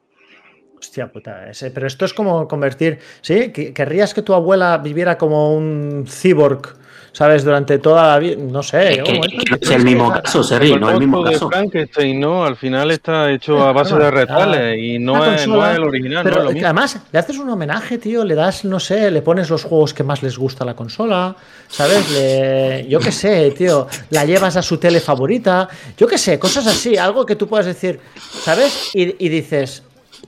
[0.79, 2.99] Hostia puta, ese- pero esto es como convertir.
[3.21, 3.51] ¿Sí?
[3.51, 6.76] Que- ¿Querrías que tu abuela viviera como un cyborg,
[7.17, 7.43] ¿sabes?
[7.43, 8.35] Durante toda la vida.
[8.37, 9.01] No sé.
[9.01, 11.49] No es el mismo caso, Sergi, no es el mismo de caso.
[11.49, 12.45] Frankenstein, ¿no?
[12.45, 16.23] Al final está hecho a base de retales y no es, no es el original,
[16.23, 16.67] Pero no es lo mismo.
[16.67, 20.03] además le haces un homenaje, tío, le das, no sé, le pones los juegos que
[20.03, 21.35] más les gusta a la consola,
[21.67, 22.07] ¿sabes?
[22.11, 25.67] Le- yo qué sé, tío, la llevas a su tele favorita,
[25.97, 27.99] yo qué sé, cosas así, algo que tú puedas decir,
[28.43, 28.91] ¿sabes?
[28.93, 29.81] Y, y dices,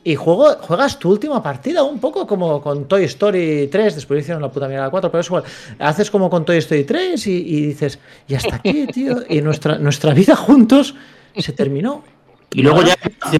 [0.03, 4.41] y juego, juegas tu última partida un poco como con Toy Story 3, después hicieron
[4.41, 5.43] la puta mierda la 4, pero es igual,
[5.79, 9.77] haces como con Toy Story 3 y, y dices, y hasta aquí, tío, y nuestra,
[9.77, 10.95] nuestra vida juntos
[11.37, 12.03] se terminó.
[12.51, 12.95] Y luego ya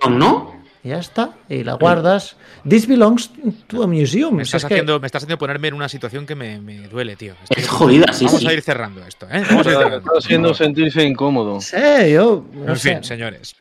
[0.07, 0.53] ¿no?
[0.83, 2.35] Y ya está, y la guardas.
[2.69, 3.31] This belongs
[3.65, 4.35] to a museum.
[4.35, 6.87] Me estás, es que- haciendo, me estás haciendo ponerme en una situación que me, me
[6.87, 7.33] duele, tío.
[7.43, 8.47] Estoy- Es jodida, sí, Vamos sí.
[8.47, 9.41] a ir cerrando esto, ¿eh?
[9.49, 9.97] Vamos a ir cerrando.
[9.97, 11.59] Está haciendo sentirse incómodo.
[11.59, 11.75] Sí,
[12.13, 12.45] yo.
[12.53, 12.93] No En sé.
[12.93, 13.55] fin, señores.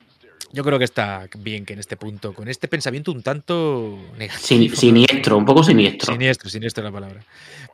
[0.51, 4.47] Yo creo que está bien que en este punto, con este pensamiento un tanto negativo.
[4.47, 6.13] Sin- siniestro, un poco siniestro.
[6.15, 7.23] Siniestro, siniestro es la palabra.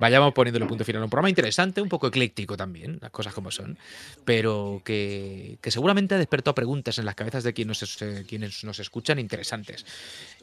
[0.01, 3.79] Vayamos poniéndole punto final un programa interesante, un poco ecléctico también, las cosas como son,
[4.25, 8.65] pero que, que seguramente ha despertado preguntas en las cabezas de quienes nos, eh, quienes
[8.65, 9.87] nos escuchan interesantes.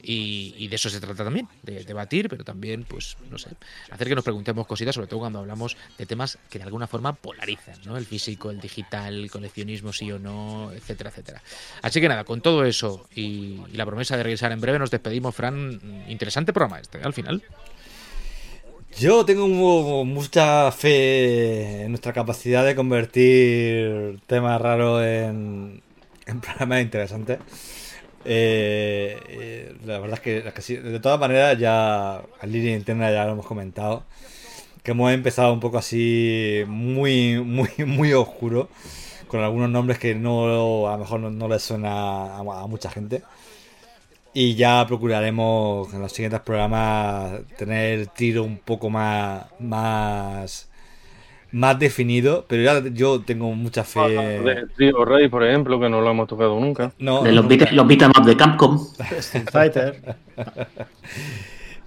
[0.01, 3.49] Y, y de eso se trata también, de debatir, pero también, pues, no sé,
[3.89, 7.13] hacer que nos preguntemos cositas, sobre todo cuando hablamos de temas que de alguna forma
[7.13, 7.97] polarizan, ¿no?
[7.97, 11.43] El físico, el digital, el coleccionismo, sí o no, etcétera, etcétera.
[11.81, 15.35] Así que nada, con todo eso y, la promesa de regresar en breve, nos despedimos,
[15.35, 15.79] Fran.
[16.07, 17.01] Interesante programa este, ¿eh?
[17.03, 17.43] al final.
[18.99, 25.81] Yo tengo mu- mucha fe en nuestra capacidad de convertir temas raros en,
[26.41, 27.39] programas interesantes.
[28.25, 33.31] Eh, eh, la verdad es que, de todas maneras ya en línea interna ya lo
[33.31, 34.03] hemos comentado
[34.83, 38.69] que hemos empezado un poco así muy muy muy oscuro
[39.31, 41.91] con algunos nombres que no a lo mejor no, no les suena
[42.37, 43.23] a, a mucha gente
[44.33, 50.69] y ya procuraremos en los siguientes programas tener el tiro un poco más más
[51.51, 53.99] más definido pero ya yo tengo mucha fe
[54.39, 56.93] De Trio Rey, por ejemplo, que no lo hemos tocado nunca.
[56.99, 57.65] no, De los, nunca.
[57.65, 58.79] beat- los beat'em up de Capcom.
[59.19, 60.15] Street Fighter.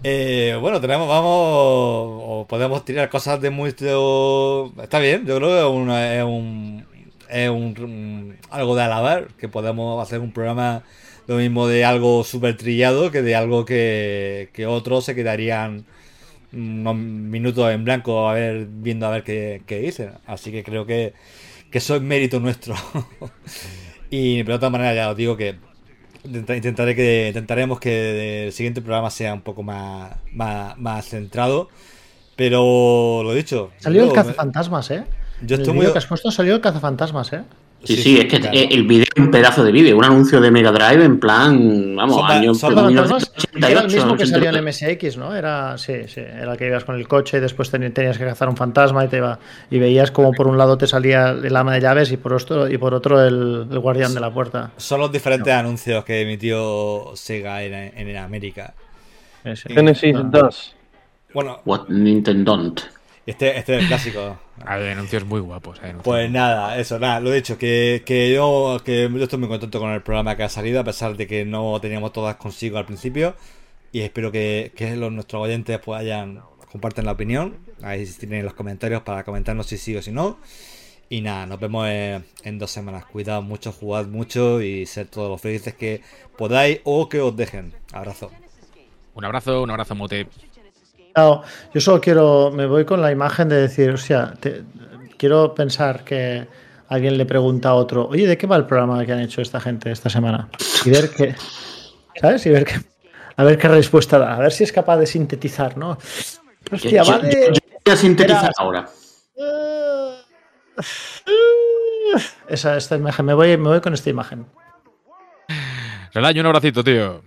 [0.06, 4.66] Eh, bueno, tenemos, vamos, o podemos tirar cosas de mucho...
[4.82, 6.84] Está bien, yo creo que es, una- es un,
[7.30, 10.82] es un, un- algo de alabar, que podemos hacer un programa
[11.26, 15.84] lo mismo de algo súper trillado que de algo que, que otros se quedarían
[16.52, 20.12] unos minutos en blanco a ver, viendo a ver qué, qué dicen.
[20.26, 21.14] Así que creo que,
[21.70, 22.74] que eso es mérito nuestro.
[24.10, 25.56] y pero de todas maneras ya os digo que
[26.24, 31.68] Intenta- Intentaré que, intentaremos que el siguiente programa sea un poco más, más, más centrado.
[32.34, 33.70] Pero lo dicho.
[33.78, 35.04] Salió el yo- cazafantasmas, ¿eh?
[35.42, 35.92] Yo el estoy vídeo muy.
[35.92, 37.42] que has puesto salió el cazafantasmas, ¿eh?
[37.82, 38.56] Sí, sí, es que claro.
[38.58, 42.16] el vídeo es un pedazo de vídeo, un anuncio de Mega Drive en plan, vamos,
[42.16, 43.96] Son va- año son Cazafantasmas era el 1988.
[43.96, 44.96] mismo que salió en 88.
[45.04, 45.36] MSX, ¿no?
[45.36, 48.24] Era, sí, sí, era el que ibas con el coche y después ten- tenías que
[48.24, 49.38] cazar un fantasma y te iba
[49.70, 52.70] y veías como por un lado te salía el ama de llaves y por otro
[52.70, 54.70] y por otro el, el guardián de la puerta.
[54.78, 58.72] Son los diferentes anuncios que emitió Sega en, en América.
[59.44, 60.22] Genesis No.
[60.24, 60.74] 2.
[61.34, 62.80] Bueno, What Nintendo don't.
[63.26, 64.38] Este, este es el clásico.
[64.66, 65.78] Hay anuncios muy guapos.
[65.80, 69.48] anuncios Pues nada, eso, nada, lo he dicho, que, que yo que yo estoy muy
[69.48, 72.78] contento con el programa que ha salido, a pesar de que no teníamos todas consigo
[72.78, 73.34] al principio.
[73.92, 77.56] Y espero que, que los, nuestros oyentes pues hayan comparten la opinión.
[77.82, 80.38] Ahí tienen los comentarios para comentarnos si sí o si no.
[81.08, 83.04] Y nada, nos vemos en, en dos semanas.
[83.04, 86.00] Cuidado mucho, jugad mucho y ser todos los felices que
[86.36, 87.72] podáis o que os dejen.
[87.92, 88.30] Abrazo.
[89.14, 90.26] Un abrazo, un abrazo, Mote.
[91.16, 94.62] Yo solo quiero, me voy con la imagen de decir, o sea, te-
[95.16, 96.46] quiero pensar que
[96.88, 99.60] alguien le pregunta a otro, oye, ¿de qué va el programa que han hecho esta
[99.60, 100.48] gente esta semana?
[100.84, 101.34] Y ver qué,
[102.20, 102.44] ¿sabes?
[102.46, 102.74] Y ver qué,
[103.36, 105.98] a ver qué respuesta da, a ver si es capaz de sintetizar, ¿no?
[106.72, 108.88] Hostia, Yo- va yo- de- yo voy a sintetizar Era- ahora.
[112.48, 114.46] Esa, esta imagen, me voy, me voy con esta imagen.
[116.12, 117.22] Relaño, un abracito, tío.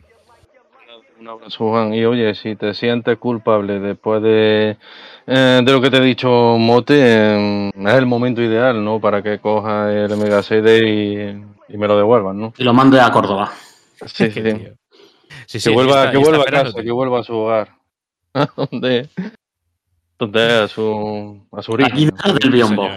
[1.27, 1.93] Un abrazo, Juan.
[1.93, 4.77] Y oye, si te sientes culpable después de,
[5.27, 9.01] eh, de lo que te he dicho, Mote, eh, es el momento ideal, ¿no?
[9.01, 12.53] Para que cojas el Mega CD y, y me lo devuelvan, ¿no?
[12.57, 13.51] Y lo mande a Córdoba.
[14.05, 14.41] Sí, sí.
[15.45, 17.69] Sí, Que vuelva, está- que vuelva a casa, que vuelva a su hogar.
[18.71, 19.09] donde,
[20.19, 22.11] donde es a su, a su origen.
[22.39, 22.89] del biombo.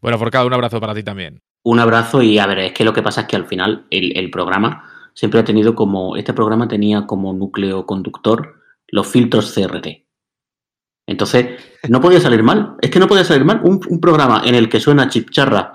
[0.00, 1.40] Bueno, Forcado, un abrazo para ti también.
[1.64, 4.16] Un abrazo y a ver, es que lo que pasa es que al final el,
[4.16, 10.06] el programa siempre ha tenido como, este programa tenía como núcleo conductor los filtros CRT.
[11.06, 13.60] Entonces, no podía salir mal, es que no podía salir mal.
[13.64, 15.74] Un, programa en el que suena chipcharra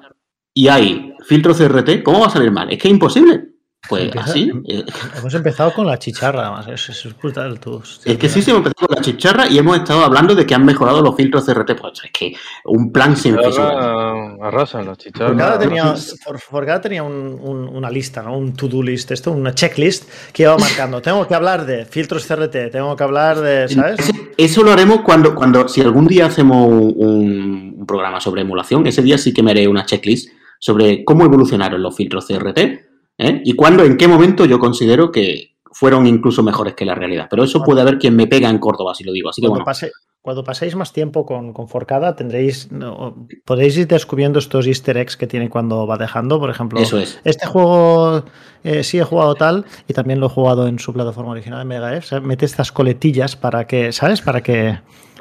[0.54, 2.72] y hay filtro CRT, ¿cómo va a salir mal?
[2.72, 3.57] Es que es imposible.
[3.90, 4.52] Pues Empieza- así.
[4.68, 4.84] eh,
[5.18, 7.82] Hemos empezado con la chicharra, además, es, es brutal tú.
[8.06, 10.54] Es que sí, sí, hemos empezado con la chicharra y hemos estado hablando de que
[10.56, 11.76] han mejorado los filtros CRT.
[11.76, 12.34] Pues es que
[12.66, 14.36] un plan sin fisura.
[14.42, 15.60] Arrasan los chicharras.
[15.60, 18.38] Tenía, For- Forcada tenía un- un- una lista, ¿no?
[18.38, 21.02] Un to-do list, esto, una checklist que iba marcando.
[21.02, 24.00] Tengo que hablar de filtros CRT, tengo que hablar de, ¿sabes?
[24.00, 28.86] Ese- Eso lo haremos cuando, cuando si algún día hacemos un, un programa sobre emulación,
[28.86, 32.87] ese día sí que me haré una checklist sobre cómo evolucionaron los filtros CRT
[33.18, 33.42] ¿eh?
[33.44, 37.28] y cuándo, en qué momento yo considero que fueron incluso mejores que la realidad.
[37.30, 39.30] Pero eso puede haber quien me pega en Córdoba, si lo digo.
[39.30, 39.92] Así que bueno, pase-
[40.28, 45.16] cuando paséis más tiempo con, con Forcada, tendréis, no, podréis ir descubriendo estos easter eggs
[45.16, 46.38] que tiene cuando va dejando.
[46.38, 47.18] Por ejemplo, eso es.
[47.24, 48.26] este juego
[48.66, 51.64] eh, sí he jugado tal y también lo he jugado en su plataforma original de
[51.66, 52.00] Mega F.
[52.06, 54.20] O sea, mete estas coletillas para que, ¿sabes?
[54.20, 54.78] Para que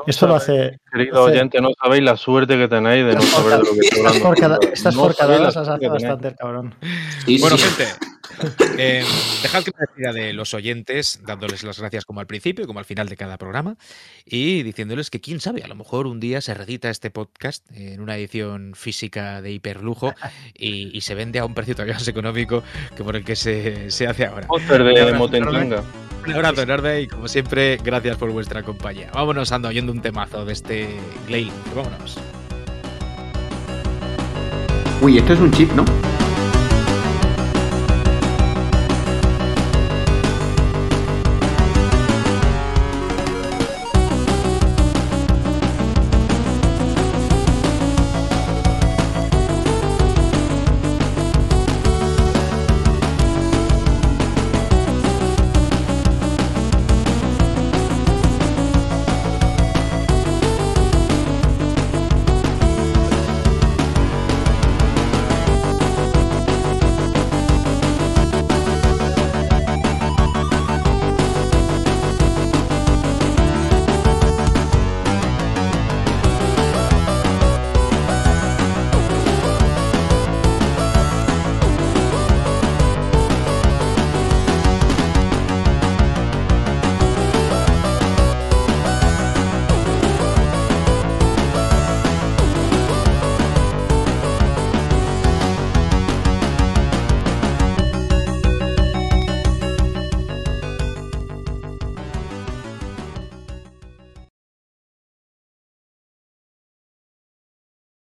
[0.08, 0.80] esto lo hace.
[0.92, 3.78] Querido hace- oyente, no sabéis la suerte que tenéis de no saber de lo que
[3.82, 4.20] estoy hablando.
[4.26, 6.74] forcada- estas forcadas la las hace bastante el cabrón.
[7.24, 7.62] Sí, Bueno, sí.
[7.68, 7.92] gente,
[8.78, 9.04] eh,
[9.42, 12.78] dejad que me despida de los oyentes, dándoles las gracias como al principio y como
[12.78, 13.76] al final de cada programa,
[14.24, 18.00] y diciéndoles que quién sabe, a lo mejor un día se redita este podcast en
[18.00, 20.14] una edición física de hiperlujo
[20.54, 22.62] y, y se vende a un precio todavía más económico
[22.96, 24.46] que por el que se, se hace ahora.
[24.50, 25.82] Un abrazo Motentanga.
[26.26, 29.10] Un abrazo enorme y como siempre, gracias por vuestra compañía.
[29.12, 30.96] Vámonos, ando oyendo un temazo de este
[31.28, 31.52] Glail.
[31.74, 32.18] Vámonos.
[35.00, 35.84] Uy, esto es un chip, ¿no?